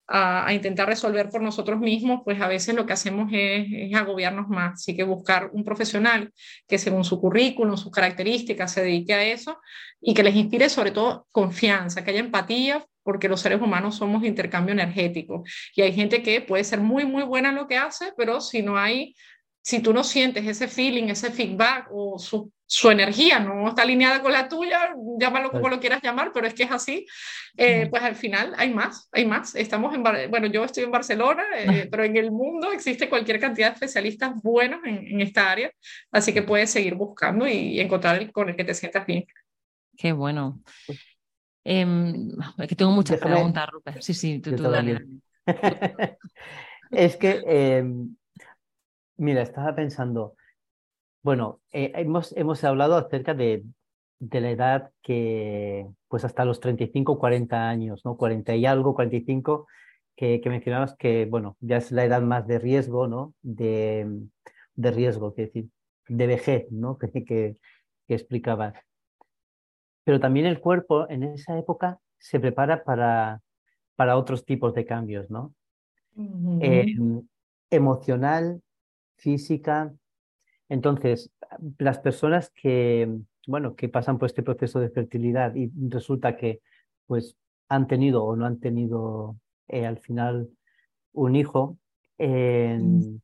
a, 0.09 0.51
intentar 0.53 0.87
resolver 0.87 1.29
por 1.29 1.41
nosotros 1.41 1.79
mismos, 1.79 2.21
pues 2.25 2.41
a 2.41 2.47
veces 2.47 2.75
lo 2.75 2.85
que 2.85 2.93
hacemos 2.93 3.29
es, 3.31 3.93
agobiarnos 3.95 4.47
más. 4.47 4.73
Así 4.73 4.95
que 4.95 5.03
buscar 5.03 5.51
un 5.53 5.63
profesional 5.63 6.33
que 6.67 6.77
según 6.77 7.03
su 7.03 7.19
currículum, 7.21 7.77
sus 7.77 7.91
características, 7.91 8.73
se 8.73 8.81
dedique 8.81 9.13
a 9.13 9.23
eso 9.23 9.59
y 10.01 10.13
que 10.13 10.23
les 10.23 10.35
inspire 10.35 10.69
sobre 10.69 10.91
todo 10.91 11.27
confianza, 11.31 12.03
que 12.03 12.11
haya 12.11 12.19
empatía, 12.19 12.85
porque 13.03 13.29
los 13.29 13.41
seres 13.41 13.61
humanos 13.61 13.95
somos 13.95 14.23
intercambio 14.23 14.73
energético. 14.73 15.43
Y 15.75 15.81
hay 15.81 15.93
gente 15.93 16.23
que 16.23 16.41
puede 16.41 16.63
ser 16.63 16.81
muy, 16.81 17.05
muy 17.05 17.23
buena 17.23 17.49
en 17.49 17.55
lo 17.55 17.67
que 17.67 17.77
hace, 17.77 18.13
pero 18.17 18.41
si 18.41 18.61
no 18.61 18.77
hay 18.77 19.15
si 19.61 19.81
tú 19.81 19.93
no 19.93 20.03
sientes 20.03 20.47
ese 20.47 20.67
feeling, 20.67 21.09
ese 21.09 21.31
feedback 21.31 21.89
o 21.91 22.17
su, 22.17 22.51
su, 22.69 22.91
energía 22.91 23.39
no 23.39 23.67
está 23.67 23.81
alineada 23.81 24.21
con 24.21 24.31
la 24.31 24.47
tuya, 24.47 24.93
llámalo 25.19 25.51
como 25.51 25.69
lo 25.69 25.79
quieras 25.79 26.01
llamar, 26.03 26.31
pero 26.33 26.47
es 26.47 26.53
que 26.53 26.63
es 26.63 26.71
así, 26.71 27.05
eh, 27.57 27.87
pues 27.89 28.03
al 28.03 28.15
final 28.15 28.53
hay 28.57 28.73
más, 28.73 29.09
hay 29.11 29.25
más. 29.25 29.55
Estamos 29.55 29.95
en, 29.95 30.03
bueno, 30.03 30.47
yo 30.47 30.63
estoy 30.63 30.83
en 30.83 30.91
Barcelona, 30.91 31.43
eh, 31.57 31.87
pero 31.89 32.03
en 32.03 32.15
el 32.17 32.31
mundo 32.31 32.71
existe 32.71 33.09
cualquier 33.09 33.39
cantidad 33.39 33.69
de 33.69 33.73
especialistas 33.73 34.33
buenos 34.41 34.79
en, 34.85 35.07
en 35.07 35.21
esta 35.21 35.51
área, 35.51 35.71
así 36.11 36.33
que 36.33 36.43
puedes 36.43 36.69
seguir 36.69 36.95
buscando 36.95 37.47
y, 37.47 37.79
encontrar 37.79 38.17
el 38.17 38.31
con 38.31 38.49
el 38.49 38.55
que 38.55 38.63
te 38.63 38.73
sientas 38.73 39.05
bien. 39.05 39.25
Qué 39.97 40.11
bueno. 40.11 40.61
Eh, 41.63 41.85
es 42.57 42.67
que 42.67 42.75
tengo 42.75 42.91
muchas 42.91 43.19
preguntas, 43.19 43.67
Rupert. 43.69 44.01
Sí, 44.01 44.13
sí, 44.13 44.39
tú, 44.39 44.55
tú 44.55 44.63
dale. 44.63 45.05
es 46.91 47.17
que 47.17 47.41
em, 47.45 48.15
Mira, 49.19 49.41
estaba 49.41 49.75
pensando, 49.75 50.37
bueno, 51.21 51.59
eh, 51.71 51.91
hemos, 51.95 52.35
hemos 52.35 52.63
hablado 52.63 52.95
acerca 52.95 53.33
de, 53.33 53.63
de, 54.19 54.41
la 54.41 54.51
edad 54.51 54.91
que, 55.01 55.87
pues 56.07 56.25
hasta 56.25 56.45
los 56.45 56.59
35, 56.59 57.19
40 57.19 57.69
años, 57.69 58.05
¿no? 58.05 58.17
40 58.17 58.55
y 58.55 58.65
algo, 58.65 58.93
45, 58.95 59.67
que, 60.15 60.41
que 60.41 60.49
mencionabas 60.49 60.95
que, 60.95 61.25
bueno, 61.25 61.57
ya 61.59 61.77
es 61.77 61.91
la 61.91 62.05
edad 62.05 62.21
más 62.21 62.47
de 62.47 62.59
riesgo, 62.59 63.07
¿no? 63.07 63.33
De, 63.41 64.07
de 64.75 64.91
riesgo, 64.91 65.33
que 65.33 65.43
decir, 65.43 65.69
de 66.07 66.27
vejez, 66.27 66.71
¿no? 66.71 66.97
Que, 67.13 67.25
que, 67.25 67.57
que 68.07 68.13
explicabas. 68.13 68.73
Pero 70.03 70.19
también 70.19 70.45
el 70.45 70.59
cuerpo 70.59 71.09
en 71.09 71.23
esa 71.23 71.57
época 71.57 71.99
se 72.17 72.39
prepara 72.39 72.83
para, 72.83 73.41
para 73.95 74.17
otros 74.17 74.45
tipos 74.45 74.73
de 74.73 74.85
cambios, 74.85 75.29
¿no? 75.29 75.53
Em, 76.15 77.21
emocional, 77.69 78.61
física. 79.17 79.93
Entonces, 80.69 81.31
las 81.77 81.99
personas 81.99 82.51
que, 82.51 83.11
bueno, 83.47 83.75
que 83.75 83.89
pasan 83.89 84.17
por 84.17 84.27
este 84.27 84.43
proceso 84.43 84.79
de 84.79 84.89
fertilidad 84.89 85.55
y 85.55 85.71
resulta 85.89 86.37
que 86.37 86.61
pues 87.07 87.35
han 87.67 87.87
tenido 87.87 88.23
o 88.23 88.35
no 88.35 88.45
han 88.45 88.59
tenido 88.59 89.37
eh, 89.67 89.85
al 89.85 89.97
final 89.97 90.49
un 91.13 91.35
hijo, 91.35 91.77
mm. 92.19 93.15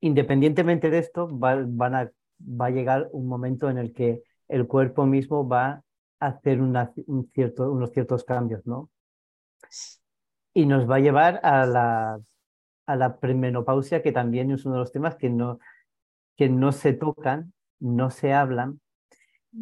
independientemente 0.00 0.90
de 0.90 0.98
esto, 0.98 1.28
va, 1.38 1.62
van 1.66 1.94
a, 1.94 2.10
va 2.40 2.66
a 2.66 2.70
llegar 2.70 3.08
un 3.12 3.28
momento 3.28 3.70
en 3.70 3.78
el 3.78 3.92
que 3.92 4.22
el 4.48 4.66
cuerpo 4.66 5.06
mismo 5.06 5.48
va 5.48 5.82
a 6.18 6.26
hacer 6.26 6.60
un 6.60 7.30
cierto, 7.32 7.70
unos 7.70 7.92
ciertos 7.92 8.24
cambios, 8.24 8.66
¿no? 8.66 8.90
Y 10.52 10.66
nos 10.66 10.88
va 10.88 10.96
a 10.96 11.00
llevar 11.00 11.40
a 11.42 11.66
la 11.66 12.20
a 12.86 12.96
la 12.96 13.18
premenopausia, 13.18 14.02
que 14.02 14.12
también 14.12 14.50
es 14.50 14.64
uno 14.64 14.74
de 14.74 14.80
los 14.80 14.92
temas 14.92 15.16
que 15.16 15.30
no, 15.30 15.58
que 16.36 16.48
no 16.48 16.72
se 16.72 16.92
tocan, 16.92 17.52
no 17.80 18.10
se 18.10 18.32
hablan. 18.32 18.80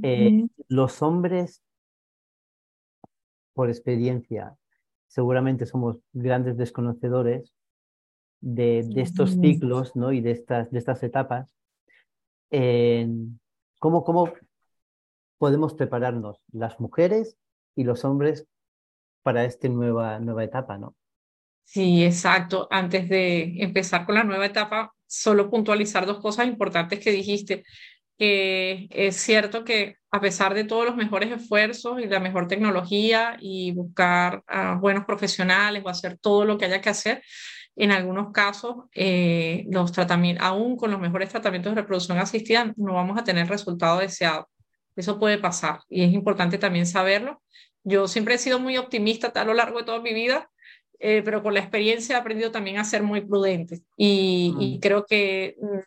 Eh, 0.02 0.46
los 0.68 1.02
hombres, 1.02 1.62
por 3.52 3.68
experiencia, 3.68 4.56
seguramente 5.06 5.66
somos 5.66 5.98
grandes 6.12 6.56
desconocedores 6.56 7.52
de, 8.40 8.82
de 8.88 9.02
estos 9.02 9.32
ciclos 9.32 9.94
¿no? 9.94 10.12
y 10.12 10.20
de 10.20 10.30
estas, 10.30 10.70
de 10.70 10.78
estas 10.78 11.02
etapas. 11.02 11.54
¿cómo, 13.78 14.04
¿Cómo 14.04 14.32
podemos 15.38 15.74
prepararnos 15.74 16.40
las 16.52 16.80
mujeres 16.80 17.37
y 17.74 17.85
los 17.85 18.04
hombres 18.04 18.46
para 19.22 19.44
esta 19.44 19.68
nueva, 19.68 20.18
nueva 20.20 20.44
etapa? 20.44 20.78
¿no? 20.78 20.94
Sí, 21.64 22.05
exacto. 22.05 22.68
Antes 22.70 23.09
de 23.09 23.55
empezar 23.62 24.05
con 24.05 24.14
la 24.16 24.25
nueva 24.25 24.46
etapa, 24.46 24.92
solo 25.07 25.51
puntualizar 25.51 26.07
dos 26.07 26.20
cosas 26.20 26.46
importantes 26.46 27.01
que 27.01 27.12
dijiste. 27.12 27.64
Que 28.18 28.88
es 28.90 29.16
cierto 29.16 29.64
que 29.64 29.96
a 30.11 30.20
pesar 30.20 30.55
de 30.55 30.64
todos 30.64 30.85
los 30.85 30.96
mejores 30.96 31.33
esfuerzos 31.33 32.01
y 32.01 32.07
la 32.07 32.20
mejor 32.20 32.46
tecnología 32.46 33.37
y 33.40 33.72
buscar 33.72 34.42
a 34.46 34.75
buenos 34.77 35.07
profesionales 35.07 35.83
o 35.85 35.88
hacer 35.88 36.18
todo 36.18 36.44
lo 36.44 36.59
que 36.59 36.66
haya 36.66 36.81
que 36.83 36.90
hacer, 36.90 37.22
en 37.75 37.90
algunos 37.90 38.33
casos, 38.33 38.77
eh, 38.94 39.64
los 39.70 39.92
tratamientos, 39.92 40.46
aún 40.46 40.77
con 40.77 40.90
los 40.90 41.01
mejores 41.01 41.31
tratamientos 41.31 41.75
de 41.75 41.81
reproducción 41.81 42.18
asistida, 42.18 42.72
no 42.77 42.94
vamos 42.94 43.19
a 43.19 43.25
tener 43.25 43.48
resultado 43.48 43.98
deseado. 44.00 44.48
Eso 44.94 45.19
puede 45.19 45.38
pasar 45.38 45.81
y 45.88 46.04
es 46.04 46.13
importante 46.13 46.58
también 46.58 46.87
saberlo. 46.87 47.42
Yo 47.83 48.06
siempre 48.08 48.35
he 48.35 48.38
sido 48.38 48.60
muy 48.60 48.77
optimista 48.77 49.29
a 49.35 49.44
lo 49.44 49.54
largo 49.54 49.79
de 49.79 49.85
toda 49.85 50.00
mi 50.00 50.13
vida 50.13 50.50
eh, 51.05 51.21
pero 51.25 51.42
con 51.42 51.53
la 51.53 51.59
experiencia 51.61 52.17
he 52.17 52.21
aprendido 52.21 52.53
también 52.53 52.79
a 52.79 52.85
ser 52.85 53.03
muy 53.03 53.21
prudente. 53.23 53.81
Y, 53.96 54.55
y 54.61 54.79
creo 54.79 55.05
que 55.05 55.57
mm, 55.61 55.79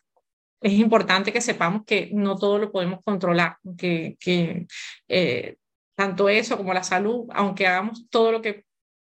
es 0.60 0.72
importante 0.74 1.32
que 1.32 1.40
sepamos 1.40 1.84
que 1.86 2.10
no 2.12 2.36
todo 2.36 2.58
lo 2.58 2.70
podemos 2.70 3.00
controlar, 3.02 3.56
que, 3.78 4.18
que 4.20 4.66
eh, 5.08 5.56
tanto 5.96 6.28
eso 6.28 6.58
como 6.58 6.74
la 6.74 6.82
salud, 6.82 7.26
aunque 7.32 7.66
hagamos 7.66 8.06
todo 8.10 8.30
lo 8.30 8.42
que 8.42 8.64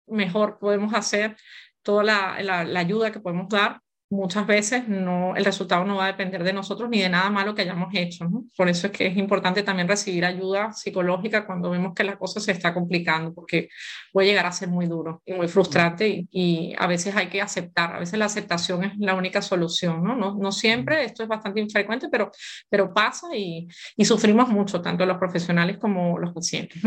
mejor 0.08 0.58
podemos 0.58 0.94
hacer, 0.94 1.36
toda 1.84 2.04
la, 2.06 2.42
la, 2.42 2.64
la 2.64 2.80
ayuda 2.80 3.12
que 3.12 3.20
podemos 3.20 3.50
dar, 3.50 3.82
muchas 4.10 4.48
veces 4.48 4.88
no, 4.88 5.36
el 5.36 5.46
resultado 5.46 5.86
no 5.86 5.98
va 5.98 6.06
a 6.06 6.08
depender 6.08 6.44
de 6.44 6.52
nosotros 6.52 6.90
ni 6.90 7.00
de 7.00 7.10
nada 7.10 7.30
malo 7.30 7.54
que 7.54 7.62
hayamos 7.62 7.90
hecho. 7.94 8.28
Por 8.58 8.68
eso 8.68 8.88
es 8.88 8.94
que 8.94 9.08
es 9.08 9.18
importante 9.18 9.62
también 9.62 9.88
recibir 9.88 10.26
ayuda 10.26 10.74
psicológica 10.74 11.46
cuando 11.46 11.70
vemos 11.70 11.94
que 11.94 12.04
la 12.04 12.18
cosa 12.18 12.40
se 12.40 12.52
está 12.52 12.74
complicando, 12.74 13.34
porque 13.34 13.70
puede 14.12 14.28
llegar 14.28 14.48
a 14.48 14.52
ser 14.52 14.70
muy 14.70 14.88
duro 14.88 15.22
y 15.26 15.34
muy 15.34 15.48
frustrante 15.48 16.28
y, 16.32 16.76
a 16.78 16.88
veces 16.88 17.16
hay 17.16 17.28
que 17.28 17.42
aceptar, 17.42 17.96
a 17.96 18.00
veces 18.00 18.18
la 18.18 18.26
aceptación 18.26 18.84
es 18.84 18.94
la 18.98 19.14
única 19.14 19.42
solución, 19.42 20.04
¿no? 20.04 20.16
No, 20.16 20.36
no 20.36 20.52
siempre, 20.52 21.04
esto 21.04 21.24
es 21.24 21.30
bastante 21.30 21.60
infrecuente, 21.60 22.08
pero, 22.10 22.32
pero 22.70 22.94
pasa 22.94 23.28
y, 23.36 23.68
y 23.98 24.06
sufrimos 24.06 24.50
mucho, 24.50 24.82
tanto 24.82 25.06
los 25.06 25.18
profesionales 25.18 25.78
como 25.78 26.18
los 26.20 26.34
pacientes. 26.34 26.82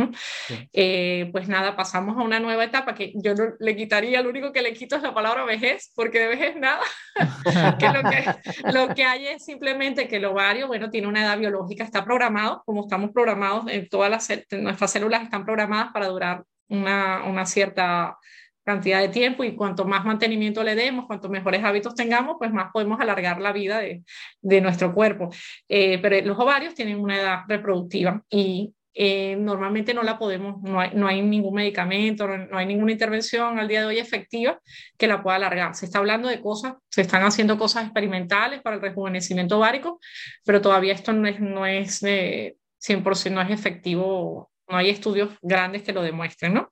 Eh, 0.72 1.28
pues 1.32 1.48
nada, 1.48 1.76
pasamos 1.76 2.16
a 2.16 2.22
una 2.22 2.40
nueva 2.40 2.64
etapa 2.64 2.94
que 2.94 3.12
yo 3.16 3.34
no 3.34 3.44
le 3.58 3.76
quitaría, 3.76 4.22
lo 4.22 4.30
único 4.30 4.52
que 4.52 4.62
le 4.62 4.72
quito 4.72 4.96
es 4.96 5.02
la 5.02 5.14
palabra 5.14 5.44
vejez, 5.44 5.92
porque 5.94 6.20
de 6.20 6.28
vejez 6.28 6.56
nada. 6.56 6.80
que 7.78 7.88
lo, 7.88 8.02
que 8.02 8.72
lo 8.72 8.94
que 8.94 9.04
hay 9.04 9.26
es 9.28 9.44
simplemente 9.44 10.08
que 10.08 10.16
el 10.16 10.24
ovario, 10.24 10.66
bueno, 10.66 10.90
tiene 10.90 11.08
una 11.08 11.22
edad 11.22 11.38
biológica, 11.38 11.84
está 11.84 12.04
programado, 12.04 12.62
como 12.64 12.82
estamos 12.82 13.10
programados, 13.10 13.64
en 13.68 13.88
todas 13.88 14.10
las, 14.10 14.28
nuestras 14.52 14.90
células 14.90 15.22
están 15.22 15.44
programadas 15.44 15.92
para 15.92 16.08
durar 16.08 16.44
una, 16.68 17.24
una 17.24 17.44
cierta 17.44 18.16
cantidad 18.64 19.00
de 19.00 19.08
tiempo 19.08 19.42
y 19.44 19.56
cuanto 19.56 19.84
más 19.84 20.04
mantenimiento 20.04 20.62
le 20.62 20.74
demos, 20.74 21.06
cuanto 21.06 21.28
mejores 21.28 21.64
hábitos 21.64 21.94
tengamos, 21.94 22.36
pues 22.38 22.52
más 22.52 22.70
podemos 22.72 23.00
alargar 23.00 23.40
la 23.40 23.52
vida 23.52 23.80
de, 23.80 24.02
de 24.40 24.60
nuestro 24.60 24.94
cuerpo. 24.94 25.30
Eh, 25.68 25.98
pero 26.00 26.24
los 26.26 26.38
ovarios 26.38 26.74
tienen 26.74 27.00
una 27.00 27.18
edad 27.18 27.38
reproductiva 27.48 28.22
y 28.30 28.72
eh, 28.94 29.36
normalmente 29.36 29.94
no 29.94 30.02
la 30.02 30.18
podemos, 30.18 30.60
no 30.62 30.78
hay, 30.78 30.90
no 30.94 31.06
hay 31.06 31.22
ningún 31.22 31.54
medicamento, 31.54 32.28
no, 32.28 32.58
hay 32.58 32.66
ninguna 32.66 32.92
intervención 32.92 33.58
al 33.58 33.66
día 33.66 33.80
de 33.80 33.86
hoy 33.86 33.98
efectiva 33.98 34.60
que 34.98 35.06
la 35.06 35.22
pueda 35.22 35.36
alargar. 35.36 35.74
Se 35.74 35.86
está 35.86 35.98
hablando 35.98 36.28
de 36.28 36.40
cosas, 36.40 36.74
se 36.90 37.00
están 37.00 37.22
haciendo 37.22 37.58
cosas 37.58 37.84
experimentales 37.84 38.60
para 38.60 38.76
el 38.76 38.82
rejuvenecimiento 38.82 39.56
ovárico, 39.56 39.98
pero 40.44 40.60
todavía 40.60 40.92
esto 40.92 41.12
no 41.12 41.26
es, 41.26 41.40
no 41.40 41.66
es 41.66 42.00
de 42.00 42.58
100%, 42.86 43.30
no 43.30 43.40
es 43.40 43.50
efectivo, 43.50 44.50
no 44.68 44.76
hay 44.76 44.90
estudios 44.90 45.30
grandes 45.40 45.82
que 45.82 45.92
lo 45.92 46.02
demuestren, 46.02 46.52
¿no? 46.54 46.68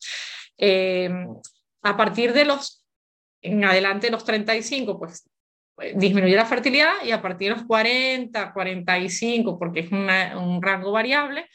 Eh, 0.59 1.11
a 1.83 1.97
partir 1.97 2.35
de 2.35 2.45
los, 2.45 2.85
en 3.41 3.65
adelante 3.65 4.11
los 4.11 4.25
35, 4.25 4.99
pues 4.99 5.25
disminuye 5.95 6.37
la 6.37 6.45
fertilidad 6.45 6.93
y 7.05 7.13
a 7.13 7.23
partir 7.23 7.49
de 7.49 7.57
los 7.57 7.67
40, 7.67 8.53
45, 8.53 9.59
porque 9.59 9.81
es 9.81 9.91
un 9.91 10.61
rango 10.61 10.93
variable, 10.93 11.49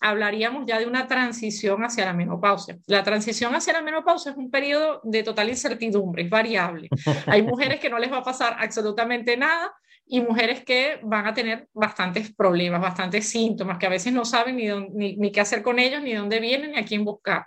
hablaríamos 0.00 0.64
ya 0.66 0.78
de 0.78 0.86
una 0.86 1.06
transición 1.06 1.82
hacia 1.84 2.04
la 2.04 2.12
menopausia. 2.12 2.78
La 2.86 3.02
transición 3.02 3.54
hacia 3.54 3.72
la 3.72 3.82
menopausia 3.82 4.32
es 4.32 4.36
un 4.36 4.50
periodo 4.50 5.00
de 5.04 5.22
total 5.22 5.48
incertidumbre, 5.48 6.22
es 6.22 6.30
variable. 6.30 6.88
Hay 7.26 7.42
mujeres 7.42 7.80
que 7.80 7.90
no 7.90 7.98
les 7.98 8.12
va 8.12 8.18
a 8.18 8.22
pasar 8.22 8.56
absolutamente 8.58 9.36
nada 9.36 9.72
y 10.08 10.20
mujeres 10.20 10.64
que 10.64 10.98
van 11.02 11.26
a 11.26 11.34
tener 11.34 11.68
bastantes 11.72 12.32
problemas, 12.34 12.80
bastantes 12.80 13.28
síntomas, 13.28 13.78
que 13.78 13.86
a 13.86 13.90
veces 13.90 14.12
no 14.12 14.24
saben 14.24 14.56
ni, 14.56 15.16
ni, 15.16 15.32
qué 15.32 15.40
hacer 15.40 15.62
con 15.62 15.78
ellos, 15.78 16.02
ni 16.02 16.14
dónde 16.14 16.40
vienen, 16.40 16.72
ni 16.72 16.78
a 16.78 16.84
quién 16.84 17.04
buscar. 17.04 17.44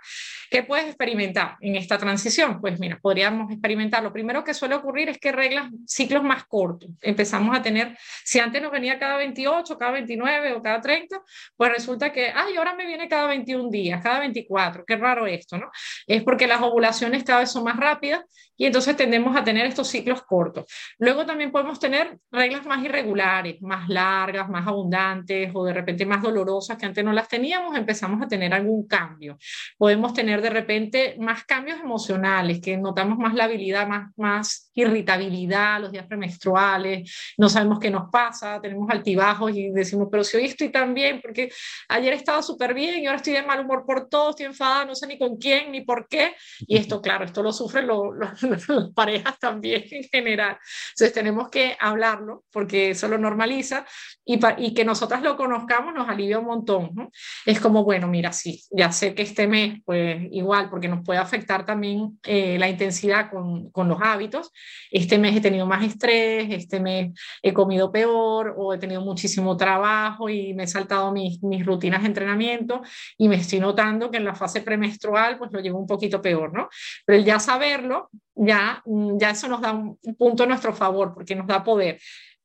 ¿Qué 0.50 0.62
puedes 0.62 0.86
experimentar 0.86 1.56
en 1.60 1.76
esta 1.76 1.98
transición? 1.98 2.60
Pues 2.60 2.78
mira, 2.78 2.98
podríamos 3.00 3.50
experimentar. 3.50 4.02
Lo 4.02 4.12
primero 4.12 4.44
que 4.44 4.54
suele 4.54 4.74
ocurrir 4.74 5.08
es 5.08 5.18
que 5.18 5.32
reglas, 5.32 5.70
ciclos 5.86 6.22
más 6.22 6.44
cortos. 6.44 6.90
Empezamos 7.00 7.56
a 7.56 7.62
tener, 7.62 7.96
si 8.24 8.38
antes 8.38 8.62
nos 8.62 8.70
venía 8.70 8.98
cada 8.98 9.16
28, 9.16 9.76
cada 9.76 9.92
29 9.92 10.52
o 10.52 10.62
cada 10.62 10.80
30, 10.80 11.20
pues 11.56 11.72
resulta 11.72 12.12
que, 12.12 12.32
ay, 12.34 12.56
ahora 12.56 12.74
me 12.74 12.86
viene 12.86 13.08
cada 13.08 13.26
21 13.26 13.70
días, 13.70 14.02
cada 14.02 14.20
24. 14.20 14.84
Qué 14.84 14.96
raro 14.96 15.26
esto, 15.26 15.58
¿no? 15.58 15.70
Es 16.06 16.22
porque 16.22 16.46
las 16.46 16.62
ovulaciones 16.62 17.24
cada 17.24 17.40
vez 17.40 17.50
son 17.50 17.64
más 17.64 17.76
rápidas 17.76 18.22
y 18.62 18.66
entonces 18.66 18.96
tendemos 18.96 19.36
a 19.36 19.42
tener 19.42 19.66
estos 19.66 19.88
ciclos 19.88 20.22
cortos. 20.22 20.66
Luego 21.00 21.26
también 21.26 21.50
podemos 21.50 21.80
tener 21.80 22.18
reglas 22.30 22.64
más 22.64 22.84
irregulares, 22.84 23.60
más 23.60 23.88
largas, 23.88 24.48
más 24.48 24.64
abundantes 24.68 25.50
o 25.52 25.64
de 25.64 25.72
repente 25.72 26.06
más 26.06 26.22
dolorosas 26.22 26.78
que 26.78 26.86
antes 26.86 27.04
no 27.04 27.12
las 27.12 27.26
teníamos, 27.26 27.76
empezamos 27.76 28.22
a 28.22 28.28
tener 28.28 28.54
algún 28.54 28.86
cambio. 28.86 29.36
Podemos 29.76 30.14
tener 30.14 30.40
de 30.40 30.50
repente 30.50 31.16
más 31.18 31.42
cambios 31.42 31.80
emocionales, 31.80 32.60
que 32.60 32.76
notamos 32.76 33.18
más 33.18 33.34
la 33.34 33.46
habilidad, 33.46 33.88
más, 33.88 34.12
más 34.16 34.70
irritabilidad 34.74 35.80
los 35.80 35.90
días 35.90 36.06
premenstruales, 36.06 37.34
no 37.38 37.48
sabemos 37.48 37.80
qué 37.80 37.90
nos 37.90 38.10
pasa, 38.12 38.60
tenemos 38.60 38.88
altibajos 38.88 39.50
y 39.56 39.70
decimos, 39.70 40.06
pero 40.08 40.22
si 40.22 40.36
hoy 40.36 40.44
estoy 40.44 40.68
tan 40.68 40.94
bien, 40.94 41.20
porque 41.20 41.50
ayer 41.88 42.12
estaba 42.12 42.40
súper 42.42 42.74
bien 42.74 43.02
y 43.02 43.06
ahora 43.06 43.16
estoy 43.16 43.32
de 43.32 43.42
mal 43.42 43.58
humor 43.58 43.82
por 43.84 44.08
todo, 44.08 44.30
estoy 44.30 44.46
enfadada, 44.46 44.84
no 44.84 44.94
sé 44.94 45.08
ni 45.08 45.18
con 45.18 45.36
quién 45.36 45.72
ni 45.72 45.80
por 45.80 46.06
qué. 46.06 46.36
Y 46.60 46.76
esto, 46.76 47.02
claro, 47.02 47.24
esto 47.24 47.42
lo 47.42 47.52
sufren 47.52 47.88
los 47.88 48.51
las 48.68 48.90
parejas 48.90 49.38
también 49.38 49.84
en 49.90 50.04
general. 50.04 50.58
Entonces 50.90 51.12
tenemos 51.12 51.48
que 51.48 51.76
hablarlo 51.78 52.44
porque 52.52 52.90
eso 52.90 53.08
lo 53.08 53.18
normaliza 53.18 53.84
y, 54.24 54.38
y 54.58 54.74
que 54.74 54.84
nosotras 54.84 55.22
lo 55.22 55.36
conozcamos 55.36 55.94
nos 55.94 56.08
alivia 56.08 56.38
un 56.38 56.46
montón. 56.46 57.10
Es 57.46 57.60
como, 57.60 57.84
bueno, 57.84 58.08
mira, 58.08 58.32
sí, 58.32 58.62
ya 58.70 58.92
sé 58.92 59.14
que 59.14 59.22
este 59.22 59.46
mes, 59.46 59.80
pues 59.84 60.22
igual, 60.30 60.70
porque 60.70 60.88
nos 60.88 61.04
puede 61.04 61.18
afectar 61.18 61.64
también 61.64 62.18
eh, 62.24 62.58
la 62.58 62.68
intensidad 62.68 63.30
con, 63.30 63.70
con 63.70 63.88
los 63.88 63.98
hábitos. 64.00 64.50
Este 64.90 65.18
mes 65.18 65.36
he 65.36 65.40
tenido 65.40 65.66
más 65.66 65.84
estrés, 65.84 66.46
este 66.50 66.80
mes 66.80 67.12
he 67.42 67.52
comido 67.52 67.90
peor 67.90 68.54
o 68.56 68.74
he 68.74 68.78
tenido 68.78 69.00
muchísimo 69.00 69.56
trabajo 69.56 70.28
y 70.28 70.54
me 70.54 70.64
he 70.64 70.66
saltado 70.66 71.12
mis, 71.12 71.42
mis 71.42 71.64
rutinas 71.64 72.02
de 72.02 72.08
entrenamiento 72.08 72.82
y 73.18 73.28
me 73.28 73.36
estoy 73.36 73.60
notando 73.60 74.10
que 74.10 74.18
en 74.18 74.24
la 74.24 74.34
fase 74.34 74.62
premenstrual 74.62 75.38
pues 75.38 75.52
lo 75.52 75.60
llevo 75.60 75.78
un 75.78 75.86
poquito 75.86 76.20
peor, 76.20 76.52
¿no? 76.52 76.68
Pero 77.04 77.18
el 77.18 77.24
ya 77.24 77.38
saberlo 77.38 78.10
ya, 78.34 78.82
mm, 78.84 79.18
ya 79.18 79.30
eso 79.30 79.48
nos 79.48 79.60
da 79.60 79.72
un 79.72 79.98
punto 80.16 80.42
a 80.42 80.46
nuestro 80.46 80.74
favor, 80.74 81.14
porque 81.14 81.34
nos 81.34 81.46
da 81.46 81.62
poder, 81.62 82.00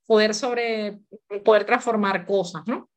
poder 0.06 0.34
sobre, 0.34 1.00
poder 1.44 1.66
transformar 1.66 2.26
cosas, 2.26 2.64
¿no? 2.66 2.90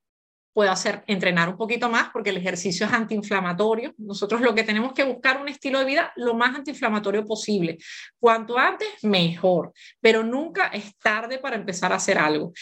Puede 0.52 0.70
hacer 0.70 1.04
entrenar 1.06 1.48
un 1.48 1.56
poquito 1.56 1.88
más 1.88 2.10
porque 2.12 2.30
el 2.30 2.36
ejercicio 2.36 2.84
es 2.84 2.92
antiinflamatorio. 2.92 3.94
Nosotros 3.98 4.40
lo 4.40 4.52
que 4.54 4.64
tenemos 4.64 4.92
que 4.92 5.04
buscar 5.04 5.40
un 5.40 5.48
estilo 5.48 5.78
de 5.78 5.84
vida 5.84 6.12
lo 6.16 6.34
más 6.34 6.56
antiinflamatorio 6.56 7.24
posible. 7.24 7.78
Cuanto 8.18 8.58
antes, 8.58 8.88
mejor, 9.02 9.72
pero 10.00 10.24
nunca 10.24 10.66
es 10.68 10.96
tarde 10.98 11.38
para 11.38 11.54
empezar 11.54 11.92
a 11.92 11.96
hacer 11.96 12.18
algo. 12.18 12.52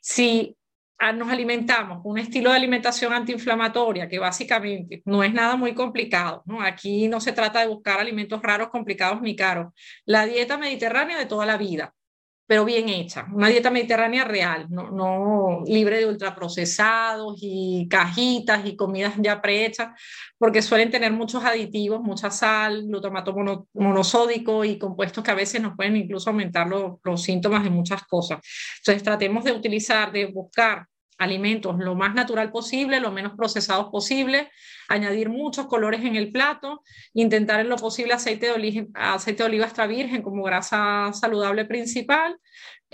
Si 0.00 0.56
nos 1.14 1.28
alimentamos 1.28 2.00
un 2.04 2.18
estilo 2.18 2.50
de 2.50 2.56
alimentación 2.56 3.12
antiinflamatoria 3.12 4.08
que 4.08 4.18
básicamente 4.18 5.02
no 5.04 5.22
es 5.22 5.32
nada 5.32 5.56
muy 5.56 5.74
complicado. 5.74 6.42
¿no? 6.46 6.62
Aquí 6.62 7.08
no 7.08 7.20
se 7.20 7.32
trata 7.32 7.60
de 7.60 7.68
buscar 7.68 8.00
alimentos 8.00 8.42
raros, 8.42 8.68
complicados 8.68 9.20
ni 9.20 9.36
caros. 9.36 9.72
La 10.04 10.26
dieta 10.26 10.56
mediterránea 10.56 11.18
de 11.18 11.26
toda 11.26 11.46
la 11.46 11.56
vida, 11.56 11.94
pero 12.46 12.64
bien 12.64 12.88
hecha. 12.88 13.26
Una 13.32 13.48
dieta 13.48 13.70
mediterránea 13.70 14.24
real, 14.24 14.66
no, 14.68 14.90
no 14.90 15.62
libre 15.66 15.98
de 15.98 16.06
ultraprocesados 16.06 17.38
y 17.40 17.88
cajitas 17.88 18.66
y 18.66 18.76
comidas 18.76 19.14
ya 19.18 19.40
prehechas, 19.40 19.88
porque 20.38 20.62
suelen 20.62 20.90
tener 20.90 21.12
muchos 21.12 21.44
aditivos, 21.44 22.02
mucha 22.02 22.30
sal, 22.30 22.86
glutamato 22.86 23.34
monosódico 23.72 24.64
y 24.64 24.78
compuestos 24.78 25.24
que 25.24 25.30
a 25.30 25.34
veces 25.34 25.62
nos 25.62 25.76
pueden 25.76 25.96
incluso 25.96 26.30
aumentar 26.30 26.66
los, 26.66 26.94
los 27.02 27.22
síntomas 27.22 27.64
de 27.64 27.70
muchas 27.70 28.02
cosas. 28.04 28.40
Entonces 28.78 29.02
tratemos 29.02 29.44
de 29.44 29.52
utilizar, 29.52 30.12
de 30.12 30.26
buscar 30.26 30.86
alimentos 31.18 31.78
lo 31.78 31.94
más 31.94 32.14
natural 32.14 32.50
posible, 32.50 33.00
lo 33.00 33.12
menos 33.12 33.34
procesados 33.36 33.88
posible, 33.90 34.50
añadir 34.88 35.28
muchos 35.28 35.66
colores 35.66 36.04
en 36.04 36.16
el 36.16 36.32
plato, 36.32 36.82
intentar 37.12 37.60
en 37.60 37.68
lo 37.68 37.76
posible 37.76 38.14
aceite 38.14 38.46
de, 38.46 38.52
oliva, 38.52 38.86
aceite 38.94 39.42
de 39.42 39.48
oliva 39.48 39.64
extra 39.66 39.86
virgen 39.86 40.22
como 40.22 40.42
grasa 40.42 41.12
saludable 41.12 41.64
principal, 41.64 42.38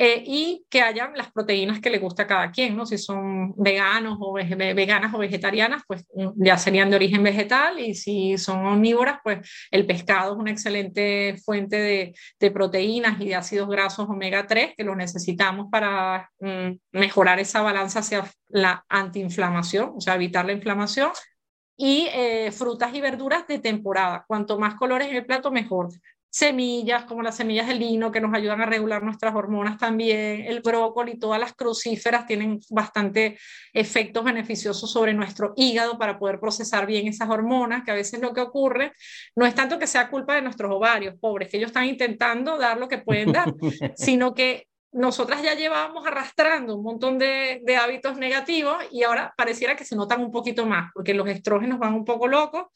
eh, 0.02 0.24
y 0.26 0.64
que 0.70 0.80
hayan 0.80 1.12
las 1.14 1.30
proteínas 1.30 1.78
que 1.78 1.90
le 1.90 1.98
gusta 1.98 2.22
a 2.22 2.26
cada 2.26 2.50
quien, 2.50 2.74
¿no? 2.74 2.86
Si 2.86 2.96
son 2.96 3.52
veganos 3.54 4.16
o 4.18 4.32
veganas 4.32 5.12
o 5.12 5.18
vegetarianas, 5.18 5.82
pues 5.86 6.06
mm, 6.14 6.42
ya 6.42 6.56
serían 6.56 6.88
de 6.88 6.96
origen 6.96 7.22
vegetal 7.22 7.78
y 7.78 7.94
si 7.94 8.38
son 8.38 8.64
omnívoras, 8.64 9.18
pues 9.22 9.46
el 9.70 9.84
pescado 9.84 10.32
es 10.32 10.38
una 10.38 10.52
excelente 10.52 11.36
fuente 11.44 11.76
de, 11.76 12.14
de 12.40 12.50
proteínas 12.50 13.20
y 13.20 13.28
de 13.28 13.34
ácidos 13.34 13.68
grasos 13.68 14.08
omega 14.08 14.46
3 14.46 14.72
que 14.74 14.84
lo 14.84 14.96
necesitamos 14.96 15.66
para 15.70 16.30
mm, 16.40 16.70
mejorar 16.92 17.38
esa 17.38 17.60
balanza 17.60 17.98
hacia 17.98 18.24
la 18.48 18.82
antiinflamación, 18.88 19.92
o 19.96 20.00
sea, 20.00 20.14
evitar 20.14 20.46
la 20.46 20.52
inflamación 20.52 21.10
y 21.76 22.08
eh, 22.14 22.52
frutas 22.52 22.94
y 22.94 23.02
verduras 23.02 23.46
de 23.46 23.58
temporada. 23.58 24.24
Cuanto 24.26 24.58
más 24.58 24.76
colores 24.76 25.08
en 25.08 25.16
el 25.16 25.26
plato, 25.26 25.50
mejor 25.50 25.90
semillas 26.30 27.04
como 27.04 27.22
las 27.22 27.36
semillas 27.36 27.66
de 27.66 27.74
lino 27.74 28.12
que 28.12 28.20
nos 28.20 28.32
ayudan 28.32 28.60
a 28.60 28.66
regular 28.66 29.02
nuestras 29.02 29.34
hormonas 29.34 29.78
también, 29.78 30.42
el 30.46 30.60
brócoli, 30.60 31.18
todas 31.18 31.40
las 31.40 31.54
crucíferas 31.54 32.24
tienen 32.26 32.60
bastante 32.70 33.36
efectos 33.72 34.22
beneficiosos 34.22 34.90
sobre 34.90 35.12
nuestro 35.12 35.52
hígado 35.56 35.98
para 35.98 36.18
poder 36.18 36.38
procesar 36.38 36.86
bien 36.86 37.08
esas 37.08 37.28
hormonas, 37.28 37.82
que 37.84 37.90
a 37.90 37.94
veces 37.94 38.20
lo 38.20 38.32
que 38.32 38.40
ocurre 38.40 38.92
no 39.34 39.44
es 39.44 39.54
tanto 39.54 39.78
que 39.78 39.88
sea 39.88 40.08
culpa 40.08 40.36
de 40.36 40.42
nuestros 40.42 40.70
ovarios, 40.70 41.16
pobres, 41.20 41.50
que 41.50 41.56
ellos 41.56 41.70
están 41.70 41.86
intentando 41.86 42.56
dar 42.56 42.78
lo 42.78 42.88
que 42.88 42.98
pueden 42.98 43.32
dar, 43.32 43.52
sino 43.96 44.32
que 44.32 44.68
nosotras 44.92 45.42
ya 45.42 45.54
llevábamos 45.54 46.04
arrastrando 46.06 46.76
un 46.76 46.82
montón 46.82 47.18
de, 47.18 47.60
de, 47.64 47.76
hábitos 47.76 48.16
negativos 48.16 48.76
y 48.90 49.04
ahora 49.04 49.32
pareciera 49.36 49.76
que 49.76 49.84
se 49.84 49.94
notan 49.94 50.20
un 50.20 50.32
poquito 50.32 50.66
más, 50.66 50.90
porque 50.92 51.14
los 51.14 51.28
estrógenos 51.28 51.78
van 51.78 51.94
un 51.94 52.04
poco 52.04 52.26
locos, 52.26 52.66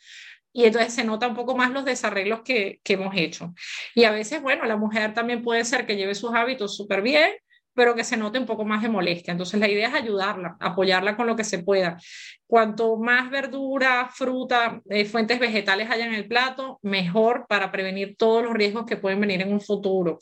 y 0.54 0.64
entonces 0.64 0.94
se 0.94 1.04
nota 1.04 1.26
un 1.26 1.34
poco 1.34 1.56
más 1.56 1.72
los 1.72 1.84
desarreglos 1.84 2.42
que, 2.42 2.80
que 2.84 2.94
hemos 2.94 3.14
hecho. 3.16 3.52
Y 3.94 4.04
a 4.04 4.12
veces, 4.12 4.40
bueno, 4.40 4.64
la 4.64 4.76
mujer 4.76 5.12
también 5.12 5.42
puede 5.42 5.64
ser 5.64 5.84
que 5.84 5.96
lleve 5.96 6.14
sus 6.14 6.32
hábitos 6.32 6.76
súper 6.76 7.02
bien, 7.02 7.32
pero 7.74 7.96
que 7.96 8.04
se 8.04 8.16
note 8.16 8.38
un 8.38 8.46
poco 8.46 8.64
más 8.64 8.80
de 8.80 8.88
molestia. 8.88 9.32
Entonces 9.32 9.58
la 9.58 9.68
idea 9.68 9.88
es 9.88 9.94
ayudarla, 9.94 10.56
apoyarla 10.60 11.16
con 11.16 11.26
lo 11.26 11.34
que 11.34 11.42
se 11.42 11.58
pueda. 11.58 11.98
Cuanto 12.46 12.96
más 12.96 13.30
verdura, 13.30 14.08
fruta, 14.12 14.80
eh, 14.88 15.04
fuentes 15.04 15.40
vegetales 15.40 15.90
haya 15.90 16.06
en 16.06 16.14
el 16.14 16.28
plato, 16.28 16.78
mejor 16.82 17.46
para 17.48 17.72
prevenir 17.72 18.14
todos 18.16 18.44
los 18.44 18.54
riesgos 18.54 18.86
que 18.86 18.96
pueden 18.96 19.20
venir 19.20 19.42
en 19.42 19.52
un 19.52 19.60
futuro. 19.60 20.18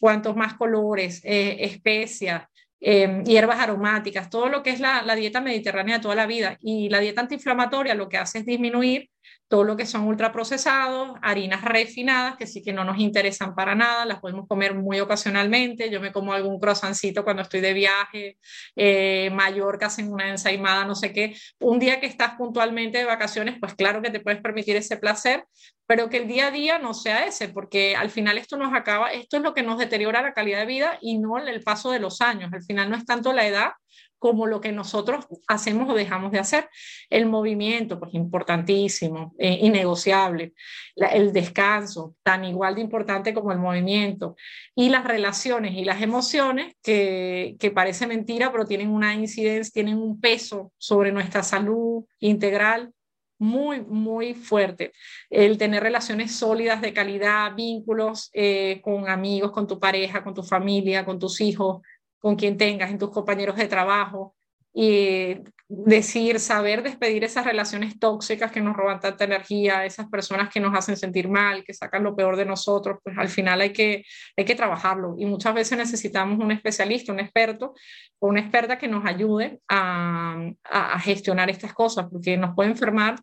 Cuantos 0.00 0.34
más 0.34 0.54
colores, 0.54 1.20
eh, 1.24 1.58
especias, 1.60 2.42
eh, 2.80 3.22
hierbas 3.24 3.60
aromáticas, 3.60 4.28
todo 4.28 4.48
lo 4.48 4.64
que 4.64 4.70
es 4.70 4.80
la, 4.80 5.02
la 5.02 5.14
dieta 5.14 5.40
mediterránea 5.40 5.98
de 5.98 6.02
toda 6.02 6.16
la 6.16 6.26
vida. 6.26 6.58
Y 6.60 6.88
la 6.88 6.98
dieta 6.98 7.20
antiinflamatoria 7.20 7.94
lo 7.94 8.08
que 8.08 8.18
hace 8.18 8.38
es 8.40 8.46
disminuir 8.46 9.08
todo 9.48 9.62
lo 9.64 9.76
que 9.76 9.86
son 9.86 10.02
ultraprocesados, 10.02 11.16
harinas 11.22 11.62
refinadas, 11.62 12.36
que 12.36 12.46
sí 12.46 12.62
que 12.62 12.72
no 12.72 12.84
nos 12.84 12.98
interesan 12.98 13.54
para 13.54 13.74
nada, 13.74 14.04
las 14.04 14.20
podemos 14.20 14.48
comer 14.48 14.74
muy 14.74 14.98
ocasionalmente. 14.98 15.88
Yo 15.90 16.00
me 16.00 16.12
como 16.12 16.32
algún 16.32 16.58
croissancito 16.58 17.22
cuando 17.22 17.42
estoy 17.42 17.60
de 17.60 17.72
viaje, 17.72 18.38
eh, 18.74 19.30
Mallorca 19.32 19.86
hacen 19.86 20.12
una 20.12 20.28
ensaimada, 20.30 20.84
no 20.84 20.94
sé 20.94 21.12
qué. 21.12 21.36
Un 21.60 21.78
día 21.78 22.00
que 22.00 22.06
estás 22.06 22.34
puntualmente 22.36 22.98
de 22.98 23.04
vacaciones, 23.04 23.56
pues 23.60 23.74
claro 23.74 24.02
que 24.02 24.10
te 24.10 24.20
puedes 24.20 24.40
permitir 24.40 24.76
ese 24.76 24.96
placer, 24.96 25.44
pero 25.86 26.08
que 26.10 26.16
el 26.16 26.26
día 26.26 26.48
a 26.48 26.50
día 26.50 26.78
no 26.78 26.94
sea 26.94 27.26
ese, 27.26 27.48
porque 27.48 27.94
al 27.94 28.10
final 28.10 28.38
esto 28.38 28.56
nos 28.56 28.74
acaba, 28.74 29.12
esto 29.12 29.36
es 29.36 29.42
lo 29.44 29.54
que 29.54 29.62
nos 29.62 29.78
deteriora 29.78 30.22
la 30.22 30.32
calidad 30.34 30.60
de 30.60 30.66
vida 30.66 30.98
y 31.00 31.18
no 31.18 31.38
el 31.38 31.62
paso 31.62 31.92
de 31.92 32.00
los 32.00 32.20
años. 32.20 32.52
Al 32.52 32.64
final 32.64 32.90
no 32.90 32.96
es 32.96 33.04
tanto 33.04 33.32
la 33.32 33.46
edad, 33.46 33.72
como 34.18 34.46
lo 34.46 34.60
que 34.60 34.72
nosotros 34.72 35.26
hacemos 35.46 35.88
o 35.90 35.94
dejamos 35.94 36.32
de 36.32 36.38
hacer. 36.38 36.68
El 37.10 37.26
movimiento, 37.26 37.98
pues 37.98 38.14
importantísimo, 38.14 39.34
eh, 39.38 39.58
innegociable. 39.62 40.54
el 40.96 41.32
descanso, 41.32 42.16
tan 42.22 42.44
igual 42.44 42.76
de 42.76 42.80
importante 42.80 43.34
como 43.34 43.52
el 43.52 43.58
movimiento. 43.58 44.36
Y 44.74 44.88
las 44.88 45.04
relaciones 45.04 45.74
y 45.74 45.84
las 45.84 46.02
emociones, 46.02 46.74
que, 46.82 47.56
que 47.58 47.70
parece 47.70 48.06
mentira, 48.06 48.50
pero 48.52 48.66
tienen 48.66 48.90
una 48.90 49.14
incidencia, 49.14 49.72
tienen 49.72 49.98
un 49.98 50.20
peso 50.20 50.72
sobre 50.78 51.12
nuestra 51.12 51.42
salud 51.42 52.04
integral 52.20 52.92
muy, 53.38 53.80
muy 53.82 54.34
fuerte. 54.34 54.92
El 55.30 55.58
tener 55.58 55.82
relaciones 55.82 56.34
sólidas 56.34 56.80
de 56.80 56.92
calidad, 56.92 57.54
vínculos 57.54 58.30
eh, 58.32 58.80
con 58.82 59.08
amigos, 59.08 59.52
con 59.52 59.66
tu 59.66 59.78
pareja, 59.78 60.24
con 60.24 60.34
tu 60.34 60.42
familia, 60.42 61.04
con 61.04 61.18
tus 61.18 61.40
hijos, 61.40 61.82
con 62.18 62.36
quien 62.36 62.56
tengas, 62.56 62.90
en 62.90 62.98
tus 62.98 63.10
compañeros 63.10 63.56
de 63.56 63.68
trabajo, 63.68 64.34
y 64.78 65.38
decir, 65.68 66.38
saber 66.38 66.82
despedir 66.82 67.24
esas 67.24 67.46
relaciones 67.46 67.98
tóxicas 67.98 68.52
que 68.52 68.60
nos 68.60 68.76
roban 68.76 69.00
tanta 69.00 69.24
energía, 69.24 69.86
esas 69.86 70.06
personas 70.08 70.50
que 70.52 70.60
nos 70.60 70.76
hacen 70.76 70.98
sentir 70.98 71.28
mal, 71.28 71.64
que 71.64 71.72
sacan 71.72 72.04
lo 72.04 72.14
peor 72.14 72.36
de 72.36 72.44
nosotros, 72.44 72.98
pues 73.02 73.16
al 73.16 73.28
final 73.28 73.62
hay 73.62 73.72
que, 73.72 74.04
hay 74.36 74.44
que 74.44 74.54
trabajarlo. 74.54 75.14
Y 75.18 75.24
muchas 75.24 75.54
veces 75.54 75.78
necesitamos 75.78 76.38
un 76.38 76.52
especialista, 76.52 77.10
un 77.10 77.20
experto 77.20 77.72
o 78.18 78.28
una 78.28 78.40
experta 78.40 78.76
que 78.76 78.86
nos 78.86 79.06
ayude 79.06 79.60
a, 79.66 80.36
a 80.64 81.00
gestionar 81.00 81.48
estas 81.48 81.72
cosas, 81.72 82.06
porque 82.12 82.36
nos 82.36 82.54
puede 82.54 82.68
enfermar 82.68 83.16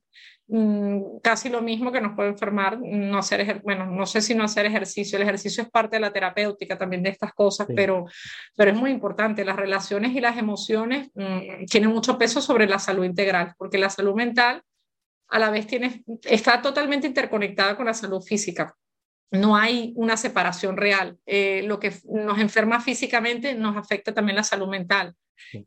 casi 1.23 1.49
lo 1.49 1.61
mismo 1.61 1.91
que 1.91 1.99
nos 1.99 2.15
puede 2.15 2.29
enfermar 2.29 2.79
no 2.79 3.17
hacer, 3.17 3.61
bueno, 3.63 3.87
no 3.87 4.05
sé 4.05 4.21
si 4.21 4.35
no 4.35 4.43
hacer 4.43 4.67
ejercicio, 4.67 5.17
el 5.17 5.23
ejercicio 5.23 5.63
es 5.63 5.69
parte 5.69 5.95
de 5.95 6.01
la 6.01 6.13
terapéutica 6.13 6.77
también 6.77 7.01
de 7.01 7.09
estas 7.09 7.33
cosas, 7.33 7.67
pero, 7.75 8.05
pero 8.55 8.69
es 8.69 8.77
muy 8.77 8.91
importante, 8.91 9.45
las 9.45 9.55
relaciones 9.55 10.15
y 10.15 10.21
las 10.21 10.37
emociones 10.37 11.09
mm, 11.15 11.65
tienen 11.69 11.89
mucho 11.89 12.19
peso 12.19 12.39
sobre 12.39 12.67
la 12.67 12.77
salud 12.77 13.03
integral, 13.03 13.55
porque 13.57 13.79
la 13.79 13.89
salud 13.89 14.13
mental 14.13 14.61
a 15.29 15.39
la 15.39 15.49
vez 15.49 15.65
tiene, 15.65 16.03
está 16.23 16.61
totalmente 16.61 17.07
interconectada 17.07 17.75
con 17.75 17.87
la 17.87 17.95
salud 17.95 18.21
física. 18.21 18.75
No 19.31 19.55
hay 19.55 19.93
una 19.95 20.15
separación 20.15 20.77
real. 20.77 21.17
Eh, 21.25 21.63
lo 21.63 21.79
que 21.79 21.91
nos 22.03 22.37
enferma 22.37 22.79
físicamente 22.79 23.55
nos 23.55 23.75
afecta 23.75 24.13
también 24.13 24.35
la 24.35 24.43
salud 24.43 24.67
mental. 24.67 25.15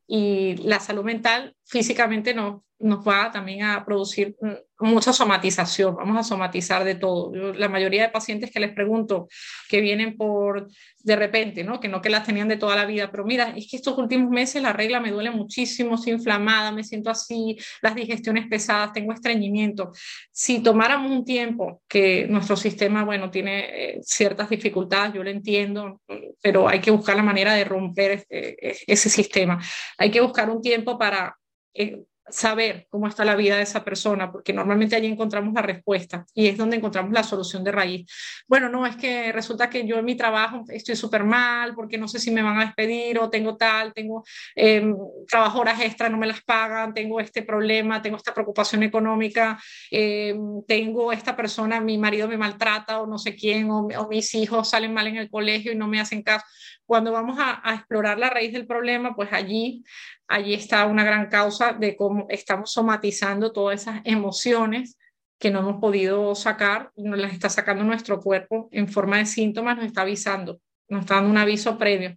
Y 0.07 0.57
la 0.63 0.81
salud 0.81 1.05
mental 1.05 1.55
físicamente 1.65 2.35
nos, 2.35 2.63
nos 2.79 3.07
va 3.07 3.31
también 3.31 3.63
a 3.63 3.85
producir 3.85 4.37
mucha 4.79 5.13
somatización, 5.13 5.97
vamos 5.97 6.19
a 6.19 6.23
somatizar 6.23 6.85
de 6.85 6.97
todo. 6.97 7.33
la 7.55 7.69
mayoría 7.69 8.03
de 8.03 8.09
pacientes 8.11 8.51
que 8.51 8.61
les 8.61 8.73
pregunto 8.73 9.29
que 9.69 9.81
vienen 9.81 10.17
por 10.17 10.69
de 11.03 11.17
repente, 11.17 11.63
¿no? 11.65 11.79
que 11.79 11.89
no 11.89 12.03
que 12.03 12.11
las 12.11 12.27
tenían 12.27 12.49
de 12.49 12.57
toda 12.57 12.75
la 12.77 12.85
vida, 12.85 13.11
pero 13.11 13.25
mira, 13.25 13.55
es 13.57 13.69
que 13.71 13.77
estos 13.77 13.97
últimos 13.97 14.29
meses 14.29 14.61
la 14.61 14.73
regla 14.73 15.01
me 15.01 15.13
duele 15.13 15.31
muchísimo, 15.31 15.95
estoy 15.95 16.15
inflamada, 16.15 16.73
me 16.73 16.83
siento 16.83 17.11
así, 17.11 17.57
las 17.81 17.95
digestiones 17.95 18.49
pesadas, 18.49 18.93
tengo 18.93 19.13
estreñimiento. 19.13 19.93
Si 20.33 20.61
tomáramos 20.61 21.11
un 21.11 21.25
tiempo 21.25 21.83
que 21.89 22.27
nuestro 22.29 22.57
sistema, 22.57 23.05
bueno, 23.05 23.31
tiene 23.31 23.67
eh, 23.69 24.01
ciertas 24.03 24.51
dificultades, 24.51 25.15
yo 25.15 25.23
lo 25.23 25.31
entiendo, 25.31 26.01
pero 26.43 26.69
hay 26.69 26.81
que 26.81 26.91
buscar 26.91 27.17
la 27.17 27.23
manera 27.23 27.55
de 27.55 27.65
romper 27.65 28.27
eh, 28.29 28.57
ese 28.87 29.09
sistema. 29.09 29.56
Hay 29.99 30.11
que 30.11 30.21
buscar 30.21 30.51
un 30.51 30.61
tiempo 30.61 30.99
para 30.99 31.37
eh, 31.75 32.05
saber 32.29 32.87
cómo 32.91 33.07
está 33.07 33.25
la 33.25 33.37
vida 33.37 33.57
de 33.57 33.63
esa 33.63 33.85
persona, 33.85 34.31
porque 34.33 34.53
normalmente 34.53 34.97
allí 34.97 35.07
encontramos 35.07 35.55
la 35.55 35.63
respuesta 35.63 36.25
y 36.35 36.49
es 36.49 36.57
donde 36.57 36.77
encontramos 36.77 37.13
la 37.13 37.23
solución 37.23 37.63
de 37.63 37.73
raíz. 37.73 38.11
Bueno, 38.49 38.69
no, 38.69 38.87
es 38.87 38.97
que 38.97 39.33
resulta 39.33 39.71
que 39.71 39.87
yo 39.87 39.99
en 39.99 40.05
mi 40.05 40.17
trabajo 40.17 40.65
estoy 40.69 40.97
súper 40.97 41.25
mal 41.25 41.75
porque 41.75 41.99
no 41.99 42.09
sé 42.09 42.19
si 42.19 42.31
me 42.31 42.43
van 42.43 42.59
a 42.59 42.65
despedir 42.65 43.19
o 43.19 43.31
tengo 43.31 43.57
tal, 43.57 43.93
tengo 43.93 44.25
eh, 44.55 44.93
trabajo 45.29 45.61
horas 45.61 45.81
extra, 45.81 46.09
no 46.09 46.19
me 46.19 46.27
las 46.27 46.43
pagan, 46.43 46.93
tengo 46.95 47.21
este 47.21 47.43
problema, 47.43 48.03
tengo 48.03 48.17
esta 48.17 48.35
preocupación 48.35 48.83
económica, 48.83 49.59
em, 49.91 50.63
tengo 50.67 51.13
esta 51.13 51.37
persona, 51.37 51.81
mi 51.81 51.99
marido 51.99 52.29
me 52.29 52.37
maltrata 52.37 53.01
o 53.01 53.07
no 53.07 53.19
sé 53.19 53.37
quién, 53.37 53.71
o, 53.71 53.89
mis 54.09 54.35
hijos 54.35 54.71
salen 54.71 54.93
mal 54.95 55.07
en 55.07 55.17
el 55.17 55.31
colegio 55.31 55.73
y 55.73 55.77
no 55.77 55.89
me 55.89 56.01
hacen 56.01 56.23
caso. 56.23 56.45
Cuando 56.85 57.13
vamos 57.13 57.39
a, 57.41 57.61
a 57.69 57.75
explorar 57.75 58.19
la 58.19 58.31
raíz 58.31 58.53
del 58.53 58.67
problema, 58.67 59.15
pues 59.17 59.33
allí 59.33 59.85
allí 60.29 60.55
está 60.55 60.87
una 60.87 61.05
gran 61.05 61.29
causa 61.29 61.73
de 61.73 61.97
cómo 61.97 62.27
estamos 62.29 62.73
somatizando 62.73 63.53
todas 63.53 63.83
esas 63.83 64.01
emociones 64.05 64.99
que 65.39 65.51
no 65.51 65.61
hemos 65.61 65.81
podido 65.81 66.35
sacar 66.35 66.91
nos 66.97 67.19
las 67.19 67.33
está 67.33 67.49
sacando 67.49 67.85
nuestro 67.85 68.21
cuerpo 68.21 68.69
en 68.73 68.89
forma 68.89 69.19
de 69.19 69.27
síntomas, 69.27 69.77
nos 69.77 69.87
está 69.87 70.03
avisando, 70.03 70.61
nos 70.89 71.03
está 71.03 71.17
dando 71.17 71.31
un 71.31 71.39
aviso 71.39 71.77
previo. 71.79 72.17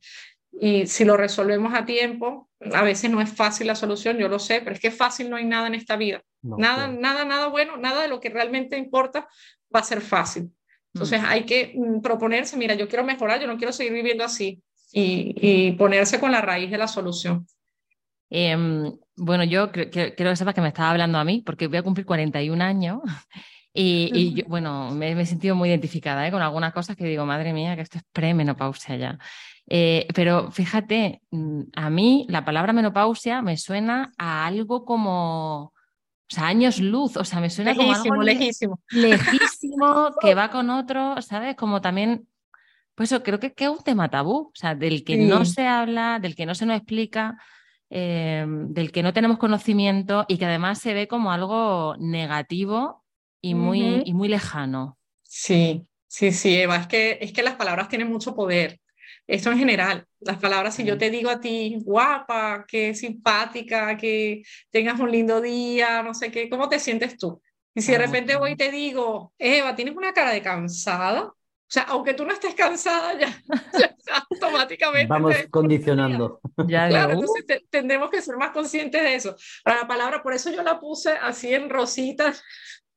Y 0.52 0.88
si 0.88 1.06
lo 1.06 1.16
resolvemos 1.18 1.74
a 1.74 1.86
tiempo, 1.86 2.50
a 2.74 2.82
veces 2.82 3.12
no 3.12 3.22
es 3.22 3.32
fácil 3.32 3.68
la 3.68 3.76
solución, 3.76 4.18
yo 4.18 4.28
lo 4.28 4.40
sé, 4.40 4.62
pero 4.62 4.74
es 4.74 4.82
que 4.82 4.92
fácil 4.92 5.30
no 5.30 5.36
hay 5.36 5.46
nada 5.46 5.68
en 5.68 5.76
esta 5.76 5.96
vida. 5.96 6.22
nada, 6.42 6.88
nada, 6.88 7.26
nada 7.26 7.48
bueno, 7.48 7.78
nada 7.78 8.02
de 8.02 8.08
lo 8.08 8.20
que 8.20 8.30
realmente 8.30 8.78
importa 8.78 9.28
va 9.74 9.82
a 9.82 9.84
ser 9.84 10.02
fácil. 10.02 10.52
Entonces 10.94 11.22
mm. 11.22 11.26
hay 11.26 11.44
que 11.44 11.74
mm, 11.76 12.02
proponerse, 12.02 12.58
mira, 12.58 12.74
yo 12.74 12.88
quiero 12.88 13.04
mejorar, 13.04 13.40
yo 13.40 13.48
no 13.48 13.58
quiero 13.58 13.74
seguir 13.74 13.94
viviendo 13.94 14.24
así 14.24 14.62
y, 14.92 15.36
y 15.38 15.72
ponerse 15.74 16.20
con 16.20 16.32
la 16.32 16.42
raíz 16.42 16.72
de 16.72 16.78
la 16.78 16.88
solución. 16.88 17.46
Em, 18.30 18.94
bueno, 19.16 19.44
yo 19.44 19.72
creo, 19.72 19.90
que 19.90 20.36
sepas 20.36 20.54
que 20.54 20.62
me 20.62 20.68
estaba 20.70 20.92
hablando 20.92 21.18
a 21.18 21.24
mí, 21.24 21.42
porque 21.46 21.68
voy 21.68 21.78
a 21.78 21.84
cumplir 21.84 22.06
41 22.06 22.64
años 22.64 23.00
y, 23.74 24.44
bueno, 24.48 24.92
me, 24.92 25.12
he 25.12 25.26
sentido 25.26 25.56
muy 25.56 25.70
identificada 25.70 26.28
¿eh? 26.28 26.32
con 26.32 26.42
algunas 26.42 26.74
cosas 26.74 26.96
que 26.96 27.06
digo, 27.06 27.26
madre 27.26 27.54
mía, 27.54 27.76
que 27.76 27.82
esto 27.82 27.98
es 27.98 28.04
premenopausia 28.12 28.96
ya. 28.96 29.20
Eh, 29.72 30.08
pero 30.16 30.52
fíjate, 30.52 31.22
mm, 31.30 31.62
a 31.76 31.90
mí 31.90 32.26
la 32.30 32.44
palabra 32.44 32.74
menopausia 32.74 33.42
me 33.42 33.56
suena 33.56 34.12
a 34.18 34.48
algo 34.48 34.84
como, 34.84 35.62
o 35.66 35.74
sea, 36.28 36.48
años 36.48 36.80
luz, 36.80 37.18
o 37.18 37.24
sea, 37.24 37.40
me 37.40 37.52
suena 37.52 37.76
como 37.76 37.94
algo 37.94 38.24
lejísimo, 38.24 38.80
lejísimo 38.90 40.16
que 40.20 40.34
va 40.34 40.50
con 40.50 40.70
otro, 40.72 41.22
¿sabes? 41.22 41.56
Como 41.56 41.82
también, 41.82 42.28
pues 42.96 43.12
eso, 43.12 43.22
creo 43.22 43.40
que, 43.40 43.54
que 43.54 43.66
es 43.66 43.70
un 43.70 43.84
tema 43.84 44.10
tabú, 44.10 44.48
o 44.48 44.52
sea, 44.56 44.74
del 44.74 45.04
que 45.04 45.18
no 45.18 45.46
se 45.46 45.68
habla, 45.68 46.18
del 46.20 46.36
que 46.36 46.48
no 46.48 46.56
se 46.56 46.66
nos 46.66 46.78
explica. 46.78 47.38
Eh, 47.92 48.46
del 48.48 48.92
que 48.92 49.02
no 49.02 49.14
tenemos 49.14 49.40
conocimiento 49.40 50.26
y 50.28 50.38
que 50.38 50.46
además 50.46 50.80
se 50.80 50.94
ve 50.94 51.08
como 51.08 51.32
algo 51.32 51.96
negativo 51.98 53.04
y 53.42 53.56
muy, 53.56 54.04
y 54.06 54.14
muy 54.14 54.28
lejano. 54.28 54.98
Sí, 55.24 55.88
sí, 56.08 56.32
sí, 56.32 56.56
Eva, 56.56 56.78
es 56.78 56.88
que, 56.88 57.18
es 57.20 57.34
que 57.34 57.42
las 57.42 57.56
palabras 57.56 57.90
tienen 57.90 58.10
mucho 58.10 58.36
poder. 58.36 58.80
Esto 59.26 59.52
en 59.52 59.60
general, 59.60 60.06
las 60.20 60.38
palabras, 60.38 60.76
si 60.76 60.84
yo 60.84 60.98
te 60.98 61.10
digo 61.10 61.30
a 61.30 61.40
ti, 61.40 61.78
guapa, 61.84 62.66
que 62.68 62.96
simpática, 62.96 63.96
que 63.98 64.44
tengas 64.72 65.00
un 65.00 65.12
lindo 65.12 65.40
día, 65.40 66.02
no 66.04 66.14
sé 66.14 66.32
qué, 66.32 66.50
¿cómo 66.50 66.68
te 66.68 66.80
sientes 66.80 67.18
tú? 67.18 67.42
Y 67.76 67.82
si 67.82 67.92
de 67.92 68.00
repente 68.00 68.36
voy 68.36 68.52
y 68.52 68.56
te 68.56 68.72
digo, 68.72 69.34
Eva, 69.38 69.76
tienes 69.76 69.96
una 69.96 70.14
cara 70.14 70.32
de 70.32 70.42
cansada, 70.42 71.32
O 71.70 71.72
sea, 71.72 71.84
aunque 71.84 72.16
tú 72.16 72.26
no 72.26 72.34
estés 72.34 72.56
cansada, 72.56 73.14
ya, 73.14 73.44
automáticamente. 74.32 75.08
Vamos 75.08 75.36
condicionando. 75.52 76.42
claro, 76.68 77.14
entonces 77.14 77.62
tendremos 77.70 78.10
que 78.10 78.24
ser 78.24 78.38
más 78.38 78.50
conscientes 78.50 79.00
de 79.04 79.14
eso. 79.14 79.36
Para 79.64 79.82
la 79.82 79.88
palabra, 79.88 80.24
por 80.24 80.34
eso 80.34 80.50
yo 80.50 80.64
la 80.64 80.80
puse 80.80 81.12
así 81.12 81.54
en 81.54 81.70
rositas 81.70 82.42
en 82.42 82.44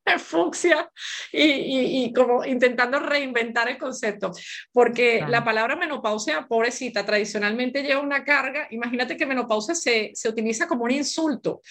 fucsia 0.19 0.89
y, 1.31 2.05
y, 2.05 2.13
como 2.13 2.45
intentando 2.45 2.99
reinventar 2.99 3.69
el 3.69 3.77
concepto, 3.77 4.31
porque 4.71 5.23
la 5.27 5.43
palabra 5.43 5.75
menopausia, 5.75 6.45
pobrecita, 6.47 7.05
tradicionalmente 7.05 7.83
lleva 7.83 8.01
una 8.01 8.23
carga, 8.23 8.67
imagínate 8.71 9.17
que 9.17 9.25
menopausia 9.25 9.75
se, 9.75 10.11
se 10.13 10.29
utiliza 10.29 10.67
como 10.67 10.83
un 10.83 10.91
insulto. 10.91 11.61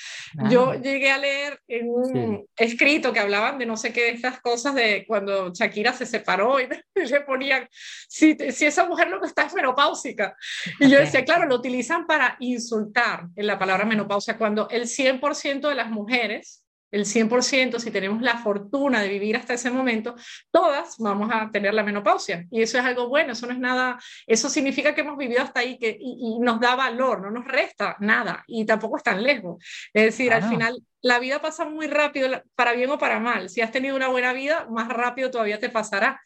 Yo 0.48 0.74
llegué 0.74 1.10
a 1.10 1.18
leer 1.18 1.60
en 1.68 1.88
un 1.88 2.46
escrito 2.56 3.12
que 3.12 3.20
hablaban 3.20 3.58
de 3.58 3.66
no 3.66 3.76
sé 3.76 3.92
qué 3.92 4.02
de 4.02 4.10
estas 4.10 4.40
cosas 4.40 4.74
de 4.74 5.04
cuando 5.06 5.52
Shakira 5.52 5.92
se 5.92 6.06
separó 6.06 6.60
y 6.60 6.66
le 6.94 7.20
ponían, 7.22 7.68
si, 8.08 8.36
si 8.50 8.66
esa 8.66 8.86
mujer 8.86 9.08
lo 9.08 9.20
que 9.20 9.26
está 9.26 9.44
es 9.44 9.54
menopáusica. 9.54 10.36
Y 10.80 10.88
yo 10.88 10.98
decía, 10.98 11.24
claro, 11.24 11.46
lo 11.46 11.56
utilizan 11.56 12.06
para 12.06 12.36
insultar 12.40 13.26
en 13.36 13.46
la 13.46 13.58
palabra 13.58 13.84
menopausia, 13.84 14.38
cuando 14.38 14.68
el 14.70 14.84
100% 14.84 15.68
de 15.68 15.74
las 15.74 15.90
mujeres 15.90 16.61
el 16.92 17.06
100%, 17.06 17.80
si 17.80 17.90
tenemos 17.90 18.20
la 18.22 18.36
fortuna 18.36 19.00
de 19.00 19.08
vivir 19.08 19.36
hasta 19.36 19.54
ese 19.54 19.70
momento, 19.70 20.14
todas 20.50 20.96
vamos 20.98 21.30
a 21.32 21.50
tener 21.50 21.72
la 21.72 21.82
menopausia. 21.82 22.46
Y 22.50 22.62
eso 22.62 22.78
es 22.78 22.84
algo 22.84 23.08
bueno, 23.08 23.32
eso 23.32 23.46
no 23.46 23.54
es 23.54 23.58
nada, 23.58 23.98
eso 24.26 24.48
significa 24.48 24.94
que 24.94 25.00
hemos 25.00 25.16
vivido 25.16 25.42
hasta 25.42 25.60
ahí 25.60 25.78
que, 25.78 25.96
y, 25.98 26.38
nos 26.38 26.60
da 26.60 26.76
valor, 26.76 27.22
no 27.22 27.30
nos 27.30 27.46
resta 27.46 27.96
nada 28.00 28.44
y 28.46 28.64
tampoco 28.66 28.98
es 28.98 29.02
tan 29.02 29.22
lejos. 29.22 29.56
Es 29.92 30.04
decir, 30.04 30.32
al 30.32 30.48
final 30.48 30.82
la 31.00 31.18
vida 31.18 31.40
pasa 31.40 31.64
muy 31.64 31.86
rápido, 31.86 32.28
para 32.54 32.74
bien 32.74 32.90
o 32.90 32.98
para 32.98 33.18
mal. 33.18 33.48
Si 33.48 33.62
has 33.62 33.72
tenido 33.72 33.96
una 33.96 34.08
buena 34.08 34.34
vida, 34.34 34.66
más 34.70 34.88
rápido 34.88 35.30
todavía 35.30 35.58
te 35.58 35.70
pasará. 35.70 36.20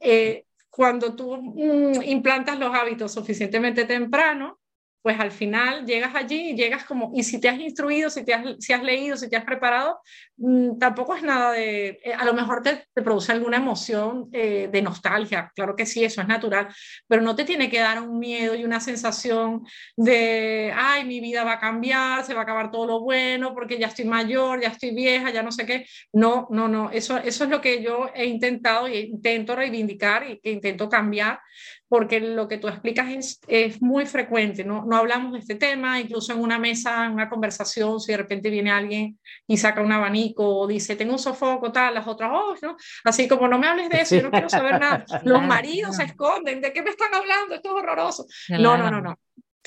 Eh, 0.00 0.44
cuando 0.68 1.14
tú 1.14 1.36
mm, 1.36 2.02
implantas 2.02 2.58
los 2.58 2.74
hábitos 2.74 3.12
suficientemente 3.12 3.84
temprano, 3.84 4.58
pues 5.02 5.18
al 5.20 5.30
final 5.30 5.86
llegas 5.86 6.14
allí 6.14 6.50
y 6.50 6.56
llegas 6.56 6.84
como, 6.84 7.12
y 7.14 7.22
si 7.22 7.40
te 7.40 7.48
has 7.48 7.58
instruido, 7.58 8.10
si, 8.10 8.24
te 8.24 8.34
has, 8.34 8.82
leído, 8.82 9.16
si 9.16 9.28
te 9.30 9.36
has 9.36 9.44
preparado, 9.44 10.00
mm, 10.36 10.78
tampoco 10.78 11.14
es 11.14 11.22
nada 11.22 11.52
de, 11.52 12.00
eh, 12.04 12.12
a 12.12 12.24
lo 12.24 12.34
mejor 12.34 12.62
te, 12.62 12.86
produce 12.94 13.32
alguna 13.32 13.58
emoción 13.58 14.28
eh, 14.32 14.68
de 14.70 14.82
nostalgia, 14.82 15.52
claro 15.54 15.76
que 15.76 15.86
sí, 15.86 16.04
eso 16.04 16.20
es 16.20 16.28
natural, 16.28 16.68
pero 17.06 17.22
no 17.22 17.34
te 17.36 17.44
tiene 17.44 17.70
que 17.70 17.78
dar 17.78 18.02
un 18.02 18.18
miedo 18.18 18.54
y 18.54 18.64
una 18.64 18.80
sensación 18.80 19.64
de, 19.96 20.72
ay, 20.74 21.04
mi 21.04 21.20
vida 21.20 21.44
va 21.44 21.52
a 21.54 21.60
cambiar, 21.60 22.24
se 22.24 22.34
va 22.34 22.40
a 22.40 22.42
acabar 22.42 22.70
todo 22.70 22.86
lo 22.86 23.00
bueno, 23.00 23.54
porque 23.54 23.78
ya 23.78 23.86
estoy 23.86 24.04
mayor, 24.04 24.60
ya 24.60 24.68
estoy 24.68 24.94
vieja, 24.94 25.30
ya 25.30 25.42
no 25.42 25.52
sé 25.52 25.64
qué. 25.64 25.86
No, 26.12 26.48
no, 26.50 26.68
no, 26.68 26.90
eso, 26.90 27.18
eso 27.18 27.44
es 27.44 27.50
lo 27.50 27.60
que 27.60 27.82
yo 27.82 28.10
he 28.14 28.26
intentado 28.26 28.88
y 28.88 28.98
intento 28.98 29.54
reivindicar 29.54 30.28
y 30.28 30.40
que 30.40 30.50
intento 30.50 30.88
cambiar, 30.88 31.40
porque 31.88 32.20
lo 32.20 32.48
que 32.48 32.58
tú 32.58 32.68
explicas 32.68 33.08
es, 33.10 33.40
es, 33.48 33.80
muy 33.80 34.06
frecuente, 34.06 34.64
¿no? 34.64 34.84
no 34.84 34.96
hablamos 34.96 35.32
de 35.32 35.38
este 35.38 35.54
tema, 35.54 36.00
incluso 36.00 36.32
en 36.32 36.40
una 36.40 36.58
mesa, 36.58 37.06
en 37.06 37.12
una 37.12 37.28
conversación, 37.28 38.00
si 38.00 38.12
de 38.12 38.18
repente 38.18 38.50
viene 38.50 38.70
alguien 38.70 39.18
y 39.46 39.56
saca 39.56 39.80
un 39.80 39.92
abanico 39.92 40.46
o 40.46 40.66
dice, 40.66 40.96
tengo 40.96 41.12
un 41.12 41.18
sofoco, 41.18 41.72
tal, 41.72 41.94
las 41.94 42.06
otras, 42.06 42.30
oh, 42.32 42.54
¿no? 42.62 42.76
Así 43.04 43.26
como 43.26 43.48
no 43.48 43.58
me 43.58 43.68
hables 43.68 43.88
de 43.88 44.02
eso, 44.02 44.16
yo 44.16 44.22
no 44.22 44.30
quiero 44.30 44.48
saber 44.48 44.78
nada. 44.78 45.04
Los 45.24 45.42
maridos 45.42 45.96
se 45.96 46.04
esconden, 46.04 46.60
¿de 46.60 46.72
qué 46.72 46.82
me 46.82 46.90
están 46.90 47.14
hablando? 47.14 47.54
Esto 47.54 47.70
es 47.70 47.82
horroroso. 47.82 48.26
No, 48.50 48.76
no, 48.76 48.90
no, 48.90 49.00
no 49.00 49.18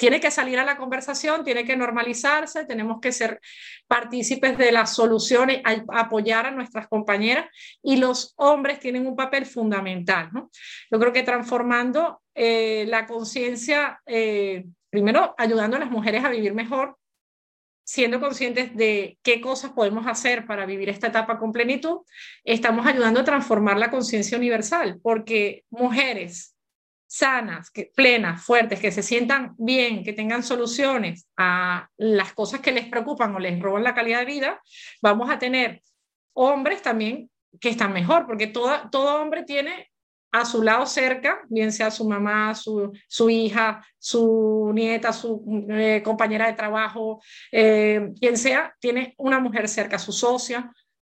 tiene 0.02 0.20
que 0.20 0.32
salir 0.32 0.58
a 0.58 0.66
la 0.66 0.78
conversación, 0.78 1.44
tiene 1.44 1.64
que 1.64 1.76
normalizarse, 1.76 2.66
tenemos 2.66 3.00
que 3.00 3.12
ser 3.12 3.40
partícipes 3.86 4.58
de 4.58 4.72
las 4.72 4.96
soluciones, 4.96 5.62
apoyar 5.90 6.48
a 6.48 6.52
nuestras 6.52 6.88
compañeras 6.88 7.46
y 7.84 7.98
los 7.98 8.34
hombres 8.38 8.80
tienen 8.80 9.06
un 9.06 9.16
papel 9.16 9.46
fundamental. 9.46 10.30
¿no? 10.34 10.50
Yo 10.90 11.00
creo 11.00 11.14
que 11.14 11.22
transformando 11.22 12.20
eh, 12.34 12.86
la 12.88 13.06
conciencia, 13.06 14.02
eh, 14.08 14.66
primero 14.90 15.36
ayudando 15.38 15.78
a 15.78 15.82
las 15.82 15.92
mujeres 15.92 16.24
a 16.24 16.30
vivir 16.30 16.56
mejor, 16.56 16.98
siendo 17.84 18.20
conscientes 18.20 18.76
de 18.76 19.20
qué 19.22 19.40
cosas 19.40 19.70
podemos 19.70 20.08
hacer 20.08 20.48
para 20.48 20.66
vivir 20.66 20.90
esta 20.90 21.10
etapa 21.10 21.38
con 21.38 21.52
plenitud, 21.52 22.00
estamos 22.44 22.88
ayudando 22.88 23.20
a 23.20 23.24
transformar 23.24 23.78
la 23.78 23.92
conciencia 23.92 24.36
universal, 24.36 25.00
porque 25.04 25.64
mujeres 25.70 26.56
sanas, 27.14 27.74
plenas, 27.94 28.42
fuertes, 28.42 28.80
que 28.80 28.90
se 28.90 29.04
sientan 29.04 29.54
bien, 29.58 30.02
que 30.02 30.14
tengan 30.14 30.44
soluciones 30.44 31.28
a 31.36 31.90
las 31.98 32.32
cosas 32.32 32.62
que 32.62 32.72
les 32.72 32.86
preocupan 32.86 33.36
o 33.36 33.40
les 33.40 33.60
roban 33.60 33.84
la 33.84 33.94
calidad 33.94 34.20
de 34.20 34.26
vida, 34.26 34.62
vamos 35.02 35.30
a 35.30 35.38
tener 35.38 35.82
hombres 36.32 36.82
también 36.82 37.30
que 37.60 37.68
están 37.68 37.92
mejor, 37.92 38.26
porque 38.26 38.48
todo, 38.48 38.90
todo 38.90 39.22
hombre 39.22 39.44
tiene 39.44 39.92
a 40.32 40.46
su 40.46 40.64
lado 40.64 40.86
cerca, 40.86 41.42
bien 41.50 41.74
sea 41.74 41.92
su 41.92 42.08
mamá, 42.08 42.56
su, 42.56 42.94
su 43.10 43.30
hija, 43.30 43.86
su 44.00 44.72
nieta, 44.74 45.12
su 45.12 45.66
eh, 45.70 46.02
compañera 46.06 46.48
de 46.48 46.54
trabajo, 46.54 47.22
eh, 47.52 48.14
quien 48.22 48.38
sea, 48.38 48.74
tiene 48.80 49.16
una 49.18 49.42
mujer 49.42 49.68
cerca, 49.68 50.00
su 50.00 50.14
socia. 50.14 50.72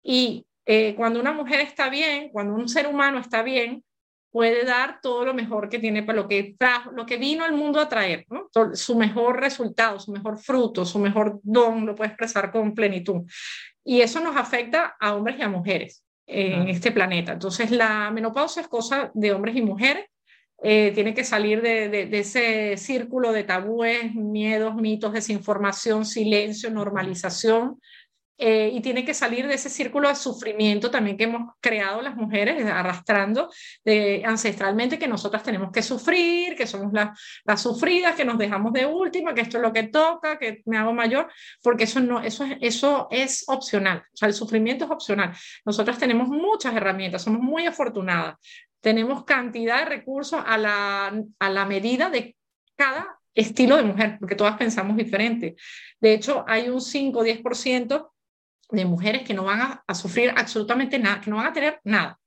Y 0.02 0.46
eh, 0.64 0.94
cuando 0.96 1.20
una 1.20 1.32
mujer 1.32 1.60
está 1.60 1.90
bien, 1.90 2.30
cuando 2.30 2.54
un 2.54 2.66
ser 2.66 2.86
humano 2.86 3.18
está 3.18 3.42
bien, 3.42 3.84
puede 4.32 4.64
dar 4.64 4.98
todo 5.02 5.26
lo 5.26 5.34
mejor 5.34 5.68
que 5.68 5.78
tiene 5.78 6.02
para 6.02 6.22
lo 6.22 6.26
que 6.26 6.56
trajo, 6.58 6.90
lo 6.90 7.04
que 7.04 7.18
vino 7.18 7.44
al 7.44 7.52
mundo 7.52 7.78
a 7.78 7.88
traer, 7.88 8.26
¿no? 8.30 8.48
su 8.74 8.96
mejor 8.96 9.38
resultado, 9.38 10.00
su 10.00 10.10
mejor 10.10 10.38
fruto, 10.38 10.86
su 10.86 10.98
mejor 10.98 11.38
don, 11.42 11.84
lo 11.84 11.94
puede 11.94 12.08
expresar 12.08 12.50
con 12.50 12.74
plenitud. 12.74 13.22
Y 13.84 14.00
eso 14.00 14.20
nos 14.20 14.34
afecta 14.34 14.96
a 14.98 15.14
hombres 15.14 15.38
y 15.38 15.42
a 15.42 15.48
mujeres 15.48 16.02
en 16.26 16.68
este 16.68 16.92
planeta. 16.92 17.32
Entonces, 17.32 17.70
la 17.70 18.10
menopausia 18.10 18.62
es 18.62 18.68
cosa 18.68 19.10
de 19.12 19.32
hombres 19.32 19.54
y 19.54 19.62
mujeres. 19.62 20.06
Eh, 20.62 20.92
tiene 20.94 21.12
que 21.12 21.24
salir 21.24 21.60
de, 21.60 21.88
de, 21.88 22.18
ese 22.18 22.76
círculo 22.76 23.32
de 23.32 23.42
tabúes, 23.42 24.14
miedos, 24.14 24.76
mitos, 24.76 25.12
desinformación, 25.12 26.06
silencio, 26.06 26.70
normalización, 26.70 27.80
eh, 28.44 28.72
y 28.74 28.80
tiene 28.80 29.04
que 29.04 29.14
salir 29.14 29.46
de 29.46 29.54
ese 29.54 29.70
círculo 29.70 30.08
de 30.08 30.16
sufrimiento 30.16 30.90
también 30.90 31.16
que 31.16 31.22
hemos 31.22 31.52
creado 31.60 32.02
las 32.02 32.16
mujeres, 32.16 32.66
arrastrando 32.66 33.48
de, 33.84 34.24
ancestralmente 34.26 34.98
que 34.98 35.06
nosotras 35.06 35.44
tenemos 35.44 35.70
que 35.70 35.80
sufrir, 35.80 36.56
que 36.56 36.66
somos 36.66 36.92
las, 36.92 37.16
las 37.44 37.62
sufridas, 37.62 38.16
que 38.16 38.24
nos 38.24 38.38
dejamos 38.38 38.72
de 38.72 38.84
última, 38.84 39.32
que 39.32 39.42
esto 39.42 39.58
es 39.58 39.62
lo 39.62 39.72
que 39.72 39.84
toca, 39.84 40.40
que 40.40 40.60
me 40.66 40.76
hago 40.76 40.92
mayor, 40.92 41.30
porque 41.62 41.84
eso, 41.84 42.00
no, 42.00 42.20
eso, 42.20 42.44
eso 42.60 43.06
es 43.12 43.44
opcional, 43.46 43.98
o 44.12 44.16
sea, 44.16 44.26
el 44.26 44.34
sufrimiento 44.34 44.86
es 44.86 44.90
opcional. 44.90 45.32
Nosotras 45.64 45.96
tenemos 45.96 46.26
muchas 46.26 46.74
herramientas, 46.74 47.22
somos 47.22 47.40
muy 47.40 47.66
afortunadas, 47.66 48.40
tenemos 48.80 49.24
cantidad 49.24 49.78
de 49.78 49.84
recursos 49.84 50.42
a 50.44 50.58
la, 50.58 51.14
a 51.38 51.48
la 51.48 51.64
medida 51.64 52.10
de 52.10 52.34
cada 52.74 53.20
estilo 53.34 53.76
de 53.76 53.84
mujer, 53.84 54.16
porque 54.18 54.34
todas 54.34 54.56
pensamos 54.56 54.96
diferente. 54.96 55.54
De 56.00 56.12
hecho, 56.12 56.44
hay 56.48 56.68
un 56.68 56.80
5 56.80 57.20
o 57.20 57.24
10% 57.24 58.11
de 58.72 58.84
mujeres 58.84 59.22
que 59.22 59.34
no 59.34 59.44
van 59.44 59.80
a, 59.86 59.94
sufrir 59.94 60.32
absolutamente 60.36 60.98
nada, 60.98 61.20
que 61.20 61.30
no 61.30 61.36
van 61.36 61.46
a 61.46 61.52
tener 61.52 61.80
nada. 61.84 62.18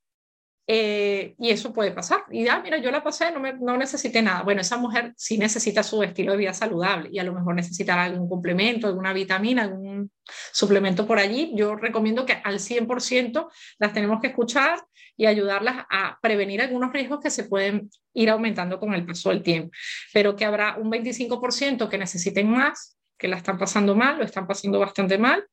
Eh, 0.68 1.36
y 1.38 1.52
eso 1.52 1.74
puede 1.74 1.92
pasar. 1.92 2.24
Y 2.32 2.46
ya, 2.46 2.60
mira, 2.60 2.78
yo 2.78 2.90
la 2.90 3.04
pasé, 3.04 3.32
no, 3.32 3.40
me, 3.40 3.54
no 3.54 3.78
necesité 3.78 4.22
nada. 4.22 4.42
Bueno, 4.44 4.62
esa 4.62 4.78
mujer 4.78 5.14
sí 5.16 5.38
necesita 5.38 5.84
su 5.84 6.02
estilo 6.02 6.32
de 6.32 6.40
vida 6.40 6.54
saludable 6.54 7.10
y 7.12 7.20
a 7.20 7.24
lo 7.24 7.34
mejor 7.34 7.54
necesitará 7.56 8.06
algún 8.06 8.28
complemento, 8.28 8.88
alguna 8.88 9.14
vitamina, 9.14 9.64
algún 9.64 10.12
suplemento 10.52 11.06
por 11.06 11.20
allí. 11.20 11.52
Yo 11.56 11.76
recomiendo 11.76 12.26
que 12.26 12.42
al 12.44 12.60
100% 12.60 13.48
las 13.78 13.94
tenemos 13.94 14.22
que 14.22 14.28
escuchar 14.28 14.80
y 15.18 15.26
ayudarlas 15.28 15.86
a 15.90 16.18
prevenir 16.22 16.62
algunos 16.62 16.92
riesgos 16.92 17.20
que 17.22 17.30
se 17.30 17.46
pueden 17.46 17.90
ir 18.14 18.30
aumentando 18.30 18.80
con 18.80 18.94
el 18.94 19.06
paso 19.06 19.30
del 19.30 19.44
tiempo, 19.44 19.72
pero 20.14 20.36
que 20.36 20.46
habrá 20.46 20.78
un 20.78 20.92
25% 20.92 21.90
que 21.90 21.98
necesiten 21.98 22.50
más 22.50 22.98
que 23.18 23.28
la 23.28 23.38
están 23.38 23.58
pasando 23.58 23.96
mal, 23.96 24.18
lo 24.18 24.26
están 24.26 24.48
pasando 24.48 24.80
bastante 24.80 25.18
mal, 25.18 25.46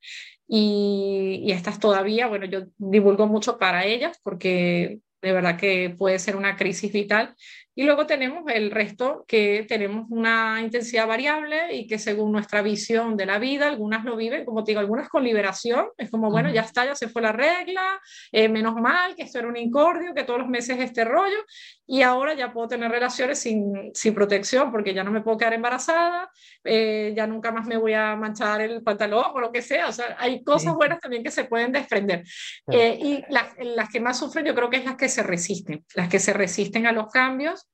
y, 0.48 1.50
estas 1.50 1.78
todavía, 1.78 2.26
bueno, 2.26 2.46
yo 2.46 2.64
divulgo 2.78 3.26
mucho 3.26 3.58
para 3.58 3.84
ellas 3.86 4.18
porque 4.22 5.00
de 5.22 5.32
verdad 5.32 5.56
que 5.56 5.94
puede 5.96 6.18
ser 6.18 6.36
una 6.36 6.56
crisis 6.56 6.92
vital. 6.92 7.34
Y 7.74 7.84
luego 7.84 8.06
tenemos 8.06 8.44
el 8.52 8.70
resto 8.70 9.24
que 9.26 9.64
tenemos 9.66 10.06
una 10.10 10.60
intensidad 10.60 11.06
variable 11.06 11.74
y 11.74 11.86
que 11.86 11.98
según 11.98 12.32
nuestra 12.32 12.60
visión 12.60 13.16
de 13.16 13.24
la 13.24 13.38
vida, 13.38 13.68
algunas 13.68 14.04
lo 14.04 14.14
viven, 14.14 14.44
como 14.44 14.62
te 14.62 14.72
digo, 14.72 14.80
algunas 14.80 15.08
con 15.08 15.24
liberación, 15.24 15.86
es 15.96 16.10
como, 16.10 16.30
bueno, 16.30 16.50
ya 16.50 16.62
está, 16.62 16.84
ya 16.84 16.94
se 16.94 17.08
fue 17.08 17.22
la 17.22 17.32
regla, 17.32 17.98
eh, 18.30 18.48
menos 18.50 18.74
mal, 18.74 19.14
que 19.14 19.22
esto 19.22 19.38
era 19.38 19.48
un 19.48 19.56
incordio, 19.56 20.12
que 20.12 20.24
todos 20.24 20.40
los 20.40 20.48
meses 20.48 20.78
este 20.80 21.04
rollo, 21.04 21.38
y 21.86 22.02
ahora 22.02 22.34
ya 22.34 22.52
puedo 22.52 22.68
tener 22.68 22.90
relaciones 22.90 23.40
sin, 23.40 23.90
sin 23.94 24.14
protección 24.14 24.70
porque 24.70 24.94
ya 24.94 25.04
no 25.04 25.10
me 25.10 25.20
puedo 25.20 25.36
quedar 25.36 25.54
embarazada, 25.54 26.30
eh, 26.64 27.12
ya 27.16 27.26
nunca 27.26 27.50
más 27.52 27.66
me 27.66 27.76
voy 27.76 27.92
a 27.94 28.14
manchar 28.16 28.60
el 28.60 28.82
pantalón 28.82 29.26
o 29.34 29.40
lo 29.40 29.52
que 29.52 29.62
sea, 29.62 29.88
o 29.88 29.92
sea, 29.92 30.16
hay 30.18 30.42
cosas 30.44 30.74
buenas 30.74 31.00
también 31.00 31.22
que 31.22 31.30
se 31.30 31.44
pueden 31.44 31.72
desprender. 31.72 32.24
Eh, 32.70 32.98
y 33.00 33.24
las, 33.28 33.54
las 33.58 33.88
que 33.90 34.00
más 34.00 34.18
sufren 34.18 34.44
yo 34.44 34.54
creo 34.54 34.70
que 34.70 34.78
es 34.78 34.84
las 34.84 34.96
que 34.96 35.08
se 35.08 35.22
resisten, 35.22 35.84
las 35.94 36.08
que 36.08 36.18
se 36.18 36.32
resisten 36.32 36.86
a 36.86 36.92
los 36.92 37.08
cambios 37.10 37.68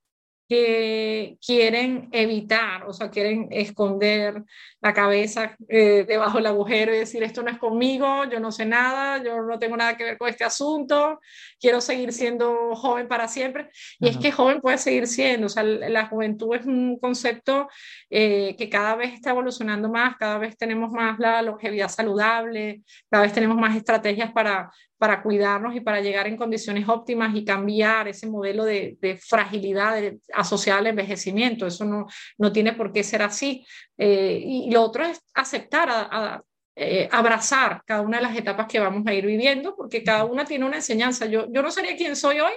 que 0.48 1.36
quieren 1.44 2.08
evitar, 2.10 2.84
o 2.86 2.92
sea, 2.94 3.10
quieren 3.10 3.48
esconder 3.50 4.42
la 4.80 4.94
cabeza 4.94 5.56
eh, 5.68 6.06
debajo 6.08 6.38
del 6.38 6.46
agujero 6.46 6.94
y 6.94 6.98
decir, 6.98 7.22
esto 7.22 7.42
no 7.42 7.50
es 7.50 7.58
conmigo, 7.58 8.24
yo 8.24 8.40
no 8.40 8.50
sé 8.50 8.64
nada, 8.64 9.22
yo 9.22 9.42
no 9.42 9.58
tengo 9.58 9.76
nada 9.76 9.96
que 9.96 10.04
ver 10.04 10.16
con 10.16 10.28
este 10.28 10.44
asunto, 10.44 11.20
quiero 11.60 11.82
seguir 11.82 12.14
siendo 12.14 12.74
joven 12.76 13.08
para 13.08 13.28
siempre. 13.28 13.68
Y 14.00 14.08
es 14.08 14.16
que 14.16 14.32
joven 14.32 14.60
puede 14.62 14.78
seguir 14.78 15.06
siendo, 15.06 15.46
o 15.46 15.50
sea, 15.50 15.62
la 15.62 16.06
juventud 16.06 16.56
es 16.56 16.64
un 16.64 16.98
concepto 16.98 17.68
eh, 18.08 18.56
que 18.56 18.70
cada 18.70 18.96
vez 18.96 19.12
está 19.12 19.30
evolucionando 19.30 19.90
más, 19.90 20.16
cada 20.16 20.38
vez 20.38 20.56
tenemos 20.56 20.90
más 20.92 21.18
la 21.18 21.42
longevidad 21.42 21.88
saludable, 21.88 22.82
cada 23.10 23.24
vez 23.24 23.34
tenemos 23.34 23.58
más 23.58 23.76
estrategias 23.76 24.32
para, 24.32 24.70
para 24.98 25.22
cuidarnos 25.22 25.74
y 25.74 25.80
para 25.80 26.00
llegar 26.00 26.26
en 26.26 26.36
condiciones 26.36 26.88
óptimas 26.88 27.34
y 27.34 27.44
cambiar 27.44 28.08
ese 28.08 28.26
modelo 28.26 28.64
de, 28.64 28.98
fragilidad 29.20 30.02
asociada 30.34 30.80
al 30.80 30.88
envejecimiento. 30.88 31.66
Eso 31.66 31.84
no, 31.84 32.06
no 32.36 32.52
tiene 32.52 32.72
por 32.72 32.92
qué 32.92 33.04
ser 33.04 33.22
así. 33.22 33.64
Eh, 33.96 34.42
y 34.44 34.70
lo 34.70 34.82
otro 34.82 35.04
es 35.04 35.20
aceptar, 35.34 35.88
a, 35.90 36.42
eh, 36.74 37.08
abrazar 37.12 37.82
cada 37.86 38.02
una 38.02 38.18
de 38.18 38.24
las 38.24 38.36
etapas 38.36 38.66
que 38.66 38.80
vamos 38.80 39.06
a 39.06 39.14
ir 39.14 39.24
viviendo, 39.24 39.74
porque 39.76 40.02
cada 40.02 40.24
una 40.24 40.44
tiene 40.44 40.66
una 40.66 40.76
enseñanza. 40.76 41.26
Yo, 41.26 41.46
yo 41.50 41.62
no 41.62 41.70
sería 41.70 41.96
quien 41.96 42.16
soy 42.16 42.40
hoy 42.40 42.52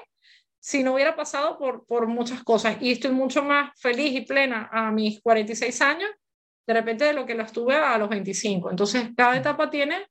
si 0.59 0.83
no 0.83 0.93
hubiera 0.93 1.15
pasado 1.15 1.57
por, 1.57 1.85
por 1.85 2.07
muchas 2.07 2.43
cosas 2.43 2.77
y 2.81 2.91
estoy 2.91 3.11
mucho 3.11 3.43
más 3.43 3.71
feliz 3.79 4.13
y 4.13 4.21
plena 4.21 4.69
a 4.71 4.91
mis 4.91 5.19
46 5.21 5.81
años 5.81 6.09
de 6.67 6.73
repente 6.73 7.03
de 7.03 7.13
lo 7.13 7.25
que 7.25 7.33
lo 7.33 7.43
estuve 7.43 7.75
a 7.75 7.97
los 7.97 8.09
25. 8.09 8.69
Entonces, 8.69 9.09
cada 9.17 9.35
etapa 9.35 9.69
tiene 9.69 10.07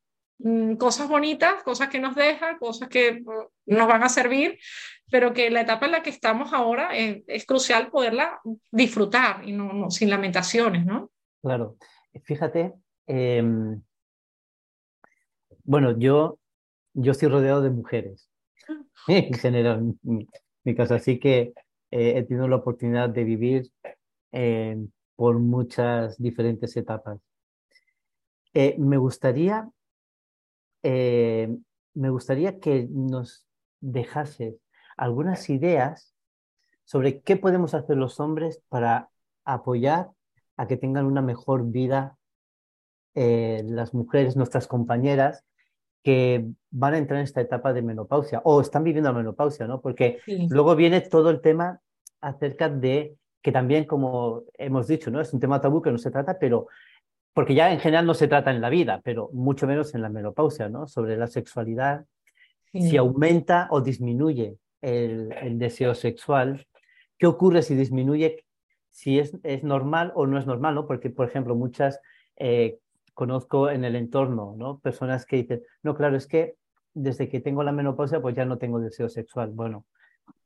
cosas 0.79 1.09
bonitas, 1.09 1.63
cosas 1.63 1.89
que 1.89 2.01
nos 2.01 2.15
dejan, 2.15 2.59
cosas 2.59 2.89
que 2.89 3.21
mm, 3.21 3.75
nos 3.75 3.89
van 3.89 4.03
a 4.03 4.09
servir, 4.09 4.59
pero 5.11 5.33
que 5.33 5.51
la 5.51 5.63
etapa 5.63 5.87
en 5.87 5.93
la 5.93 6.03
que 6.03 6.11
estamos 6.11 6.53
ahora 6.53 6.97
es, 6.97 7.47
crucial 7.47 7.91
poderla 7.91 8.41
disfrutar 8.71 9.47
y 9.47 9.53
no, 9.53 9.91
sin 9.91 10.11
lamentaciones, 10.11 10.87
¿no? 10.87 11.11
Claro, 11.43 11.77
fíjate, 12.25 12.75
em, 13.07 13.83
bueno, 15.65 15.99
yo, 15.99 16.39
yo 16.95 17.13
estoy 17.13 17.29
rodeado 17.29 17.63
de 17.63 17.71
mujeres, 17.71 18.31
en 19.09 19.35
general, 19.35 19.95
mi, 20.03 20.27
mi 20.65 20.75
casa, 20.75 20.97
así 20.97 21.19
que 21.19 21.53
eh, 21.91 22.19
he 22.19 22.23
tenido 22.23 22.47
la 22.49 22.57
oportunidad 22.57 23.09
de 23.09 23.25
vivir 23.25 23.71
em, 24.33 24.91
por 25.17 25.39
muchas 25.39 26.17
diferentes 26.19 26.77
etapas. 26.77 27.19
Eh, 28.55 28.77
me 28.79 28.97
gustaría 28.97 29.69
eh, 30.83 31.57
me 31.95 32.11
gustaría 32.11 32.61
que 32.61 32.87
nos 32.91 33.47
dejases 33.81 34.57
algunas 34.97 35.49
ideas 35.51 36.15
sobre 36.85 37.21
qué 37.21 37.37
podemos 37.37 37.75
hacer 37.75 37.97
los 37.97 38.21
hombres 38.21 38.63
para 38.69 39.11
apoyar 39.45 40.11
a 40.57 40.67
que 40.67 40.77
tengan 40.77 41.07
una 41.07 41.23
mejor 41.23 41.71
vida 41.71 42.19
eh, 43.15 43.63
las 43.65 43.95
mujeres, 43.95 44.37
nuestras 44.37 44.67
compañeras, 44.67 45.45
que 46.03 46.47
van 46.71 46.95
a 46.95 46.99
entrar 46.99 47.19
en 47.19 47.25
esta 47.25 47.41
etapa 47.41 47.73
de 47.73 47.83
menopausia 47.83 48.41
o 48.45 48.61
están 48.61 48.85
viviendo 48.85 49.11
la 49.11 49.19
menopausia, 49.19 49.67
¿no? 49.67 49.81
Porque 49.81 50.21
luego 50.49 50.77
viene 50.77 51.01
todo 51.01 51.31
el 51.31 51.41
tema 51.41 51.81
acerca 52.21 52.69
de 52.69 53.17
que 53.43 53.53
también, 53.53 53.85
como 53.85 54.45
hemos 54.55 54.87
dicho, 54.87 55.11
¿no? 55.11 55.21
Es 55.21 55.33
un 55.33 55.41
tema 55.41 55.61
tabú 55.61 55.83
que 55.83 55.91
no 55.91 55.99
se 55.99 56.11
trata, 56.11 56.39
pero 56.39 56.69
porque 57.33 57.55
ya 57.55 57.73
en 57.73 57.81
general 57.81 58.07
no 58.07 58.15
se 58.15 58.29
trata 58.29 58.51
en 58.51 58.61
la 58.61 58.71
vida, 58.71 59.01
pero 59.05 59.31
mucho 59.33 59.67
menos 59.67 59.95
en 59.95 60.03
la 60.03 60.09
menopausia, 60.09 60.69
¿no? 60.69 60.87
Sobre 60.89 61.17
la 61.17 61.27
sexualidad, 61.27 62.05
si 62.73 62.97
aumenta 62.97 63.69
o 63.71 63.81
disminuye 63.81 64.57
el, 64.81 65.59
deseo 65.59 65.95
sexual, 65.95 66.67
qué 67.19 67.27
ocurre 67.27 67.63
si 67.63 67.75
disminuye, 67.75 68.45
si 68.91 69.19
es, 69.19 69.37
es, 69.43 69.63
normal 69.63 70.13
o 70.15 70.27
no 70.27 70.39
es 70.39 70.47
normal, 70.47 70.75
¿no? 70.75 70.87
Porque, 70.87 71.11
por 71.11 71.29
ejemplo, 71.29 71.55
muchas 71.55 72.01
eh, 72.37 72.79
conozco 73.15 73.71
en 73.71 73.85
el 73.85 73.97
entorno, 73.97 74.55
¿no? 74.57 74.79
Personas 74.81 75.25
que 75.25 75.37
dicen, 75.37 75.63
no, 75.83 75.95
claro, 75.95 76.17
es 76.17 76.27
que 76.27 76.57
desde 76.95 77.29
que 77.29 77.41
tengo 77.41 77.63
la 77.63 77.73
menopausia, 77.73 78.21
pues 78.21 78.35
ya 78.35 78.45
no 78.45 78.59
tengo 78.59 78.81
deseo 78.81 79.09
sexual. 79.09 79.51
Bueno, 79.51 79.85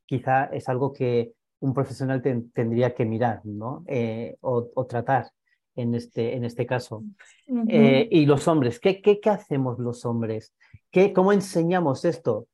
quizá 0.05 0.45
es 0.47 0.69
algo 0.69 0.93
que 0.93 1.33
un 1.61 1.73
profesional 1.73 2.21
tendría 2.21 2.95
que 2.95 3.07
mirar, 3.07 3.41
¿no? 3.45 3.85
Eh, 3.87 4.37
o 4.41 4.87
tratar 4.87 5.31
en 5.77 5.95
este, 5.95 6.37
en 6.37 6.45
este 6.45 6.67
caso. 6.67 7.05
Eh, 7.69 8.09
y 8.11 8.27
los 8.27 8.49
hombres, 8.49 8.79
¿qué, 8.81 9.01
qué, 9.01 9.21
qué 9.21 9.31
hacemos 9.31 9.79
los 9.79 10.05
hombres? 10.05 10.55
¿Qué, 10.91 11.13
¿Cómo 11.13 11.33
enseñamos 11.33 12.05
esto? 12.05 12.49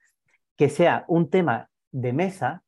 Que 0.56 0.68
sea 0.68 1.04
un 1.08 1.30
tema 1.30 1.70
de 1.92 2.12
mesa, 2.12 2.62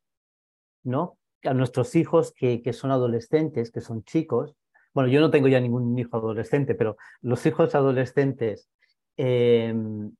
¿no? 0.83 1.17
A 1.43 1.53
nuestros 1.53 1.95
hijos 1.95 2.33
que, 2.33 2.61
que 2.61 2.73
son 2.73 2.91
adolescentes, 2.91 3.71
que 3.71 3.81
son 3.81 4.03
chicos. 4.03 4.55
Bueno, 4.93 5.09
yo 5.09 5.19
no 5.19 5.31
tengo 5.31 5.47
ya 5.47 5.59
ningún 5.59 5.97
hijo 5.97 6.17
adolescente, 6.17 6.75
pero 6.75 6.97
los 7.21 7.45
hijos 7.45 7.73
adolescentes, 7.75 8.69
em, 9.17 10.11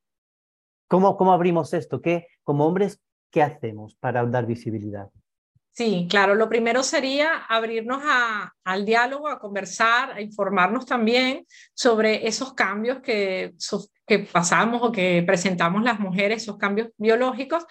¿cómo, 0.88 1.16
¿cómo 1.16 1.34
abrimos 1.34 1.74
esto? 1.74 2.02
¿Qué, 2.02 2.28
como 2.44 2.66
hombres, 2.66 3.00
qué 3.30 3.42
hacemos 3.44 3.96
para 3.96 4.26
dar 4.26 4.46
visibilidad? 4.46 5.10
Sí, 5.76 6.06
claro. 6.08 6.36
Lo 6.36 6.50
primero 6.50 6.84
sería 6.84 7.36
abrirnos 7.50 8.04
al 8.64 8.86
diálogo, 8.86 9.28
a 9.28 9.40
conversar, 9.40 10.12
a 10.12 10.22
informarnos 10.22 10.86
también 10.86 11.48
sobre 11.74 12.28
esos 12.28 12.54
cambios 12.54 13.02
que, 13.02 13.54
que 14.06 14.20
pasamos 14.20 14.84
o 14.84 14.92
que 14.92 15.24
presentamos 15.26 15.82
las 15.82 16.00
mujeres, 16.00 16.44
esos 16.44 16.58
cambios 16.58 16.90
biológicos, 16.98 17.66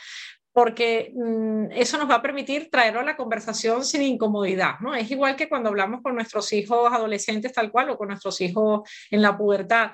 porque 0.53 1.13
mm, 1.15 1.67
eso 1.71 1.97
nos 1.97 2.11
va 2.11 2.17
a 2.17 2.23
permitir 2.23 2.71
traerlo 2.71 2.99
a 2.99 3.05
la 3.05 3.17
conversación 3.17 3.85
sin 3.85 4.03
incomodidad, 4.03 4.81
¿no? 4.81 4.97
Es 4.97 5.09
igual 5.11 5.37
que 5.37 5.49
cuando 5.49 5.69
hablamos 5.69 6.03
con 6.03 6.17
nuestros 6.17 6.53
hijos 6.53 6.93
adolescentes 6.93 7.53
tal 7.53 7.71
cual 7.71 7.91
o 7.91 7.97
con 7.97 8.09
nuestros 8.09 8.41
hijos 8.41 8.81
en 9.13 9.23
la 9.23 9.39
pubertad 9.39 9.93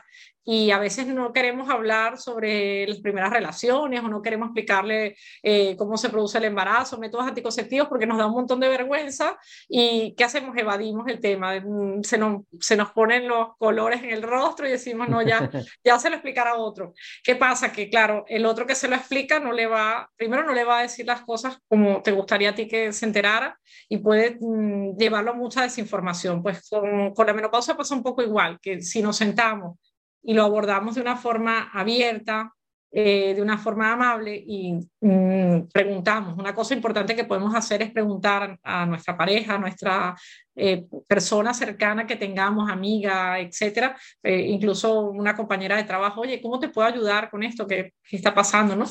y 0.51 0.71
a 0.71 0.79
veces 0.79 1.07
no 1.07 1.31
queremos 1.35 1.69
hablar 1.69 2.17
sobre 2.17 2.87
las 2.87 3.01
primeras 3.01 3.31
relaciones 3.31 4.03
o 4.03 4.09
no 4.09 4.23
queremos 4.23 4.47
explicarle 4.47 5.15
eh, 5.43 5.77
cómo 5.77 5.99
se 5.99 6.09
produce 6.09 6.39
el 6.39 6.45
embarazo, 6.45 6.97
métodos 6.97 7.27
anticonceptivos, 7.27 7.87
porque 7.87 8.07
nos 8.07 8.17
da 8.17 8.25
un 8.25 8.33
montón 8.33 8.59
de 8.59 8.71
vergüenza 8.71 9.37
y 9.69 10.15
¿qué 10.17 10.25
hacemos? 10.25 10.57
Evadimos 10.57 11.07
el 11.09 11.21
tema, 11.21 11.61
mm, 11.61 12.03
se 12.03 12.17
nos, 12.17 12.45
se 12.61 12.79
nos 12.79 12.93
ponen 12.93 13.29
los 13.29 13.59
colores 13.59 14.03
en 14.03 14.09
el 14.09 14.23
rostro 14.23 14.67
y 14.67 14.71
decimos, 14.71 15.07
no, 15.11 15.21
ya, 15.21 15.51
ya 15.85 15.99
se 15.99 16.09
lo 16.09 16.17
explicará 16.17 16.57
otro. 16.57 16.95
¿Qué 17.23 17.37
pasa? 17.37 17.71
Que 17.71 17.91
claro, 17.91 18.25
el 18.27 18.47
otro 18.47 18.65
que 18.65 18.75
se 18.75 18.89
lo 18.89 18.97
explica 18.97 19.41
no 19.41 19.53
le 19.53 19.67
va, 19.67 20.09
primero 20.17 20.45
no 20.45 20.55
le 20.55 20.65
va 20.65 20.79
a 20.79 20.83
decir 20.83 21.05
las 21.05 21.21
cosas 21.27 21.59
como 21.69 22.01
te 22.01 22.13
gustaría 22.13 22.49
a 22.49 22.55
ti 22.55 22.67
que 22.67 22.95
se 22.95 23.05
enterara 23.05 23.61
y 23.87 23.99
puede 23.99 24.39
mm, 24.41 24.97
llevarlo 24.97 25.33
a 25.33 25.35
mucha 25.35 25.61
desinformación. 25.61 26.43
Pues 26.43 26.67
con, 26.71 27.13
con 27.13 27.27
la 27.27 27.35
menopausia 27.35 27.77
pasa 27.77 27.95
un 27.95 28.03
poco 28.03 28.23
igual, 28.23 28.59
que 28.63 28.81
si 28.81 29.03
nos 29.03 29.19
sentamos 29.19 29.77
y 30.23 30.35
lo 30.35 30.45
abordamos 30.45 30.95
de 30.95 31.01
una 31.01 31.17
forma 31.17 31.71
abierta, 31.73 32.53
eh, 32.91 33.35
de 33.35 33.43
una 33.43 33.59
forma 33.59 33.93
amable 33.93 34.35
y 34.47 34.73
mm, 35.01 35.69
preguntamos. 35.71 36.39
Una 36.39 36.55
cosa 36.55 36.73
importante 36.73 37.15
que 37.15 37.25
podemos 37.25 37.55
hacer 37.55 37.83
es 37.83 37.91
preguntar 37.91 38.59
a 38.63 38.87
nuestra 38.87 39.15
pareja, 39.15 39.57
a 39.57 39.59
nuestra 39.59 40.17
eh, 40.57 40.87
persona 41.07 41.53
cercana 41.53 42.07
que 42.07 42.17
tengamos, 42.17 42.71
amiga, 42.71 43.41
etcétera, 43.41 43.95
eh, 44.23 44.41
incluso 44.41 45.03
una 45.03 45.37
compañera 45.37 45.77
de 45.77 45.85
trabajo, 45.85 46.23
oye, 46.23 46.41
¿cómo 46.41 46.59
te 46.59 46.71
puedo 46.71 46.89
ayudar 46.89 47.29
con 47.29 47.43
esto 47.43 47.67
que, 47.67 47.93
está 48.11 48.35
pasando? 48.35 48.75
¿no? 48.75 48.87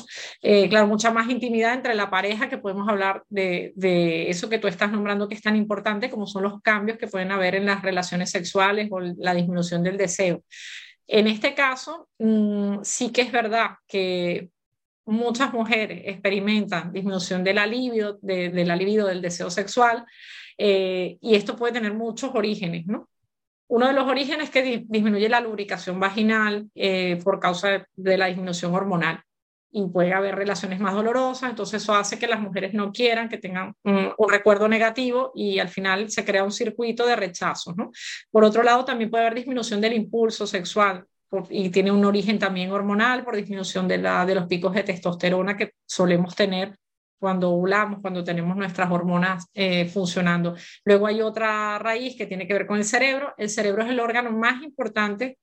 claro, 0.70 0.86
mucha 0.86 1.10
más 1.10 1.28
intimidad 1.28 1.74
entre 1.74 1.96
la 1.96 2.08
pareja 2.08 2.48
que 2.48 2.58
podemos 2.58 2.88
hablar 2.88 3.24
de, 3.28 3.72
de 3.74 4.30
eso 4.30 4.48
que 4.48 4.58
tú 4.58 4.68
estás 4.68 4.92
nombrando 4.92 5.28
que 5.28 5.34
es 5.34 5.42
tan 5.42 5.56
importante 5.56 6.08
como 6.08 6.26
son 6.28 6.44
los 6.44 6.62
cambios 6.62 6.98
que 6.98 7.08
pueden 7.08 7.32
haber 7.32 7.56
en 7.56 7.66
las 7.66 7.82
relaciones 7.82 8.30
sexuales 8.30 8.88
o 8.92 9.00
la 9.00 9.34
disminución 9.34 9.82
del 9.82 9.96
deseo. 9.98 10.44
En 11.08 11.26
este 11.26 11.54
caso, 11.54 12.08
mm, 12.18 12.80
sí 12.82 13.10
que 13.10 13.22
es 13.22 13.32
verdad 13.32 13.70
que 13.86 14.50
muchas 15.06 15.52
mujeres 15.54 16.02
experimentan 16.04 16.92
disminución 16.92 17.42
de 17.42 17.54
de, 18.20 18.64
la 18.66 18.76
libido 18.76 19.06
del 19.06 19.22
deseo 19.22 19.50
sexual, 19.50 20.04
eh, 20.58 21.16
y 21.20 21.34
esto 21.34 21.56
puede 21.56 21.72
tener 21.72 21.94
muchos 21.94 22.30
orígenes, 22.34 22.86
¿no? 22.86 23.08
Uno 23.68 23.86
de 23.86 23.94
los 23.94 24.06
orígenes 24.06 24.44
es 24.44 24.50
que 24.50 24.84
disminuye 24.86 25.28
la 25.28 25.40
lubricación 25.40 25.98
vaginal 25.98 26.70
eh, 26.74 27.18
por 27.24 27.40
causa 27.40 27.86
de, 27.96 28.18
la 28.18 28.26
disminución 28.26 28.74
hormonal 28.74 29.22
y 29.70 29.86
puede 29.88 30.14
haber 30.14 30.34
relaciones 30.34 30.80
más 30.80 30.94
dolorosas, 30.94 31.50
entonces 31.50 31.82
eso 31.82 31.94
hace 31.94 32.18
que 32.18 32.26
las 32.26 32.40
mujeres 32.40 32.72
no 32.74 32.90
quieran, 32.92 33.28
que 33.28 33.38
tengan 33.38 33.74
un, 33.84 34.12
recuerdo 34.28 34.68
negativo 34.68 35.32
y 35.34 35.58
al 35.58 35.68
final 35.68 36.10
se 36.10 36.24
crea 36.24 36.44
un 36.44 36.52
circuito 36.52 37.06
de 37.06 37.16
rechazo. 37.16 37.74
¿no? 37.76 37.90
Por 38.30 38.44
otro 38.44 38.62
lado, 38.62 38.84
también 38.84 39.10
puede 39.10 39.24
haber 39.24 39.38
disminución 39.38 39.80
del 39.80 39.92
impulso 39.92 40.46
sexual 40.46 41.04
y 41.50 41.68
tiene 41.68 41.92
un 41.92 42.04
origen 42.04 42.38
también 42.38 42.70
hormonal 42.70 43.24
por 43.24 43.36
disminución 43.36 43.86
de, 43.86 43.98
la, 43.98 44.24
de 44.24 44.34
los 44.34 44.46
picos 44.46 44.72
de 44.72 44.82
testosterona 44.82 45.56
que 45.56 45.72
solemos 45.86 46.34
tener 46.34 46.76
cuando 47.18 47.50
ovulamos, 47.50 48.00
cuando 48.00 48.24
tenemos 48.24 48.56
nuestras 48.56 48.90
hormonas 48.90 49.46
eh, 49.52 49.86
funcionando. 49.86 50.54
Luego 50.84 51.06
hay 51.06 51.20
otra 51.20 51.78
raíz 51.78 52.16
que 52.16 52.26
tiene 52.26 52.46
que 52.46 52.54
ver 52.54 52.66
con 52.66 52.78
el 52.78 52.84
cerebro. 52.84 53.34
El 53.36 53.50
cerebro 53.50 53.82
es 53.82 53.90
el 53.90 54.00
órgano 54.00 54.30
más 54.30 54.62
importante 54.62 55.38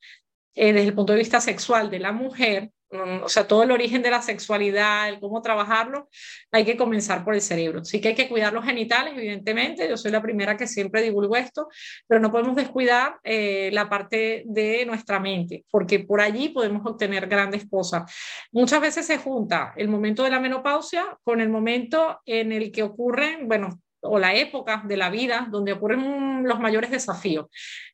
eh, 0.55 0.71
desde 0.73 0.87
el 0.87 0.95
punto 0.95 1.13
de 1.13 1.19
vista 1.19 1.41
sexual 1.41 1.89
de 1.89 1.99
la 1.99 2.13
mujer 2.13 2.71
o 2.99 3.29
sea, 3.29 3.47
todo 3.47 3.63
el 3.63 3.71
origen 3.71 4.01
de 4.01 4.11
la 4.11 4.21
sexualidad, 4.21 5.09
el 5.09 5.19
cómo 5.19 5.41
trabajarlo, 5.41 6.09
hay 6.51 6.65
que 6.65 6.77
comenzar 6.77 7.23
por 7.23 7.35
el 7.35 7.41
cerebro. 7.41 7.83
Sí 7.83 8.01
que 8.01 8.09
hay 8.09 8.15
que 8.15 8.29
cuidar 8.29 8.53
los 8.53 8.65
genitales, 8.65 9.13
evidentemente, 9.15 9.87
yo 9.89 9.97
soy 9.97 10.11
la 10.11 10.21
primera 10.21 10.57
que 10.57 10.67
siempre 10.67 11.01
divulgo 11.01 11.35
esto, 11.35 11.67
pero 12.07 12.19
no 12.19 12.31
podemos 12.31 12.55
descuidar 12.55 13.17
eh, 13.23 13.69
la 13.73 13.89
parte 13.89 14.43
de 14.45 14.85
nuestra 14.85 15.19
mente, 15.19 15.65
porque 15.71 15.99
por 15.99 16.21
allí 16.21 16.49
podemos 16.49 16.85
obtener 16.85 17.27
grandes 17.27 17.67
cosas. 17.69 18.03
Muchas 18.51 18.81
veces 18.81 19.05
se 19.05 19.17
junta 19.17 19.73
el 19.77 19.87
momento 19.87 20.23
de 20.23 20.29
la 20.29 20.39
menopausia 20.39 21.17
con 21.23 21.41
el 21.41 21.49
momento 21.49 22.21
en 22.25 22.51
el 22.51 22.71
que 22.71 22.83
ocurren, 22.83 23.47
bueno, 23.47 23.81
o 24.05 24.19
la 24.19 24.33
época 24.35 24.83
de 24.85 24.97
la 24.97 25.09
vida 25.09 25.47
donde 25.49 25.73
ocurren 25.73 26.43
los 26.43 26.59
mayores 26.59 26.91
desafíos 26.91 27.47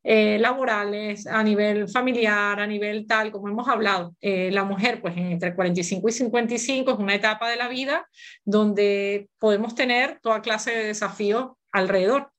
eh, 0.03 0.37
laborales, 0.39 1.27
a 1.27 1.43
nivel 1.43 1.87
familiar, 1.89 2.59
a 2.59 2.67
nivel 2.67 3.05
tal, 3.07 3.31
como 3.31 3.47
hemos 3.49 3.67
hablado. 3.67 4.15
Eh, 4.21 4.51
la 4.51 4.63
mujer, 4.63 5.01
pues 5.01 5.15
entre 5.17 5.55
45 5.55 6.09
y 6.09 6.11
55 6.11 6.91
es 6.91 6.99
una 6.99 7.15
etapa 7.15 7.49
de 7.49 7.57
la 7.57 7.67
vida 7.67 8.07
donde 8.43 9.29
podemos 9.39 9.75
tener 9.75 10.19
toda 10.21 10.41
clase 10.41 10.71
de 10.71 10.87
desafíos 10.87 11.51
alrededor. 11.71 12.31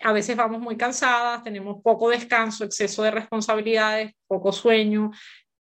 A 0.00 0.12
veces 0.12 0.36
vamos 0.36 0.60
muy 0.60 0.76
cansadas, 0.76 1.42
tenemos 1.42 1.80
poco 1.82 2.10
descanso, 2.10 2.64
exceso 2.64 3.02
de 3.02 3.12
responsabilidades, 3.12 4.12
poco 4.26 4.52
sueño, 4.52 5.12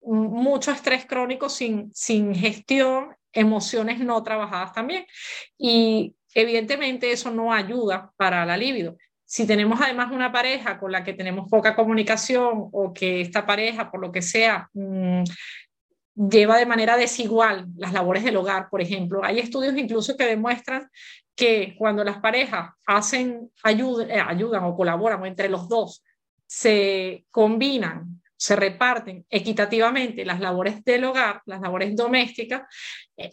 mucho 0.02 0.72
estrés 0.72 1.06
crónico 1.06 1.48
sin, 1.48 1.92
sin 1.94 2.34
gestión, 2.34 3.16
emociones 3.34 4.00
no 4.00 4.22
trabajadas 4.24 4.74
también. 4.74 5.06
Y 5.58 6.16
evidentemente 6.34 7.12
eso 7.12 7.32
no 7.32 7.54
ayuda 7.54 8.12
para 8.18 8.46
la 8.46 8.58
libido. 8.58 8.98
Si 9.26 9.48
tenemos 9.48 9.80
además 9.80 10.12
una 10.12 10.32
pareja 10.32 10.80
con 10.80 10.92
la 10.92 11.04
que 11.04 11.14
tenemos 11.14 11.50
poca 11.50 11.76
comunicación 11.76 12.70
o 12.72 12.94
que 12.94 13.22
esta 13.22 13.46
pareja, 13.46 13.90
por 13.90 14.02
lo 14.02 14.12
que 14.12 14.22
sea, 14.22 14.70
mm, 14.74 15.24
lleva 16.16 16.58
de 16.58 16.66
manera 16.66 16.98
desigual 16.98 17.68
las 17.78 17.94
labores 17.94 18.24
del 18.24 18.36
hogar, 18.36 18.70
por 18.70 18.82
ejemplo, 18.82 19.24
hay 19.24 19.40
estudios 19.40 19.78
incluso 19.78 20.18
que 20.18 20.26
demuestran 20.26 20.90
que 21.36 21.76
cuando 21.78 22.04
las 22.04 22.20
parejas 22.20 22.72
hacen 22.86 23.50
eh, 23.64 24.22
ayudan 24.26 24.64
o 24.66 24.76
colaboran 24.76 25.26
entre 25.26 25.50
los 25.50 25.70
dos 25.70 26.04
se 26.46 27.26
combinan 27.32 28.22
se 28.42 28.56
reparten 28.56 29.24
equitativamente 29.30 30.26
las 30.26 30.40
labores 30.40 30.84
del 30.84 31.04
hogar, 31.04 31.44
las 31.46 31.62
labores 31.62 31.96
domésticas, 31.96 32.64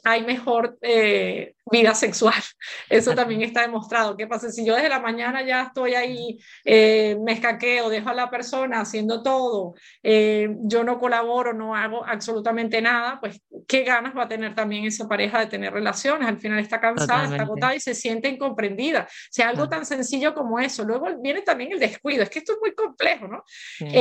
hay 0.04 0.24
mejor 0.24 0.78
eh, 0.82 1.54
vida 1.70 1.94
sexual. 1.94 2.34
Eso 2.88 3.14
también 3.14 3.42
está 3.42 3.62
demostrado. 3.62 4.16
¿Qué 4.16 4.26
pasa? 4.26 4.50
Si 4.50 4.64
yo 4.64 4.74
desde 4.74 4.88
la 4.88 5.00
mañana 5.00 5.42
ya 5.44 5.62
estoy 5.62 5.94
ahí, 5.94 6.38
eh, 6.64 7.16
me 7.24 7.32
escaqueo, 7.32 7.88
dejo 7.88 8.08
a 8.08 8.14
la 8.14 8.30
persona 8.30 8.80
haciendo 8.80 9.22
todo, 9.22 9.74
yo 10.02 10.84
no 10.84 10.98
colaboro, 10.98 11.52
no 11.52 11.74
hago 11.74 12.04
absolutamente 12.04 12.80
nada, 12.80 13.18
pues 13.20 13.40
qué 13.66 13.82
ganas 13.82 14.16
va 14.16 14.24
a 14.24 14.28
tener 14.28 14.54
también 14.54 14.84
esa 14.84 15.06
pareja 15.08 15.40
de 15.40 15.46
tener 15.46 15.72
relaciones. 15.72 16.28
Al 16.28 16.38
final 16.38 16.58
está 16.58 16.80
cansada, 16.80 17.24
está 17.24 17.42
agotada 17.42 17.74
y 17.74 17.80
se 17.80 17.94
siente 17.94 18.28
incomprendida. 18.28 19.02
O 19.02 19.30
sea, 19.30 19.48
algo 19.48 19.68
tan 19.68 19.84
sencillo 19.84 20.34
como 20.34 20.58
eso. 20.58 20.84
Luego 20.84 21.06
viene 21.20 21.42
también 21.42 21.72
el 21.72 21.78
descuido. 21.78 22.22
Es 22.22 22.30
que 22.30 22.38
esto 22.40 22.52
es 22.52 22.58
muy 22.60 22.74
complejo, 22.74 23.28
¿no? 23.28 23.44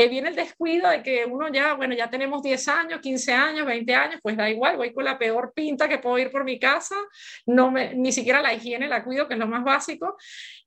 viene 0.07 0.29
el 0.29 0.35
descuido 0.35 0.89
de 0.89 1.03
que 1.03 1.25
uno 1.25 1.51
ya, 1.51 1.73
bueno, 1.73 1.93
ya 1.93 2.09
tenemos 2.09 2.41
10 2.41 2.67
años, 2.67 2.99
15 3.01 3.33
años, 3.33 3.65
20 3.65 3.95
años, 3.95 4.19
pues 4.21 4.37
da 4.37 4.49
igual, 4.49 4.77
voy 4.77 4.93
con 4.93 5.05
la 5.05 5.17
peor 5.17 5.51
pinta 5.53 5.76
que 5.85 5.99
puedo 5.99 6.17
ir 6.17 6.31
por 6.31 6.43
mi 6.43 6.59
casa, 6.59 6.95
no 7.45 7.69
me, 7.71 7.93
ni 7.93 8.11
siquiera 8.11 8.41
la 8.41 8.53
higiene 8.53 8.87
la 8.87 9.03
cuido, 9.03 9.27
que 9.27 9.33
es 9.33 9.39
lo 9.39 9.47
más 9.47 9.63
básico. 9.63 10.15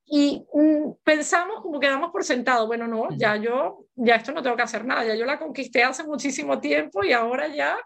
Y 0.05 0.45
mm, 0.53 0.93
pensamos 1.05 1.63
como 1.63 1.79
que 1.81 1.89
damos 1.89 2.11
por 2.11 2.25
sentado, 2.25 2.67
bueno, 2.67 2.87
no, 2.87 3.09
ya 3.17 3.37
yo, 3.37 3.87
ya 3.95 4.17
esto 4.17 4.33
no 4.33 4.43
tengo 4.43 4.57
que 4.57 4.63
hacer 4.63 4.85
nada, 4.85 5.05
ya 5.05 5.15
yo 5.15 5.25
la 5.25 5.39
conquisté 5.39 5.85
hace 5.85 6.05
muchísimo 6.05 6.61
tiempo 6.61 7.05
y 7.05 7.13
ahora 7.13 7.47
ya, 7.49 7.79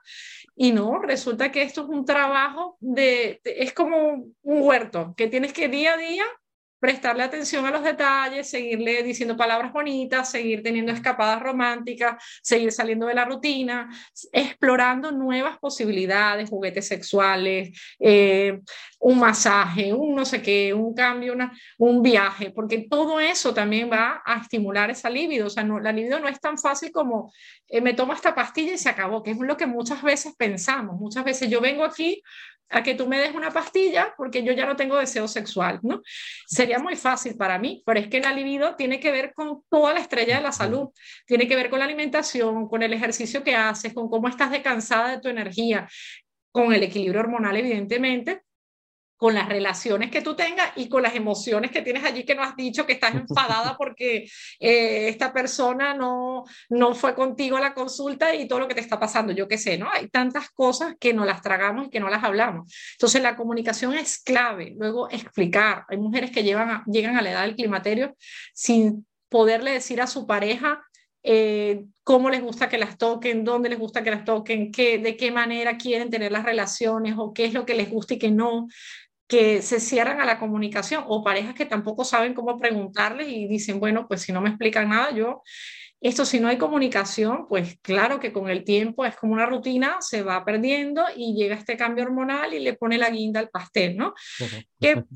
y 0.57 0.73
no, 0.73 0.99
resulta 1.01 1.53
que 1.53 1.63
esto 1.63 1.83
es 1.83 1.89
un 1.89 2.05
trabajo 2.05 2.79
de, 2.81 3.41
es 3.45 3.73
como 3.75 4.25
un 4.43 4.63
huerto, 4.63 5.15
que 5.17 5.29
tienes 5.29 5.53
que 5.53 5.69
día 5.69 5.95
a 5.95 5.97
día 5.99 6.25
prestarle 6.85 7.23
atención 7.23 7.65
a 7.65 7.71
los 7.71 7.83
detalles, 7.83 8.51
seguirle 8.51 9.03
diciendo 9.03 9.39
palabras 9.39 9.73
bonitas, 9.73 10.31
seguir 10.31 10.63
teniendo 10.63 10.93
escapadas 10.93 11.43
románticas, 11.43 12.23
seguir 12.43 12.73
saliendo 12.73 13.07
de 13.07 13.15
la 13.15 13.25
rutina, 13.25 13.89
explorando 14.31 15.11
nuevas 15.11 15.57
posibilidades, 15.57 16.51
juguetes 16.51 16.87
sexuales, 16.87 17.71
eh, 17.99 18.61
un 19.01 19.19
masaje, 19.19 19.95
un 19.95 20.15
no 20.15 20.27
sé 20.27 20.43
qué, 20.43 20.75
un 20.75 20.93
cambio, 20.93 21.33
una, 21.33 21.59
un 21.79 22.03
viaje, 22.03 22.51
porque 22.51 22.87
todo 22.91 23.19
eso 23.19 23.55
también 23.55 23.91
va 23.91 24.23
a 24.23 24.43
estimular 24.43 24.91
esa 24.91 25.09
libido. 25.09 25.47
O 25.47 25.51
sea, 25.51 25.65
no, 25.65 25.81
la 25.81 25.91
libido 25.91 26.21
no 26.21 26.29
es 26.29 26.39
tan 26.39 26.59
fácil 26.59 26.93
como 26.93 27.33
eh, 27.67 27.81
me 27.81 27.95
tomo 27.95 28.13
esta 28.13 28.35
pastilla 28.35 28.75
y 28.75 28.79
se 28.79 28.91
acabó, 28.91 29.23
que 29.23 29.31
es 29.31 29.39
lo 29.39 29.57
que 29.57 29.67
muchas 29.67 30.03
veces 30.03 30.35
pensamos. 30.37 31.01
Muchas 31.01 31.25
veces 31.25 31.49
yo 31.49 31.63
vengo 31.63 31.83
aquí 31.83 32.23
a 32.71 32.83
que 32.83 32.95
tú 32.95 33.07
me 33.07 33.19
des 33.19 33.35
una 33.35 33.51
pastilla 33.51 34.15
porque 34.17 34.43
yo 34.43 34.53
ya 34.53 34.67
no 34.67 34.77
tengo 34.77 34.97
deseo 34.97 35.29
sexual, 35.29 35.81
¿no? 35.83 36.03
Sería 36.47 36.79
muy 36.79 36.97
fácil 36.97 37.37
para 37.37 37.59
mí, 37.59 37.83
pero 37.87 38.01
es 38.01 38.09
que 38.09 38.21
la 38.21 38.33
libido 38.33 38.75
tiene 38.77 39.01
que 39.01 39.13
ver 39.13 39.33
con 39.35 39.63
toda 39.69 39.93
la 39.93 40.01
estrella 40.01 40.37
de 40.37 40.43
la 40.43 40.53
salud, 40.53 40.89
tiene 41.27 41.47
que 41.47 41.57
ver 41.57 41.71
con 41.71 41.79
la 41.79 41.85
alimentación, 41.85 42.69
con 42.69 42.83
el 42.83 42.93
ejercicio 42.93 43.45
que 43.45 43.55
haces, 43.55 43.93
con 43.93 44.09
cómo 44.09 44.29
estás 44.29 44.51
descansada 44.51 45.11
de 45.11 45.21
tu 45.21 45.29
energía, 45.29 45.89
con 46.51 46.73
el 46.73 46.83
equilibrio 46.83 47.21
hormonal, 47.21 47.57
evidentemente, 47.57 48.43
con 49.25 49.33
las 49.33 49.49
relaciones 49.49 50.11
que 50.11 50.21
tú 50.21 50.37
tengas 50.37 50.73
y 50.77 50.87
con 50.87 51.03
las 51.03 51.15
emociones 51.15 51.71
que 51.71 51.81
tienes 51.81 52.05
allí 52.05 52.27
que 52.27 52.35
no 52.35 52.43
has 52.43 52.55
dicho 52.57 52.85
que 52.85 52.93
estás 52.93 53.15
enfadada 53.15 53.75
porque 53.79 54.29
eh, 54.61 55.09
esta 55.09 55.33
persona 55.33 55.95
no, 55.95 56.45
no 56.69 56.95
fue 56.95 57.15
contigo 57.15 57.57
a 57.57 57.61
la 57.63 57.73
consulta 57.73 58.35
y 58.35 58.47
todo 58.47 58.59
lo 58.59 58.69
que 58.69 58.75
te 58.75 58.83
está 58.83 59.01
pasando, 59.01 59.33
yo 59.33 59.49
qué 59.49 59.57
sé, 59.57 59.79
¿no? 59.79 59.89
Hay 59.91 60.11
tantas 60.11 60.51
cosas 60.51 60.97
que 61.01 61.15
no 61.15 61.25
las 61.25 61.41
tragamos 61.41 61.87
y 61.87 61.89
que 61.89 62.01
no 62.01 62.11
las 62.11 62.23
hablamos. 62.23 62.71
Entonces 62.97 63.23
la 63.23 63.35
comunicación 63.35 63.95
es 63.95 64.19
clave, 64.19 64.75
luego 64.77 65.09
explicar. 65.09 65.87
Hay 65.89 65.97
mujeres 65.97 66.31
que 66.31 66.43
llevan 66.43 66.83
llegan 66.85 67.17
a 67.17 67.23
la 67.23 67.31
edad 67.31 67.43
del 67.45 67.57
climaterio 67.57 68.15
sin 68.53 69.07
poderle 69.31 69.71
decir 69.71 70.03
a 70.03 70.07
su 70.07 70.27
pareja 70.27 70.83
eh, 71.27 71.87
cómo 72.03 72.29
les 72.29 72.43
gusta 72.43 72.69
que 72.69 72.77
las 72.77 72.99
toquen, 72.99 73.45
dónde 73.45 73.71
les 73.71 73.79
gusta 73.79 74.05
que 74.05 74.11
las 74.11 74.27
toquen, 74.27 74.71
qué, 74.71 74.99
de 74.99 75.17
qué 75.17 75.31
manera 75.31 75.79
quieren 75.79 76.11
tener 76.11 76.31
las 76.31 76.45
relaciones 76.45 77.15
o 77.17 77.33
qué 77.33 77.47
es 77.47 77.55
lo 77.55 77.65
que 77.65 77.73
les 77.73 77.91
gusta 77.91 78.13
y 78.13 78.19
qué 78.19 78.31
no 78.31 78.69
que 79.27 79.63
se 79.63 79.81
cierran 79.81 80.21
a 80.21 80.25
la 80.25 80.39
comunicación 80.39 81.05
o 81.07 81.25
parejas 81.25 81.55
que 81.55 81.67
tampoco 81.67 82.05
saben 82.05 82.35
cómo 82.35 82.59
preguntarles 82.59 83.29
y 83.29 83.49
dicen, 83.49 83.81
bueno, 83.81 84.07
pues 84.07 84.23
si 84.23 84.33
no 84.33 84.41
me 84.41 84.51
explican 84.51 84.91
nada, 84.91 85.13
yo, 85.13 85.43
esto 86.01 86.27
si 86.27 86.39
no 86.39 86.49
hay 86.49 86.59
comunicación, 86.59 87.47
pues 87.49 87.79
claro 87.81 88.21
que 88.21 88.33
con 88.33 88.51
el 88.51 88.65
tiempo 88.65 89.07
es 89.07 89.17
como 89.17 89.33
una 89.33 89.47
rutina, 89.47 89.97
se 90.01 90.23
va 90.23 90.45
perdiendo 90.45 91.03
y 91.17 91.35
llega 91.35 91.57
este 91.57 91.79
cambio 91.79 92.05
hormonal 92.05 92.53
y 92.53 92.61
le 92.61 92.75
pone 92.75 92.99
la 92.99 93.09
guinda 93.09 93.41
al 93.41 93.49
pastel, 93.49 93.97
¿no? 93.97 94.13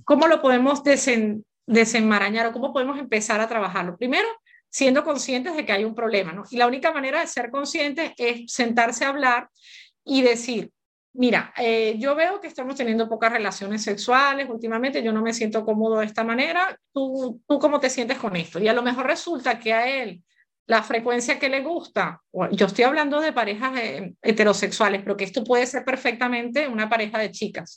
¿Cómo 0.04 0.26
lo 0.26 0.40
podemos 0.40 0.82
desenmarañar 1.66 2.46
o 2.46 2.52
cómo 2.52 2.72
podemos 2.72 2.98
empezar 2.98 3.38
a 3.42 3.48
trabajarlo? 3.48 3.98
Primero, 3.98 4.28
siendo 4.70 5.04
conscientes 5.04 5.54
de 5.54 5.66
que 5.66 5.72
hay 5.72 5.84
un 5.84 5.94
problema, 5.94 6.32
¿no? 6.32 6.44
Y 6.50 6.56
la 6.56 6.66
única 6.66 6.90
manera 6.90 7.20
de 7.20 7.26
ser 7.26 7.50
conscientes 7.50 8.12
es 8.16 8.50
sentarse 8.50 9.04
a 9.04 9.10
hablar 9.10 9.50
y 10.04 10.22
decir, 10.22 10.70
Mira, 11.18 11.52
eh, 11.56 11.96
yo 11.98 12.14
veo 12.14 12.40
que 12.40 12.46
estamos 12.46 12.76
teniendo 12.76 13.08
pocas 13.08 13.32
relaciones 13.32 13.82
sexuales 13.82 14.48
últimamente, 14.48 15.02
yo 15.02 15.12
no 15.12 15.20
me 15.20 15.34
siento 15.34 15.64
cómodo 15.64 15.98
de 15.98 16.06
esta 16.06 16.22
manera, 16.22 16.78
¿Tú, 16.92 17.42
¿tú 17.44 17.58
cómo 17.58 17.80
te 17.80 17.90
sientes 17.90 18.18
con 18.18 18.36
esto? 18.36 18.60
Y 18.60 18.68
a 18.68 18.72
lo 18.72 18.84
mejor 18.84 19.06
resulta 19.06 19.58
que 19.58 19.72
a 19.72 19.88
él 20.00 20.22
la 20.68 20.82
frecuencia 20.82 21.38
que 21.38 21.48
le 21.48 21.62
gusta, 21.62 22.20
yo 22.52 22.66
estoy 22.66 22.84
hablando 22.84 23.20
de 23.20 23.32
parejas 23.32 23.72
eh, 23.80 24.12
heterosexuales, 24.20 25.00
pero 25.02 25.16
que 25.16 25.24
esto 25.24 25.42
puede 25.42 25.66
ser 25.66 25.82
perfectamente 25.82 26.68
una 26.68 26.90
pareja 26.90 27.18
de 27.18 27.30
chicas. 27.30 27.76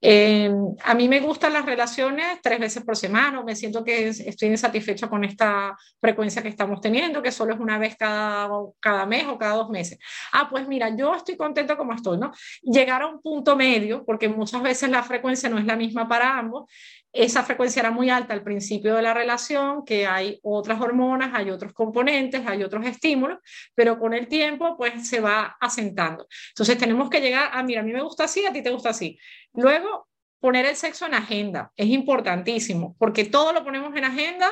Eh, 0.00 0.50
a 0.84 0.94
mí 0.94 1.08
me 1.08 1.20
gustan 1.20 1.54
las 1.54 1.64
relaciones 1.64 2.38
tres 2.42 2.60
veces 2.60 2.84
por 2.84 2.98
semana, 2.98 3.42
me 3.42 3.56
siento 3.56 3.82
que 3.82 4.08
estoy 4.08 4.48
insatisfecha 4.50 5.08
con 5.08 5.24
esta 5.24 5.74
frecuencia 6.00 6.42
que 6.42 6.50
estamos 6.50 6.82
teniendo, 6.82 7.22
que 7.22 7.32
solo 7.32 7.54
es 7.54 7.60
una 7.60 7.78
vez 7.78 7.96
cada, 7.96 8.50
cada 8.78 9.06
mes 9.06 9.26
o 9.26 9.38
cada 9.38 9.54
dos 9.54 9.70
meses. 9.70 9.98
Ah, 10.32 10.48
pues 10.50 10.68
mira, 10.68 10.94
yo 10.94 11.14
estoy 11.14 11.34
contento 11.34 11.78
como 11.78 11.94
estoy, 11.94 12.18
¿no? 12.18 12.30
Llegar 12.60 13.00
a 13.00 13.06
un 13.06 13.22
punto 13.22 13.56
medio, 13.56 14.04
porque 14.04 14.28
muchas 14.28 14.62
veces 14.62 14.90
la 14.90 15.02
frecuencia 15.02 15.48
no 15.48 15.58
es 15.58 15.64
la 15.64 15.76
misma 15.76 16.06
para 16.06 16.38
ambos, 16.38 16.70
esa 17.12 17.42
frecuencia 17.42 17.80
era 17.80 17.90
muy 17.90 18.10
alta 18.10 18.34
al 18.34 18.42
principio 18.42 18.94
de 18.94 19.02
la 19.02 19.14
relación, 19.14 19.84
que 19.84 20.06
hay 20.06 20.38
otras 20.42 20.80
hormonas, 20.80 21.30
hay 21.34 21.50
otros 21.50 21.72
componentes, 21.72 22.46
hay 22.46 22.62
otros 22.62 22.86
estímulos, 22.86 23.38
pero 23.74 23.98
con 23.98 24.14
el 24.14 24.28
tiempo 24.28 24.76
pues 24.76 25.08
se 25.08 25.20
va 25.20 25.56
asentando. 25.60 26.26
Entonces 26.50 26.78
tenemos 26.78 27.08
que 27.08 27.20
llegar 27.20 27.50
a, 27.52 27.62
mira, 27.62 27.80
a 27.80 27.84
mí 27.84 27.92
me 27.92 28.02
gusta 28.02 28.24
así, 28.24 28.44
a 28.46 28.52
ti 28.52 28.62
te 28.62 28.70
gusta 28.70 28.90
así. 28.90 29.18
Luego, 29.54 30.08
poner 30.40 30.66
el 30.66 30.76
sexo 30.76 31.06
en 31.06 31.14
agenda 31.14 31.72
es 31.76 31.88
importantísimo, 31.88 32.94
porque 32.98 33.24
todo 33.24 33.52
lo 33.52 33.64
ponemos 33.64 33.94
en 33.96 34.04
agenda 34.04 34.50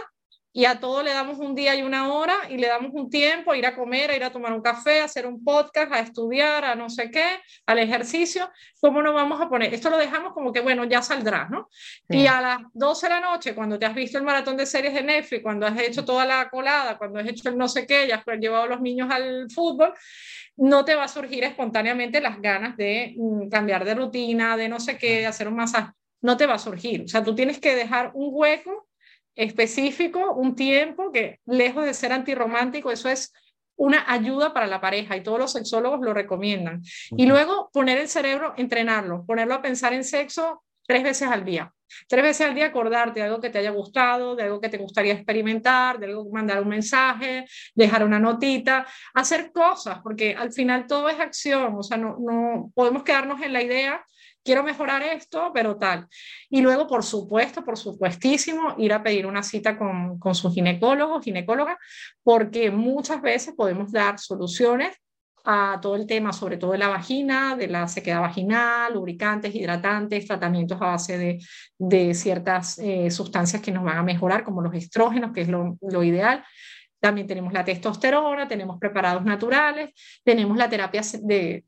y 0.57 0.65
a 0.65 0.81
todo 0.81 1.03
le 1.03 1.13
damos 1.13 1.39
un 1.39 1.55
día 1.55 1.77
y 1.77 1.83
una 1.83 2.11
hora 2.11 2.35
y 2.49 2.57
le 2.57 2.67
damos 2.67 2.91
un 2.95 3.11
tiempo 3.11 3.53
a 3.53 3.59
ir 3.59 3.67
a 3.67 3.77
comer, 3.77 4.11
a 4.11 4.17
ir 4.17 4.25
a 4.25 4.33
tomar 4.33 4.55
un 4.55 4.63
café, 4.63 5.03
a 5.03 5.05
hacer 5.05 5.27
un 5.27 5.45
podcast, 5.45 5.93
a 5.93 6.01
estudiar, 6.01 6.65
a 6.65 6.75
no 6.75 6.89
sé 6.89 7.11
qué, 7.11 7.41
al 7.67 7.79
ejercicio, 7.79 8.51
¿cómo 8.81 9.03
nos 9.03 9.13
vamos 9.13 9.39
a 9.39 9.51
poner? 9.51 9.75
Esto 9.75 9.91
lo 9.91 9.99
dejamos 9.99 10.33
como 10.33 10.55
que, 10.55 10.61
bueno, 10.61 10.85
ya 10.85 11.03
saldrá, 11.03 11.47
¿no? 11.51 11.69
Y 12.09 12.27
a 12.27 12.41
las 12.41 12.61
12 12.73 13.07
de 13.07 13.11
la 13.11 13.21
noche, 13.21 13.55
cuando 13.55 13.79
te 13.79 13.85
has 13.85 13.95
visto 13.95 14.17
el 14.17 14.25
maratón 14.25 14.57
de 14.57 14.65
series 14.65 14.95
de 14.95 15.03
Netflix, 15.03 15.43
cuando 15.43 15.67
has 15.67 15.79
hecho 15.79 16.07
toda 16.07 16.25
la 16.25 16.49
colada, 16.49 16.97
cuando 16.97 17.19
has 17.19 17.29
hecho 17.29 17.51
el 17.51 17.59
no 17.59 17.69
sé 17.69 17.87
qué, 17.87 18.09
ya 18.09 18.25
has 18.27 18.39
llevado 18.39 18.63
a 18.63 18.69
los 18.69 18.81
niños 18.81 19.11
al 19.11 19.51
fútbol, 19.51 19.93
no 20.57 20.87
te 20.87 20.95
va 20.95 21.05
a 21.05 21.09
surgir 21.09 21.45
espontáneamente 21.45 22.19
las 22.23 22.41
ganas 22.41 22.79
de 22.79 23.15
mm, 23.15 23.51
cambiar 23.51 23.85
de 23.85 23.95
rutina, 23.95 24.57
de 24.57 24.71
no 24.71 24.81
sé 24.81 24.97
qué, 24.97 25.19
de 25.19 25.27
hacer 25.27 25.49
un 25.49 25.57
masaje. 25.57 25.93
No 26.23 26.39
te 26.39 26.47
va 26.47 26.55
a 26.55 26.59
surgir. 26.59 27.03
O 27.03 27.09
sea, 27.09 27.23
tú 27.23 27.35
tienes 27.35 27.61
que 27.61 27.75
dejar 27.75 28.11
un 28.15 28.31
hueco 28.33 28.87
específico, 29.37 30.33
un 30.35 30.57
tiempo 30.57 31.13
que 31.13 31.41
lejos 31.47 31.85
de 31.85 31.95
ser 31.95 32.13
antirromántico, 32.13 32.91
eso 32.91 33.09
es 33.09 33.33
una 33.77 34.11
ayuda 34.11 34.55
para 34.55 34.67
la 34.67 34.81
pareja 34.81 35.17
y 35.17 35.23
todos 35.23 35.39
los 35.39 35.53
sexólogos 35.53 36.01
lo 36.01 36.15
recomiendan. 36.15 36.83
Y 37.11 37.27
luego 37.27 37.71
poner 37.73 37.99
el 37.99 38.09
cerebro, 38.09 38.55
entrenarlo, 38.57 39.25
ponerlo 39.27 39.55
a 39.55 39.63
pensar 39.63 39.93
en 39.93 40.03
sexo 40.03 40.65
tres 40.87 41.03
veces 41.03 41.29
al 41.29 41.45
día. 41.45 41.73
Tres 42.09 42.23
veces 42.23 42.47
al 42.47 42.55
día 42.55 42.67
acordarte 42.67 43.21
de 43.21 43.27
algo 43.27 43.41
que 43.41 43.51
te 43.51 43.59
haya 43.59 43.71
gustado, 43.71 44.35
de 44.35 44.43
algo 44.45 44.61
que 44.61 44.69
te 44.69 44.79
gustaría 44.79 45.13
experimentar, 45.13 46.01
de 46.01 46.07
algo 46.07 46.29
mandar 46.31 46.61
un 46.61 46.69
mensaje, 46.69 47.47
dejar 47.75 48.05
una 48.05 48.19
notita, 48.19 48.87
hacer 49.15 49.53
cosas, 49.53 50.01
porque 50.03 50.35
al 50.35 50.53
final 50.53 50.87
todo 50.87 51.09
es 51.09 51.21
acción, 51.21 51.75
o 51.77 51.83
sea, 51.83 51.97
no, 51.97 52.17
no 52.19 52.73
podemos 52.75 53.05
quedarnos 53.05 53.41
en 53.41 53.53
la 53.53 53.63
idea 53.63 54.05
quiero 54.47 54.63
mejorar 54.63 55.03
esto, 55.03 55.51
pero 55.53 55.77
tal. 55.77 56.07
Y 56.49 56.63
luego, 56.63 56.87
por 56.87 57.03
supuesto, 57.05 57.65
por 57.65 57.77
supuestísimo, 57.77 58.77
ir 58.79 58.95
a 58.95 59.03
pedir 59.03 59.27
una 59.27 59.43
cita 59.43 59.77
con, 59.77 60.19
con 60.19 60.35
su 60.35 60.51
ginecólogo, 60.51 61.21
ginecóloga, 61.21 61.79
porque 62.23 62.71
muchas 62.71 63.21
veces 63.21 63.55
podemos 63.55 63.93
dar 63.93 64.19
soluciones 64.19 64.97
a 65.49 65.79
todo 65.81 65.95
el 65.95 66.07
tema, 66.07 66.33
sobre 66.33 66.57
todo 66.57 66.73
de 66.73 66.79
la 66.79 66.89
vagina, 66.89 67.55
de 67.57 67.69
la 67.69 67.87
sequedad 67.87 68.21
vaginal, 68.21 68.95
lubricantes, 68.95 69.55
hidratantes, 69.55 70.27
tratamientos 70.27 70.81
a 70.83 70.87
base 70.87 71.19
de, 71.19 71.39
de 71.79 72.15
ciertas 72.15 72.79
eh, 72.81 73.11
sustancias 73.13 73.63
que 73.63 73.71
nos 73.71 73.85
van 73.85 73.99
a 73.99 74.03
mejorar, 74.03 74.43
como 74.43 74.61
los 74.61 74.75
estrógenos, 74.75 75.33
que 75.33 75.43
es 75.43 75.49
lo, 75.49 75.79
lo 75.83 76.03
ideal. 76.03 76.45
También 77.01 77.27
tenemos 77.27 77.53
la 77.53 77.65
testosterona, 77.65 78.49
tenemos 78.49 78.79
preparados 78.79 79.25
naturales, 79.25 79.91
tenemos 80.25 80.57
la 80.57 80.69
terapia 80.69 81.03
de, 81.23 81.65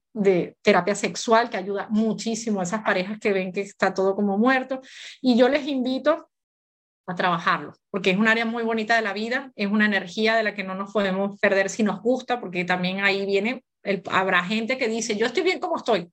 terapia 0.62 0.94
sexual 0.94 1.50
que 1.50 1.56
ayuda 1.56 1.86
muchísimo 1.90 2.60
a 2.60 2.64
esas 2.64 2.82
parejas 2.82 3.18
que 3.20 3.32
ven 3.32 3.52
que 3.52 3.60
está 3.60 3.92
todo 3.92 4.14
como 4.14 4.38
muerto. 4.38 4.80
Y 5.20 5.36
yo 5.36 5.48
les 5.48 5.66
invito 5.66 6.28
a 7.06 7.14
trabajarlo, 7.14 7.72
porque 7.90 8.10
es 8.10 8.18
un 8.18 8.28
área 8.28 8.44
muy 8.44 8.62
bonita 8.64 8.96
de 8.96 9.02
la 9.02 9.12
vida, 9.12 9.50
es 9.56 9.68
una 9.70 9.86
energía 9.86 10.36
de 10.36 10.42
la 10.42 10.54
que 10.54 10.64
no 10.64 10.74
nos 10.74 10.92
podemos 10.92 11.38
perder 11.40 11.70
si 11.70 11.82
nos 11.82 12.02
gusta, 12.02 12.38
porque 12.38 12.64
también 12.64 13.00
ahí 13.00 13.24
viene, 13.24 13.64
el, 13.82 14.02
habrá 14.10 14.44
gente 14.44 14.76
que 14.76 14.88
dice, 14.88 15.16
yo 15.16 15.26
estoy 15.26 15.42
bien 15.42 15.58
como 15.58 15.76
estoy. 15.76 16.10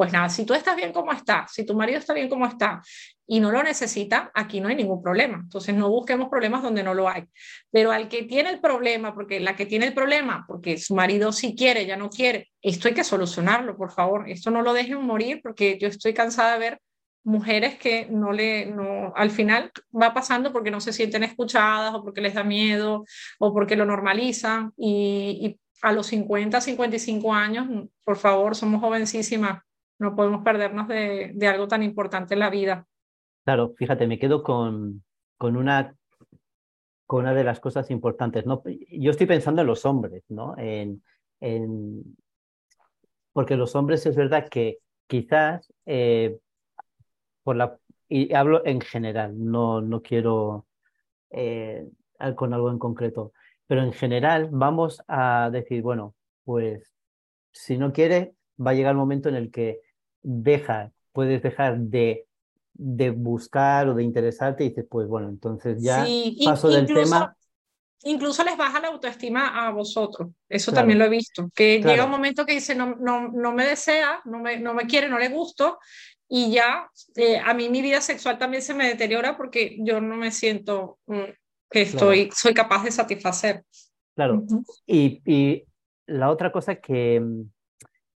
Pues 0.00 0.14
nada, 0.14 0.30
si 0.30 0.46
tú 0.46 0.54
estás 0.54 0.76
bien 0.76 0.94
como 0.94 1.12
está, 1.12 1.46
si 1.46 1.66
tu 1.66 1.74
marido 1.74 1.98
está 1.98 2.14
bien 2.14 2.30
como 2.30 2.46
está 2.46 2.80
y 3.26 3.38
no 3.38 3.52
lo 3.52 3.62
necesita, 3.62 4.30
aquí 4.32 4.58
no 4.58 4.68
hay 4.68 4.74
ningún 4.74 5.02
problema. 5.02 5.40
Entonces 5.42 5.74
no 5.74 5.90
busquemos 5.90 6.30
problemas 6.30 6.62
donde 6.62 6.82
no 6.82 6.94
lo 6.94 7.06
hay. 7.06 7.24
Pero 7.70 7.92
al 7.92 8.08
que 8.08 8.22
tiene 8.22 8.48
el 8.48 8.60
problema, 8.62 9.12
porque 9.14 9.40
la 9.40 9.56
que 9.56 9.66
tiene 9.66 9.88
el 9.88 9.92
problema, 9.92 10.46
porque 10.48 10.78
su 10.78 10.94
marido 10.94 11.32
sí 11.32 11.54
quiere, 11.54 11.84
ya 11.84 11.98
no 11.98 12.08
quiere, 12.08 12.48
esto 12.62 12.88
hay 12.88 12.94
que 12.94 13.04
solucionarlo, 13.04 13.76
por 13.76 13.92
favor. 13.92 14.26
Esto 14.30 14.50
no 14.50 14.62
lo 14.62 14.72
dejen 14.72 15.02
morir 15.02 15.40
porque 15.42 15.76
yo 15.78 15.88
estoy 15.88 16.14
cansada 16.14 16.54
de 16.54 16.60
ver 16.60 16.80
mujeres 17.22 17.76
que 17.76 18.06
no 18.10 18.32
le, 18.32 18.64
no, 18.64 19.12
al 19.14 19.30
final 19.30 19.70
va 19.94 20.14
pasando 20.14 20.50
porque 20.50 20.70
no 20.70 20.80
se 20.80 20.94
sienten 20.94 21.24
escuchadas 21.24 21.92
o 21.92 22.02
porque 22.02 22.22
les 22.22 22.32
da 22.32 22.42
miedo 22.42 23.04
o 23.38 23.52
porque 23.52 23.76
lo 23.76 23.84
normalizan 23.84 24.72
y, 24.78 25.60
a 25.82 25.92
los 25.92 26.08
50, 26.08 26.60
55 26.60 27.34
años, 27.34 27.66
por 28.04 28.16
favor, 28.16 28.54
somos 28.54 28.80
jovencísimas, 28.80 29.62
no 30.00 30.16
podemos 30.16 30.42
perdernos 30.42 30.88
de, 30.88 31.36
algo 31.46 31.68
tan 31.68 31.82
importante 31.82 32.34
en 32.34 32.40
la 32.40 32.50
vida. 32.50 32.86
Claro, 33.44 33.74
fíjate, 33.76 34.06
me 34.06 34.18
quedo 34.18 34.42
con, 34.42 35.04
con, 35.36 35.56
una, 35.56 35.94
con 37.06 37.20
una 37.20 37.34
de 37.34 37.44
las 37.44 37.60
cosas 37.60 37.90
importantes. 37.90 38.46
¿no? 38.46 38.62
Yo 38.88 39.10
estoy 39.10 39.26
pensando 39.26 39.60
en 39.60 39.66
los 39.66 39.84
hombres, 39.84 40.24
¿no? 40.28 40.56
En, 40.56 41.02
en... 41.40 42.16
Porque 43.32 43.56
los 43.56 43.76
hombres 43.76 44.06
es 44.06 44.16
verdad 44.16 44.48
que 44.48 44.78
quizás 45.06 45.72
eh, 45.84 46.38
por 47.42 47.56
la, 47.56 47.78
y 48.08 48.32
hablo 48.34 48.64
en 48.64 48.80
general, 48.80 49.34
no, 49.36 49.82
no 49.82 50.02
quiero 50.02 50.66
eh, 51.30 51.86
con 52.36 52.54
algo 52.54 52.70
en 52.70 52.78
concreto, 52.78 53.32
pero 53.66 53.82
en 53.82 53.92
general 53.92 54.48
vamos 54.50 55.02
a 55.08 55.50
decir, 55.52 55.82
bueno, 55.82 56.14
pues 56.44 56.90
si 57.52 57.76
no 57.76 57.92
quiere, 57.92 58.34
va 58.58 58.72
a 58.72 58.74
llegar 58.74 58.92
el 58.92 58.98
momento 58.98 59.28
en 59.28 59.36
el 59.36 59.50
que 59.50 59.80
deja, 60.22 60.92
puedes 61.12 61.42
dejar 61.42 61.78
de, 61.78 62.26
de 62.74 63.10
buscar 63.10 63.88
o 63.88 63.94
de 63.94 64.02
interesarte 64.02 64.64
y 64.64 64.68
dices, 64.68 64.86
pues 64.88 65.08
bueno, 65.08 65.28
entonces 65.28 65.82
ya 65.82 66.06
paso 66.44 66.68
del 66.68 66.86
tema 66.86 67.36
incluso 68.04 68.42
les 68.44 68.56
baja 68.56 68.80
la 68.80 68.88
autoestima 68.88 69.66
a 69.66 69.70
vosotros. 69.70 70.30
Eso 70.48 70.72
también 70.72 70.98
lo 70.98 71.04
he 71.04 71.10
visto. 71.10 71.50
Que 71.54 71.82
llega 71.82 72.04
un 72.04 72.10
momento 72.10 72.46
que 72.46 72.54
dice, 72.54 72.74
no, 72.74 72.96
no, 72.96 73.28
no 73.28 73.52
me 73.52 73.64
desea, 73.64 74.20
no 74.24 74.38
me, 74.38 74.58
no 74.58 74.74
me 74.74 74.86
quiere, 74.86 75.08
no 75.08 75.18
le 75.18 75.28
gusto, 75.28 75.78
y 76.28 76.52
ya 76.52 76.88
eh, 77.16 77.38
a 77.38 77.52
mí 77.54 77.68
mi 77.68 77.82
vida 77.82 78.00
sexual 78.00 78.38
también 78.38 78.62
se 78.62 78.74
me 78.74 78.86
deteriora 78.86 79.36
porque 79.36 79.76
yo 79.80 80.00
no 80.00 80.16
me 80.16 80.30
siento 80.30 80.98
mm, 81.06 81.24
que 81.68 81.82
estoy, 81.82 82.30
soy 82.34 82.54
capaz 82.54 82.84
de 82.84 82.92
satisfacer. 82.92 83.64
Claro. 84.14 84.44
y, 84.86 85.20
y, 85.24 85.64
la 86.06 86.30
otra 86.30 86.50
cosa 86.50 86.74
que, 86.74 87.22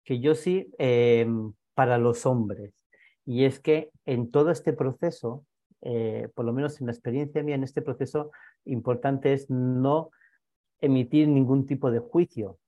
que 0.02 0.18
yo 0.18 0.34
sí, 0.34 0.68
em, 0.78 1.52
para 1.74 1.98
los 1.98 2.26
hombres, 2.26 2.72
y 3.26 3.44
es 3.44 3.60
que 3.60 3.90
en 4.06 4.30
todo 4.30 4.50
este 4.50 4.72
proceso, 4.72 5.44
eh, 5.82 6.28
por 6.34 6.44
lo 6.44 6.52
menos 6.52 6.80
en 6.80 6.86
la 6.86 6.92
experiencia 6.92 7.42
mía, 7.42 7.54
en 7.54 7.64
este 7.64 7.82
proceso, 7.82 8.30
importante 8.64 9.32
es 9.32 9.50
no 9.50 10.10
emitir 10.80 11.28
ningún 11.28 11.66
tipo 11.66 11.90
de 11.90 12.00
juicio 12.00 12.58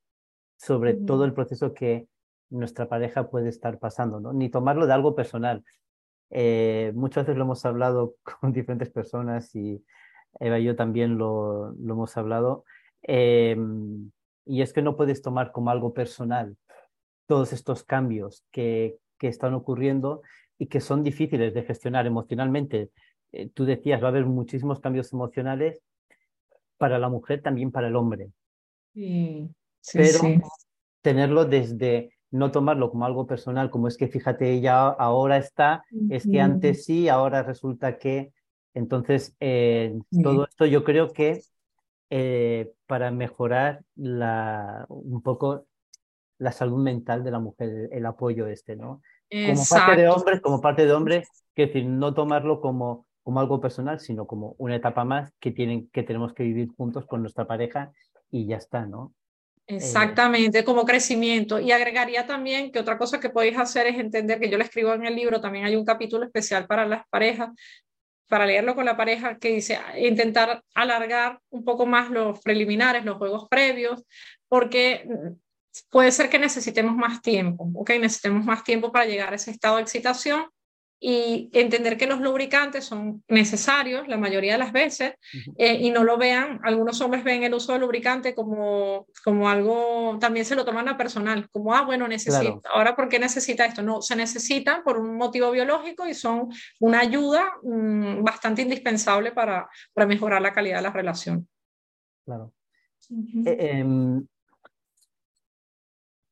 sobre 0.57 0.95
todo 0.95 1.25
el 1.25 1.35
proceso 1.35 1.75
que, 1.75 2.09
nuestra 2.51 2.89
pareja 2.89 3.29
puede 3.29 3.49
estar 3.49 3.79
pasando, 3.79 4.21
¿no? 4.21 4.33
Ni 4.33 4.49
tomarlo 4.49 4.87
de 4.87 4.93
algo 4.93 5.15
personal. 5.15 5.65
Eh, 6.31 6.93
muchas 6.95 7.25
veces 7.25 7.37
lo 7.37 7.45
hemos 7.45 7.65
hablado 7.65 8.15
con 8.41 8.53
diferentes 8.53 8.91
personas 8.91 9.55
y 9.55 9.85
Eva 10.39 10.59
y 10.59 10.65
yo 10.65 10.77
también 10.77 11.19
lo, 11.19 11.73
lo 11.73 11.95
hemos 11.95 12.17
hablado. 12.17 12.65
Em, 13.03 14.11
y 14.45 14.63
es 14.63 14.73
que 14.73 14.83
no 14.83 14.97
puedes 14.97 15.23
tomar 15.23 15.53
como 15.53 15.71
algo 15.71 15.93
personal 15.93 16.57
todos 17.27 17.53
estos 17.53 17.85
cambios 17.85 18.45
que, 18.51 18.97
que 19.19 19.29
están 19.29 19.55
ocurriendo 19.55 20.23
y 20.59 20.67
que 20.67 20.81
son 20.81 21.03
difíciles 21.03 21.55
de 21.55 21.63
gestionar 21.63 22.07
emocionalmente. 22.07 22.91
Eh, 23.33 23.51
tú 23.53 23.65
decías, 23.65 24.03
va 24.03 24.07
a 24.07 24.11
haber 24.11 24.27
muchísimos 24.27 24.81
cambios 24.81 25.13
emocionales 25.13 25.83
para 26.79 26.99
la 26.99 27.09
mujer, 27.09 27.43
también 27.43 27.71
para 27.71 27.89
el 27.89 27.97
hombre. 27.97 28.31
Sí, 28.95 29.49
sí, 29.81 29.99
Pero 29.99 30.21
tenerlo 31.03 31.45
desde 31.45 32.11
no 32.31 32.51
tomarlo 32.51 32.91
como 32.91 33.05
algo 33.05 33.27
personal, 33.27 33.71
como 33.71 33.89
es 33.89 33.97
que 33.97 34.09
fíjate, 34.09 34.53
ella 34.53 34.89
ahora 34.89 35.37
está, 35.37 35.85
es 36.11 36.27
que 36.27 36.41
antes 36.41 36.85
sí, 36.85 37.09
ahora 37.09 37.43
resulta 37.43 37.99
que. 37.99 38.33
Entonces, 38.75 39.35
eh, 39.41 39.99
todo 40.23 40.45
esto 40.45 40.67
yo 40.67 40.85
creo 40.85 41.13
que 41.13 41.41
eh, 42.11 42.73
para 42.87 43.11
mejorar 43.11 43.83
la, 43.95 44.85
un 44.89 45.23
poco 45.23 45.67
la 46.39 46.53
salud 46.53 46.83
mental 46.83 47.25
de 47.25 47.31
la 47.31 47.39
mujer, 47.39 47.89
el, 47.91 48.07
apoyo 48.07 48.47
este, 48.47 48.77
¿no? 48.77 49.03
Como 49.31 49.65
parte 49.69 50.03
de 50.03 50.09
hombres, 50.09 50.41
como 50.41 50.61
parte 50.61 50.87
de 50.87 50.93
hombres, 50.93 51.29
que 51.55 51.67
decir, 51.67 51.87
no 51.87 52.15
tomarlo 52.15 52.61
como, 52.61 53.07
como 53.23 53.41
algo 53.41 53.61
personal, 53.61 53.99
sino 53.99 54.27
como 54.27 54.55
una 54.59 54.77
etapa 54.77 55.05
más 55.05 55.33
que, 55.41 55.51
tienen, 55.51 55.89
que 55.91 56.03
tenemos 56.03 56.33
que 56.33 56.45
vivir 56.45 56.69
juntos 56.77 57.07
con 57.07 57.23
nuestra 57.23 57.47
pareja 57.47 57.93
y 58.31 58.47
ya 58.47 58.57
está, 58.57 58.87
¿no? 58.87 59.15
Eh, 59.67 59.77
Exactamente, 59.77 60.65
como 60.65 60.85
crecimiento. 60.85 61.59
Y 61.59 61.73
agregaría 61.73 62.27
también 62.27 62.71
que 62.71 62.79
otra 62.79 62.99
cosa 62.99 63.19
que 63.19 63.31
podéis 63.31 63.59
hacer 63.59 63.87
es 63.89 63.99
entender 63.99 64.39
que 64.39 64.49
yo 64.49 64.59
le 64.59 64.65
escribo 64.65 64.95
en 64.95 65.07
el 65.07 65.17
libro, 65.17 65.41
también 65.41 65.65
hay 65.65 65.77
un 65.77 65.85
capítulo 65.85 66.25
especial 66.25 66.67
para 66.67 66.87
las 66.87 67.07
parejas, 67.09 67.51
para 68.29 68.47
leerlo 68.47 68.75
con 68.75 68.85
la 68.85 68.97
pareja, 68.97 69.39
que 69.39 69.49
dice 69.49 69.79
intentar 69.99 70.63
alargar 70.75 71.41
un 71.51 71.65
poco 71.65 71.87
más 71.87 72.11
los 72.11 72.41
preliminares, 72.41 73.05
los 73.05 73.19
juegos 73.19 73.49
previos, 73.49 74.05
porque 74.49 75.09
puede 75.91 76.13
ser 76.13 76.29
que 76.31 76.39
necesitemos 76.39 76.97
más 76.97 77.23
tiempo, 77.23 77.71
¿ok? 77.75 77.91
Necesitemos 78.01 78.45
más 78.45 78.65
tiempo 78.65 78.93
para 78.93 79.07
llegar 79.07 79.33
a 79.33 79.37
ese 79.37 79.51
estado 79.51 79.77
de 79.77 79.83
excitación 79.83 80.47
y 80.99 81.51
entender 81.53 81.99
que 81.99 82.07
los 82.07 82.21
lubricantes 82.21 82.87
son 82.87 83.23
necesarios 83.29 84.09
la 84.09 84.17
mayoría 84.17 84.53
de 84.53 84.59
las 84.59 84.73
veces 84.73 85.15
eh, 85.59 85.75
y 85.75 85.91
no 85.91 86.05
lo 86.05 86.17
vean, 86.17 86.59
algunos 86.63 87.01
hombres 87.03 87.23
ven 87.23 87.43
el 87.43 87.53
uso 87.53 87.73
del 87.73 87.83
lubricante 87.83 88.35
como, 88.35 89.07
como 89.23 89.49
algo, 89.49 90.17
también 90.19 90.47
se 90.47 90.55
lo 90.55 90.65
toman 90.65 90.89
a 90.89 90.97
personal, 90.97 91.51
como, 91.51 91.75
ah, 91.75 91.83
bueno, 91.83 92.09
necesito, 92.09 92.63
ahora 92.73 92.97
¿por 92.97 93.11
qué 93.11 93.19
necesita 93.19 93.67
esto? 93.67 93.83
No, 93.83 94.01
se 94.01 94.17
necesita 94.17 94.83
por 94.83 94.99
un 94.99 95.17
motivo 95.17 95.51
biológico 95.51 96.07
y 96.07 96.15
son 96.15 96.49
una 96.81 97.01
ayuda 97.01 97.45
mm, 97.63 98.25
bastante 98.25 98.63
indispensable 98.63 99.33
para, 99.33 99.69
para 99.93 100.07
mejorar 100.07 100.41
la 100.41 100.55
calidad 100.55 100.77
de 100.77 100.83
la 100.83 100.93
relación. 100.93 101.47
Claro. 102.25 102.53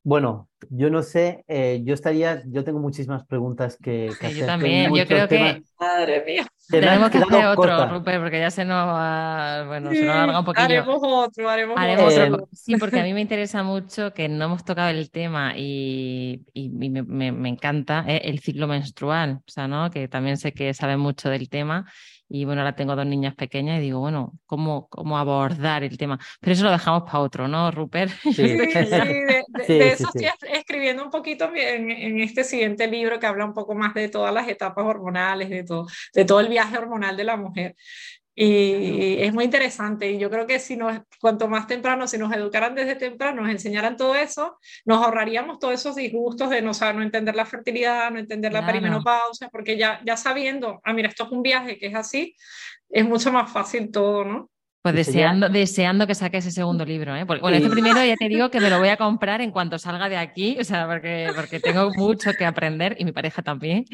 Bueno, 0.07 0.51
yo 0.69 0.91
no 0.91 1.03
sé, 1.03 1.47
eh, 1.49 1.81
yo 1.83 1.95
estaría, 1.95 2.43
yo 2.47 2.63
tengo 2.63 2.79
muchísimas 2.79 3.25
preguntas 3.25 3.79
que, 3.83 4.11
hacer. 4.11 4.35
Yo 4.35 4.45
también, 4.45 4.95
yo 4.95 5.07
creo 5.07 5.27
que 5.27 5.63
madre 5.81 6.23
mía. 6.27 6.47
Tenemos 6.69 7.09
que 7.09 7.19
hacer 7.19 7.47
otro, 7.47 7.89
Rupert, 7.89 8.21
porque 8.21 8.39
ya 8.39 8.51
se 8.51 8.67
nos 8.67 8.87
va, 8.87 9.65
bueno, 9.67 9.91
se 9.91 10.05
nos 10.05 10.15
alarga 10.15 10.39
un 10.41 10.45
poquito. 10.45 10.63
Haremos 10.63 11.01
otro, 11.03 11.49
haremos, 11.49 11.79
otro. 11.79 12.49
Sí, 12.53 12.77
porque 12.77 13.01
a 13.01 13.03
mí 13.03 13.15
me 13.15 13.23
interesa 13.23 13.63
mucho 13.63 14.13
que 14.13 14.29
no 14.29 14.45
hemos 14.45 14.63
tocado 14.63 14.91
el 14.91 15.11
tema 15.11 15.55
y, 15.57 16.43
y, 16.53 16.69
me, 16.69 17.03
me, 17.03 17.33
me, 17.33 17.49
encanta 17.49 18.05
eh, 18.07 18.21
el 18.25 18.41
ciclo 18.41 18.69
menstrual, 18.69 19.41
o 19.47 19.51
sea, 19.51 19.69
¿no? 19.69 19.91
Que 19.91 20.07
también 20.07 20.37
sé 20.37 20.53
que 20.53 20.75
sabe 20.75 20.99
mucho 20.99 21.31
del 21.31 21.49
tema 21.49 21.87
y 22.29 22.45
bueno, 22.45 22.63
ahora 22.63 22.75
tengo 22.75 22.97
dos 22.97 23.07
niñas 23.07 23.35
pequeñas 23.35 23.79
y 23.79 23.83
digo, 23.83 24.01
bueno, 24.01 24.33
¿cómo, 24.47 24.89
cómo 24.89 25.19
abordar 25.19 25.85
el 25.85 25.99
tema? 25.99 26.19
Pero 26.41 26.53
eso 26.53 26.65
lo 26.65 26.71
dejamos 26.71 27.03
para 27.05 27.21
otro, 27.21 27.49
¿no, 27.49 27.71
Rupert? 27.71 28.13
Sí, 28.23 28.33
sí, 28.33 28.45
de, 28.45 29.45
eso 29.69 30.09
estoy 30.13 30.29
escribiendo 30.53 31.05
un 31.05 31.11
poquito 31.11 31.51
en, 31.55 31.91
en, 31.91 32.21
este 32.21 32.45
siguiente 32.45 32.87
libro 32.87 33.21
que 33.21 33.27
habla 33.27 33.45
un 33.45 33.55
poco 33.55 33.75
más 33.75 33.95
de 33.95 34.09
todas 34.09 34.33
las 34.33 34.49
etapas 34.49 34.85
hormonales, 34.85 35.51
de 35.51 35.65
todo, 35.65 35.87
de 36.15 36.25
todo 36.25 36.41
el 36.41 36.49
viaje 36.49 36.79
hormonal 36.79 37.17
de 37.17 37.25
la 37.25 37.37
mujer. 37.37 37.77
Y 38.37 39.23
es 39.23 39.33
muy 39.33 39.45
interesante 39.45 40.11
y 40.11 40.19
yo 40.19 40.29
creo 40.29 40.45
que 40.45 40.59
si 40.59 40.77
nos, 40.77 40.99
cuanto 41.21 41.47
más 41.47 41.69
temprano, 41.69 42.09
si 42.09 42.19
nos 42.19 42.33
educaran 42.33 42.75
desde 42.75 42.97
temprano, 42.97 43.43
nos 43.43 43.51
enseñaran 43.51 43.97
todo 43.97 44.17
eso, 44.17 44.59
nos 44.85 45.05
ahorraríamos 45.05 45.61
todos 45.61 45.75
esos 45.75 45.95
disgustos 45.95 46.51
de 46.51 46.61
no, 46.61 46.73
no 46.73 47.03
entender 47.03 47.37
la 47.37 47.47
fertilidad, 47.47 48.11
no 48.11 48.19
entender 48.19 48.53
la 48.53 48.67
perimenopausia, 48.67 49.49
porque 49.51 49.79
ya, 49.79 50.01
ya 50.05 50.17
sabiendo, 50.17 50.81
ah, 50.83 50.93
mira, 50.93 51.09
esto 51.09 51.25
es 51.25 51.31
un 51.31 51.43
viaje 51.43 51.79
que 51.79 51.87
es 51.87 51.95
así, 51.95 52.35
es 52.89 53.07
mucho 53.07 53.31
más 53.31 53.53
fácil 53.53 53.93
todo, 53.93 54.25
¿no? 54.25 54.51
Pues 54.83 54.97
deseando, 54.97 55.49
deseando 55.49 56.07
que 56.07 56.15
saque 56.15 56.39
ese 56.39 56.51
segundo 56.51 56.85
libro, 56.85 57.17
¿eh? 57.17 57.25
Porque, 57.25 57.41
bueno, 57.41 57.57
este 57.57 57.71
primero 57.71 58.05
ya 58.05 58.17
te 58.17 58.29
digo 58.29 58.51
que 58.51 58.61
me 58.61 58.69
lo 58.69 58.79
voy 58.79 58.89
a 58.89 58.99
comprar 58.99 59.41
en 59.41 59.51
cuanto 59.51 59.79
salga 59.79 60.09
de 60.09 60.19
aquí, 60.19 60.59
o 60.61 60.65
sea, 60.65 60.87
porque, 60.87 61.29
porque 61.35 61.59
tengo 61.61 61.91
mucho 61.95 62.33
que 62.35 62.45
aprender 62.45 62.97
y 62.99 63.05
mi 63.05 63.13
pareja 63.13 63.43
también. 63.43 63.87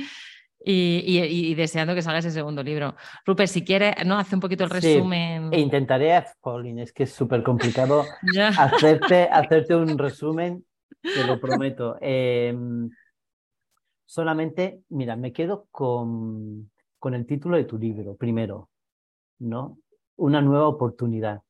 Y, 0.63 1.55
deseando 1.55 1.95
que 1.95 2.03
salga 2.03 2.19
ese 2.19 2.31
segundo 2.31 2.63
libro. 2.63 2.95
Rupert, 3.25 3.49
si 3.49 3.65
quieres, 3.65 3.95
¿no? 4.05 4.19
Hace 4.19 4.35
un 4.35 4.41
poquito 4.41 4.65
el 4.65 4.71
resumen. 4.71 5.53
E 5.53 5.61
intentaré, 5.61 6.23
Pauline, 6.41 6.83
es 6.83 6.93
que 6.93 7.05
es 7.05 7.13
súper 7.13 7.43
complicado 7.43 8.05
hacerte, 8.59 9.29
hacerte 9.31 9.75
un 9.75 9.97
resumen, 9.97 10.65
te 11.03 11.25
lo 11.27 11.41
prometo. 11.41 11.97
Em, 12.01 12.91
solamente, 14.05 14.83
mira, 14.91 15.17
me 15.17 15.33
quedo 15.33 15.67
con, 15.71 16.71
con 16.99 17.15
el 17.15 17.27
título 17.27 17.57
de 17.57 17.65
tu 17.65 17.79
libro, 17.79 18.17
primero, 18.17 18.69
¿no? 19.39 19.79
Una 20.17 20.43
nueva 20.43 20.69
oportunidad. 20.69 21.41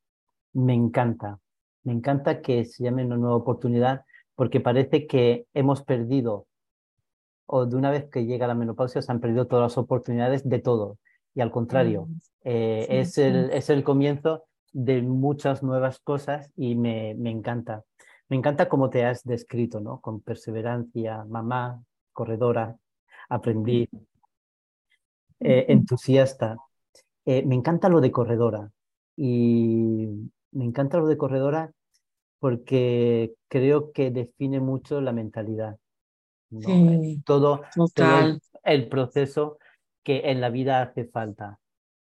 Me 0.53 0.75
encanta, 0.75 1.41
me 1.83 1.93
encanta 1.93 2.41
que 2.41 2.65
se 2.65 2.85
llame 2.85 3.05
una 3.05 3.17
nueva 3.17 3.37
oportunidad 3.37 4.05
porque 4.35 4.61
parece 4.61 5.07
que 5.07 5.47
hemos 5.53 5.83
perdido 5.83 6.47
o 7.53 7.67
de 7.67 7.77
una 7.77 7.91
vez 7.91 8.09
que 8.09 8.27
llega 8.27 8.47
la 8.47 8.55
menopausia 8.55 9.03
se 9.03 9.11
han 9.11 9.21
perdido 9.21 9.47
todas 9.47 9.65
las 9.65 9.79
oportunidades 9.79 10.49
de 10.49 10.61
todo. 10.61 10.99
Y 11.35 11.41
al 11.41 11.51
contrario, 11.51 12.07
mm, 12.07 12.19
eh, 12.45 12.87
es, 12.89 13.19
el, 13.19 13.51
es 13.51 13.71
el 13.71 13.83
comienzo 13.83 14.45
de 14.73 15.03
muchas 15.03 15.63
nuevas 15.63 15.99
cosas 15.99 16.51
y 16.57 16.77
me, 16.77 17.15
me 17.17 17.31
encanta. 17.31 17.83
Me 18.29 18.37
encanta 18.37 18.69
cómo 18.69 18.89
te 18.89 19.05
has 19.05 19.25
descrito, 19.25 19.81
¿no? 19.81 20.01
Con 20.01 20.21
perseverancia, 20.21 21.25
mamá, 21.25 21.83
corredora, 22.13 22.77
aprendí, 23.29 23.89
eh, 25.41 25.67
entusiasta. 25.69 26.57
Eh, 27.25 27.45
me 27.45 27.57
encanta 27.57 27.89
lo 27.89 28.01
de 28.01 28.13
corredora 28.13 28.71
y 29.17 30.07
me 30.53 30.65
encanta 30.65 30.99
lo 30.99 31.09
de 31.09 31.17
corredora 31.17 31.73
porque 32.39 33.35
creo 33.49 33.91
que 33.91 34.13
define 34.13 34.61
mucho 34.61 35.01
la 35.01 35.13
mentalidad. 35.13 35.77
Todo, 37.25 37.63
el, 38.65 38.89
proceso 38.89 39.59
que 40.03 40.31
en 40.31 40.41
la 40.41 40.51
vida 40.51 40.83
hace 40.83 41.05
falta. 41.05 41.59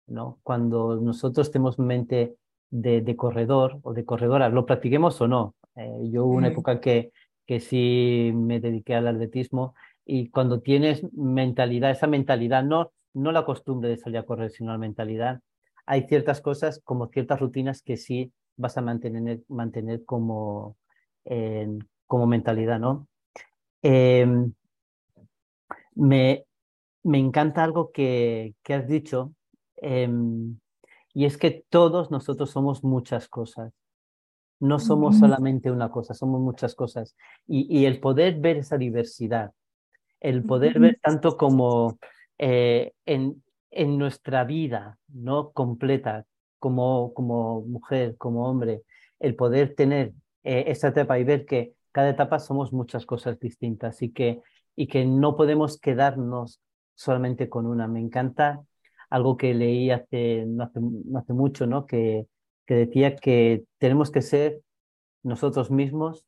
¿no? 0.08 0.40
Cuando 0.44 0.96
nosotros 0.96 1.52
tenemos 1.52 1.80
mente 1.80 2.36
de, 2.70 3.16
corredor 3.16 3.80
o 3.84 3.94
de 3.94 4.06
corredora, 4.06 4.50
lo 4.50 4.66
practiquemos 4.66 5.20
o 5.22 5.28
no. 5.28 5.56
Eh, 5.76 6.10
yo 6.10 6.26
hubo 6.26 6.36
una 6.36 6.48
época 6.48 6.80
que, 6.80 7.12
que 7.46 7.60
sí 7.60 8.32
me 8.34 8.60
dediqué 8.60 8.96
al 8.96 9.08
atletismo 9.08 9.76
y 10.06 10.30
cuando 10.30 10.62
tienes 10.62 11.06
mentalidad, 11.14 11.92
esa 11.92 12.08
mentalidad, 12.08 12.64
no, 12.64 12.92
no 13.14 13.32
la 13.32 13.46
costumbre 13.46 13.90
de 13.90 13.98
salir 13.98 14.20
a 14.20 14.24
correr, 14.24 14.52
sino 14.52 14.72
la 14.72 14.78
mentalidad, 14.78 15.42
hay 15.86 16.08
ciertas 16.08 16.42
cosas 16.42 16.82
como 16.84 17.08
ciertas 17.08 17.40
rutinas 17.40 17.82
que 17.82 17.98
sí 17.98 18.32
vas 18.56 18.78
a 18.78 18.82
mantener, 18.82 19.42
mantener 19.48 20.04
como, 20.06 20.78
como 22.08 22.28
mentalidad, 22.28 22.80
¿no? 22.80 23.08
Em, 23.90 24.52
me, 25.96 26.44
me 27.04 27.20
encanta 27.20 27.64
algo 27.64 27.94
que, 27.94 28.54
que 28.62 28.74
has 28.74 28.86
dicho, 28.86 29.34
em, 29.78 30.60
y 31.14 31.24
es 31.24 31.38
que 31.38 31.64
todos 31.70 32.12
nosotros 32.12 32.50
somos 32.50 32.84
muchas 32.84 33.30
cosas. 33.30 33.72
No 34.60 34.80
somos 34.80 35.20
solamente 35.20 35.72
una 35.72 35.90
cosa, 35.90 36.14
somos 36.14 36.42
muchas 36.42 36.76
cosas. 36.76 37.16
Y, 37.48 37.66
y 37.70 37.86
el 37.86 38.02
poder 38.02 38.40
ver 38.40 38.58
esa 38.58 38.78
diversidad, 38.78 39.54
el 40.20 40.44
poder 40.44 40.80
ver 40.80 41.00
tanto 41.02 41.38
como 41.38 41.98
eh, 42.40 42.92
en, 43.06 43.42
en 43.72 43.98
nuestra 43.98 44.44
vida 44.44 44.98
no 45.08 45.52
completa, 45.52 46.26
como, 46.60 47.14
como 47.14 47.62
mujer, 47.62 48.18
como 48.18 48.50
hombre, 48.50 48.82
el 49.20 49.36
poder 49.36 49.76
tener 49.76 50.12
eh, 50.44 50.66
esa 50.68 50.90
etapa 50.90 51.20
y 51.20 51.24
ver 51.24 51.46
que 51.46 51.77
cada 51.98 52.12
etapa 52.12 52.38
somos 52.38 52.74
muchas 52.74 53.08
cosas 53.08 53.40
distintas 53.40 54.04
y 54.04 54.12
que, 54.12 54.44
y 54.76 54.86
que 54.86 55.04
no 55.04 55.36
podemos 55.36 55.80
quedarnos 55.80 56.62
solamente 56.94 57.50
con 57.50 57.66
una. 57.66 57.88
Me 57.88 58.00
encanta 58.00 58.62
algo 59.10 59.36
que 59.36 59.56
leí 59.56 59.90
hace, 59.90 60.46
no 60.46 60.66
hace, 60.66 60.80
hace 61.18 61.34
mucho, 61.34 61.66
¿no? 61.66 61.88
Que, 61.88 62.28
que 62.68 62.76
decía 62.76 63.16
que 63.16 63.64
tenemos 63.80 64.12
que 64.12 64.22
ser 64.22 64.62
nosotros 65.24 65.72
mismos, 65.72 66.24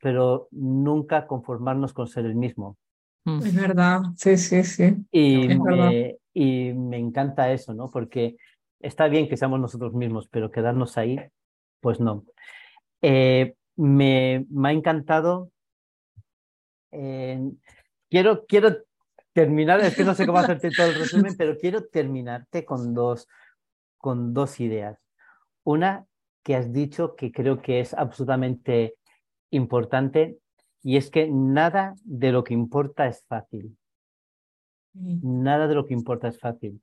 pero 0.00 0.48
nunca 0.50 1.26
conformarnos 1.26 1.92
con 1.92 2.06
ser 2.06 2.24
el 2.24 2.34
mismo. 2.34 2.78
Mm. 3.26 3.42
Es 3.42 3.54
verdad, 3.54 4.00
sí, 4.16 4.38
sí, 4.38 4.64
sí. 4.64 4.96
Y, 5.10 5.46
me, 5.58 6.16
y 6.32 6.72
me 6.72 6.96
encanta 6.96 7.52
eso, 7.52 7.74
¿no? 7.74 7.90
Porque 7.90 8.38
está 8.80 9.08
bien 9.08 9.28
que 9.28 9.36
seamos 9.36 9.60
nosotros 9.60 9.92
mismos, 9.92 10.26
pero 10.30 10.50
quedarnos 10.50 10.96
ahí, 10.96 11.20
pues 11.82 12.00
no. 12.00 12.24
Eh, 13.02 13.56
me, 13.82 14.46
me 14.48 14.68
ha 14.68 14.72
encantado. 14.72 15.50
quiero, 16.90 18.46
quiero 18.46 18.76
terminar, 19.32 19.80
es 19.80 19.96
que 19.96 20.04
no 20.04 20.14
sé 20.14 20.24
cómo 20.26 20.38
hacerte 20.38 20.70
todo 20.70 20.86
el 20.86 20.94
resumen, 20.94 21.34
pero 21.36 21.56
quiero 21.56 21.84
terminarte 21.86 22.64
con 22.64 22.94
dos, 22.94 23.28
con 23.98 24.34
dos 24.34 24.60
ideas. 24.60 24.98
Una 25.64 26.06
que 26.44 26.54
has 26.54 26.72
dicho 26.72 27.16
que 27.16 27.32
creo 27.32 27.60
que 27.60 27.80
es 27.80 27.94
absolutamente 27.94 28.94
importante 29.50 30.38
y 30.82 30.96
es 30.96 31.10
que 31.10 31.28
nada 31.28 31.94
de 32.04 32.32
lo 32.32 32.44
que 32.44 32.54
importa 32.54 33.06
es 33.06 33.24
fácil. 33.26 33.76
Nada 34.94 35.66
de 35.66 35.74
lo 35.74 35.86
que 35.86 35.94
importa 35.94 36.28
es 36.28 36.38
fácil. 36.38 36.80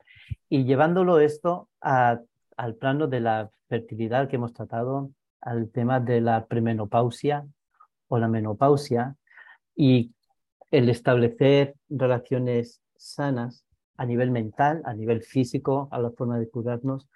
Y 0.50 0.66
llevándolo 0.66 1.20
esto 1.20 1.70
a, 1.82 2.20
al 2.58 2.76
plano 2.76 3.08
de 3.08 3.20
la 3.20 3.52
fertilidad 3.68 4.28
que 4.28 4.38
hemos 4.38 4.54
tratado, 4.54 5.12
al 5.42 5.70
tema 5.70 6.00
de 6.00 6.22
la 6.22 6.46
premenopausia 6.46 7.46
o 8.08 8.18
la 8.18 8.28
menopausia 8.28 9.16
y 9.76 10.12
el 10.72 10.90
establecer 10.90 11.76
relaciones 11.90 12.82
sanas 12.96 13.66
a 13.98 14.06
nivel 14.06 14.32
mental, 14.32 14.82
a 14.86 14.94
nivel 14.94 15.22
físico, 15.22 15.90
a 15.92 16.00
la 16.00 16.12
forma 16.12 16.40
de 16.40 16.50
curarnos, 16.50 17.08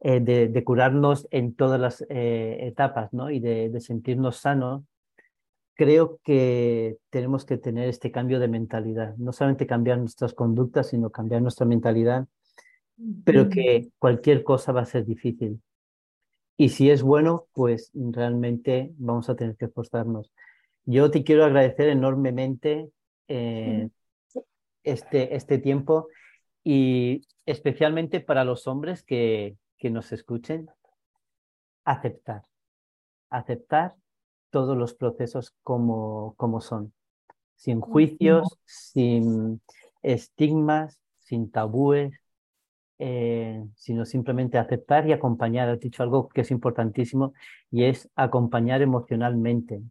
eh, 0.00 0.20
de, 0.20 0.64
curarnos 0.64 1.26
en 1.30 1.54
todas 1.54 1.80
las 1.80 2.04
eh, 2.08 2.58
etapas 2.60 3.12
¿no? 3.12 3.30
y 3.30 3.40
de, 3.40 3.70
de, 3.70 3.80
sentirnos 3.80 4.38
sanos, 4.38 4.82
creo 5.74 6.18
que 6.22 6.98
tenemos 7.10 7.44
que 7.44 7.56
tener 7.56 7.88
este 7.88 8.10
cambio 8.10 8.38
de 8.40 8.48
mentalidad, 8.48 9.16
no 9.16 9.32
solamente 9.32 9.66
cambiar 9.66 9.98
nuestras 9.98 10.34
conductas, 10.34 10.88
sino 10.88 11.10
cambiar 11.10 11.42
nuestra 11.42 11.66
mentalidad, 11.66 12.26
pero 13.24 13.48
que 13.48 13.90
cualquier 13.98 14.44
cosa 14.44 14.72
va 14.72 14.82
a 14.82 14.86
ser 14.86 15.04
difícil. 15.04 15.60
Y 16.56 16.68
si 16.68 16.90
es 16.90 17.02
bueno, 17.02 17.46
pues 17.52 17.90
realmente 17.94 18.92
vamos 18.96 19.28
a 19.28 19.34
tener 19.34 19.56
que 19.56 19.66
esforzarnos. 19.66 20.32
Yo 20.84 21.10
te 21.10 21.24
quiero 21.24 21.44
agradecer 21.44 21.88
enormemente 21.88 22.90
eh, 23.28 23.88
este, 24.82 25.34
este 25.34 25.58
tiempo 25.58 26.08
y 26.62 27.26
especialmente 27.46 28.20
para 28.20 28.44
los 28.44 28.66
hombres 28.66 29.02
que, 29.02 29.56
que 29.78 29.90
nos 29.90 30.12
escuchen, 30.12 30.70
aceptar, 31.84 32.42
aceptar 33.30 33.94
todos 34.50 34.76
los 34.76 34.94
procesos 34.94 35.52
como, 35.62 36.34
como 36.36 36.60
son, 36.60 36.92
sin 37.56 37.80
juicios, 37.80 38.46
sin 38.64 39.60
estigmas, 40.02 41.00
sin 41.18 41.50
tabúes, 41.50 42.20
eh, 42.98 43.64
sino 43.74 44.04
simplemente 44.04 44.56
aceptar 44.56 45.08
y 45.08 45.12
acompañar. 45.12 45.68
Has 45.68 45.80
dicho 45.80 46.02
algo 46.02 46.28
que 46.28 46.42
es 46.42 46.50
importantísimo 46.50 47.34
y 47.70 47.84
es 47.84 48.08
acompañar 48.14 48.82
emocionalmente. 48.82 49.82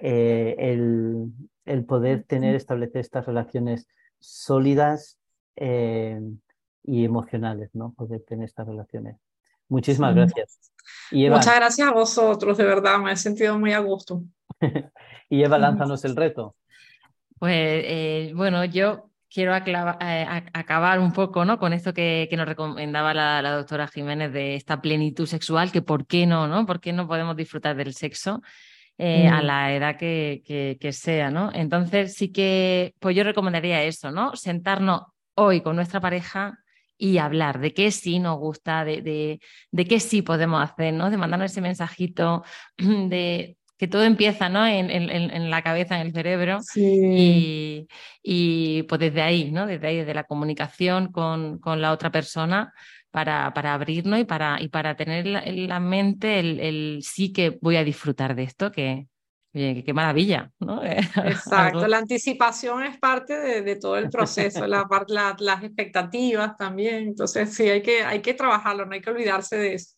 Eh, 0.00 0.54
el, 0.58 1.32
el, 1.64 1.84
poder 1.84 2.24
tener, 2.24 2.54
establecer 2.54 3.00
estas 3.00 3.26
relaciones 3.26 3.88
sólidas 4.20 5.18
eh, 5.56 6.20
y 6.84 7.04
emocionales, 7.04 7.70
¿no? 7.74 7.92
Poder 7.94 8.22
tener 8.22 8.44
estas 8.44 8.68
relaciones. 8.68 9.16
Muchísimas 9.68 10.14
gracias. 10.14 10.72
Muchas 11.10 11.56
gracias 11.56 11.88
a 11.88 11.92
vosotros, 11.92 12.58
de 12.58 12.64
verdad, 12.64 12.98
me 12.98 13.12
he 13.12 13.16
sentido 13.16 13.58
muy 13.58 13.72
a 13.72 13.80
gusto. 13.80 14.22
y 15.28 15.42
Eva, 15.42 15.58
lánzanos 15.58 16.04
el 16.04 16.14
reto. 16.14 16.54
Pues 17.38 18.32
bueno, 18.34 18.64
yo 18.64 19.10
quiero 19.34 19.52
eh, 19.56 20.26
acabar 20.52 21.00
un 21.00 21.12
poco 21.12 21.44
¿no? 21.44 21.58
con 21.58 21.72
esto 21.72 21.92
que, 21.92 22.28
nos 22.36 22.46
recomendaba 22.46 23.12
la, 23.12 23.50
doctora 23.50 23.88
Jiménez 23.88 24.32
de 24.32 24.54
esta 24.54 24.80
plenitud 24.80 25.26
sexual, 25.26 25.72
que 25.72 25.82
por 25.82 26.06
qué 26.06 26.24
no, 26.24 26.46
¿no? 26.46 26.64
¿Por 26.64 26.80
qué 26.80 26.92
no 26.92 27.08
podemos 27.08 27.34
disfrutar 27.36 27.74
del 27.74 27.94
sexo? 27.94 28.42
Eh, 28.96 29.26
a 29.26 29.42
mm. 29.42 29.44
la 29.44 29.74
edad 29.74 29.96
que, 29.96 30.76
que, 30.80 30.92
sea, 30.92 31.32
¿no? 31.32 31.50
Entonces 31.52 32.14
sí 32.14 32.30
que, 32.30 32.94
pues 33.00 33.16
yo 33.16 33.24
recomendaría 33.24 33.82
eso, 33.82 34.12
¿no? 34.12 34.36
Sentarnos 34.36 35.02
hoy 35.34 35.62
con 35.62 35.74
nuestra 35.74 36.00
pareja 36.00 36.56
y 36.96 37.18
hablar 37.18 37.58
de 37.58 37.74
qué 37.74 37.90
sí 37.90 38.20
nos 38.20 38.38
gusta, 38.38 38.84
de, 38.84 39.02
de, 39.02 39.40
de 39.72 39.84
qué 39.84 39.98
sí 39.98 40.22
podemos 40.22 40.62
hacer, 40.62 40.94
¿no? 40.94 41.10
De 41.10 41.16
mandarnos 41.16 41.50
ese 41.50 41.60
mensajito 41.60 42.44
de 42.78 43.56
que 43.84 43.88
todo 43.88 44.02
empieza 44.02 44.48
¿no? 44.48 44.66
en, 44.66 44.90
en, 44.90 45.50
la 45.50 45.60
cabeza, 45.62 46.00
en 46.00 46.06
el 46.06 46.12
cerebro. 46.14 46.60
Y, 46.74 47.86
y, 48.22 48.82
pues 48.84 48.98
desde 48.98 49.20
ahí, 49.20 49.50
¿no? 49.52 49.66
Desde 49.66 49.86
ahí, 49.86 49.96
desde 49.98 50.14
la 50.14 50.24
comunicación 50.24 51.12
con, 51.12 51.58
con 51.58 51.82
la 51.82 51.92
otra 51.92 52.10
persona, 52.10 52.72
para, 53.10 53.52
para, 53.52 53.74
abrirnos 53.74 54.20
y 54.20 54.24
para, 54.24 54.56
y 54.58 54.68
para 54.68 54.96
tener 54.96 55.26
en 55.26 55.68
la 55.68 55.80
mente 55.80 56.40
el, 56.40 56.60
el, 56.60 57.00
sí 57.02 57.30
que 57.30 57.58
voy 57.60 57.76
a 57.76 57.84
disfrutar 57.84 58.34
de 58.34 58.44
esto, 58.44 58.72
que, 58.72 59.06
qué 59.52 59.92
maravilla, 59.92 60.50
¿no? 60.60 60.82
Exacto, 60.84 61.86
la 61.86 61.98
anticipación 61.98 62.84
es 62.84 62.98
parte 62.98 63.38
de, 63.38 63.60
de 63.60 63.76
todo 63.76 63.98
el 63.98 64.08
proceso, 64.08 64.66
la, 64.66 64.88
la, 65.08 65.36
las 65.38 65.62
expectativas 65.62 66.56
también, 66.56 67.08
entonces 67.08 67.52
sí, 67.52 67.68
hay 67.68 67.82
que, 67.82 68.02
hay 68.02 68.22
que 68.22 68.32
trabajarlo, 68.32 68.86
no 68.86 68.94
hay 68.94 69.02
que 69.02 69.10
olvidarse 69.10 69.58
de 69.58 69.74
eso. 69.74 69.94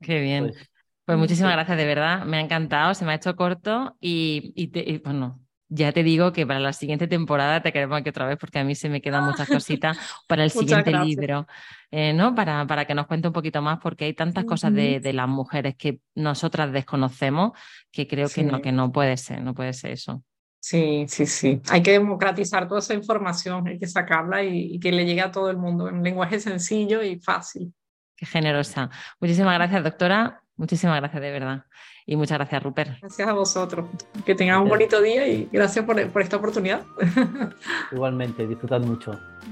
Qué 0.00 0.18
bien. 0.18 0.48
Pues, 0.48 0.71
pues 1.12 1.20
muchísimas 1.20 1.52
gracias, 1.52 1.76
de 1.76 1.84
verdad. 1.84 2.24
Me 2.24 2.38
ha 2.38 2.40
encantado, 2.40 2.94
se 2.94 3.04
me 3.04 3.12
ha 3.12 3.16
hecho 3.16 3.36
corto 3.36 3.96
y, 4.00 4.52
y, 4.56 4.98
bueno, 4.98 5.40
ya 5.68 5.92
te 5.92 6.02
digo 6.02 6.32
que 6.32 6.46
para 6.46 6.58
la 6.58 6.72
siguiente 6.72 7.06
temporada 7.06 7.60
te 7.60 7.70
queremos 7.70 7.98
aquí 7.98 8.08
otra 8.08 8.26
vez 8.26 8.38
porque 8.38 8.58
a 8.58 8.64
mí 8.64 8.74
se 8.74 8.88
me 8.88 9.02
quedan 9.02 9.24
muchas 9.24 9.46
cositas 9.48 9.98
para 10.26 10.44
el 10.44 10.50
siguiente 10.50 10.90
libro, 10.90 11.46
eh, 11.90 12.14
¿no? 12.14 12.34
Para, 12.34 12.66
para 12.66 12.86
que 12.86 12.94
nos 12.94 13.06
cuente 13.06 13.28
un 13.28 13.34
poquito 13.34 13.60
más 13.60 13.78
porque 13.78 14.06
hay 14.06 14.14
tantas 14.14 14.44
cosas 14.44 14.72
de, 14.72 15.00
de, 15.00 15.12
las 15.12 15.28
mujeres 15.28 15.74
que 15.76 16.00
nosotras 16.14 16.72
desconocemos 16.72 17.52
que 17.90 18.08
creo 18.08 18.28
que, 18.30 18.42
no, 18.42 18.62
que 18.62 18.72
no 18.72 18.90
puede 18.90 19.18
ser, 19.18 19.42
no 19.42 19.54
puede 19.54 19.74
ser 19.74 19.92
eso. 19.92 20.24
Sí, 20.60 21.04
sí, 21.08 21.26
sí. 21.26 21.60
Hay 21.68 21.82
que 21.82 21.92
democratizar 21.92 22.68
toda 22.68 22.80
esa 22.80 22.94
información, 22.94 23.68
hay 23.68 23.78
que 23.78 23.86
sacarla 23.86 24.44
y, 24.44 24.76
y 24.76 24.80
que 24.80 24.92
le 24.92 25.04
llegue 25.04 25.20
a 25.20 25.30
todo 25.30 25.50
el 25.50 25.58
mundo 25.58 25.88
en 25.88 25.96
un 25.96 26.04
lenguaje 26.04 26.40
sencillo 26.40 27.02
y 27.02 27.18
fácil. 27.18 27.74
Qué 28.16 28.26
generosa. 28.26 28.88
Muchísimas 29.20 29.54
gracias, 29.54 29.82
doctora. 29.82 30.41
Muchísimas 30.62 31.00
gracias 31.00 31.20
de 31.20 31.32
verdad. 31.32 31.64
Y 32.06 32.14
muchas 32.14 32.38
gracias, 32.38 32.62
Rupert. 32.62 33.00
Gracias 33.00 33.28
a 33.28 33.32
vosotros. 33.32 33.90
Que 34.24 34.36
tengan 34.36 34.62
un 34.62 34.68
bonito 34.68 35.02
día 35.02 35.26
y 35.26 35.48
gracias 35.50 35.84
por, 35.84 36.08
por 36.12 36.22
esta 36.22 36.36
oportunidad. 36.36 36.84
Igualmente, 37.90 38.46
disfrutad 38.46 38.78
mucho. 38.78 39.10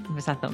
Un 0.08 0.14
besazo. 0.14 0.48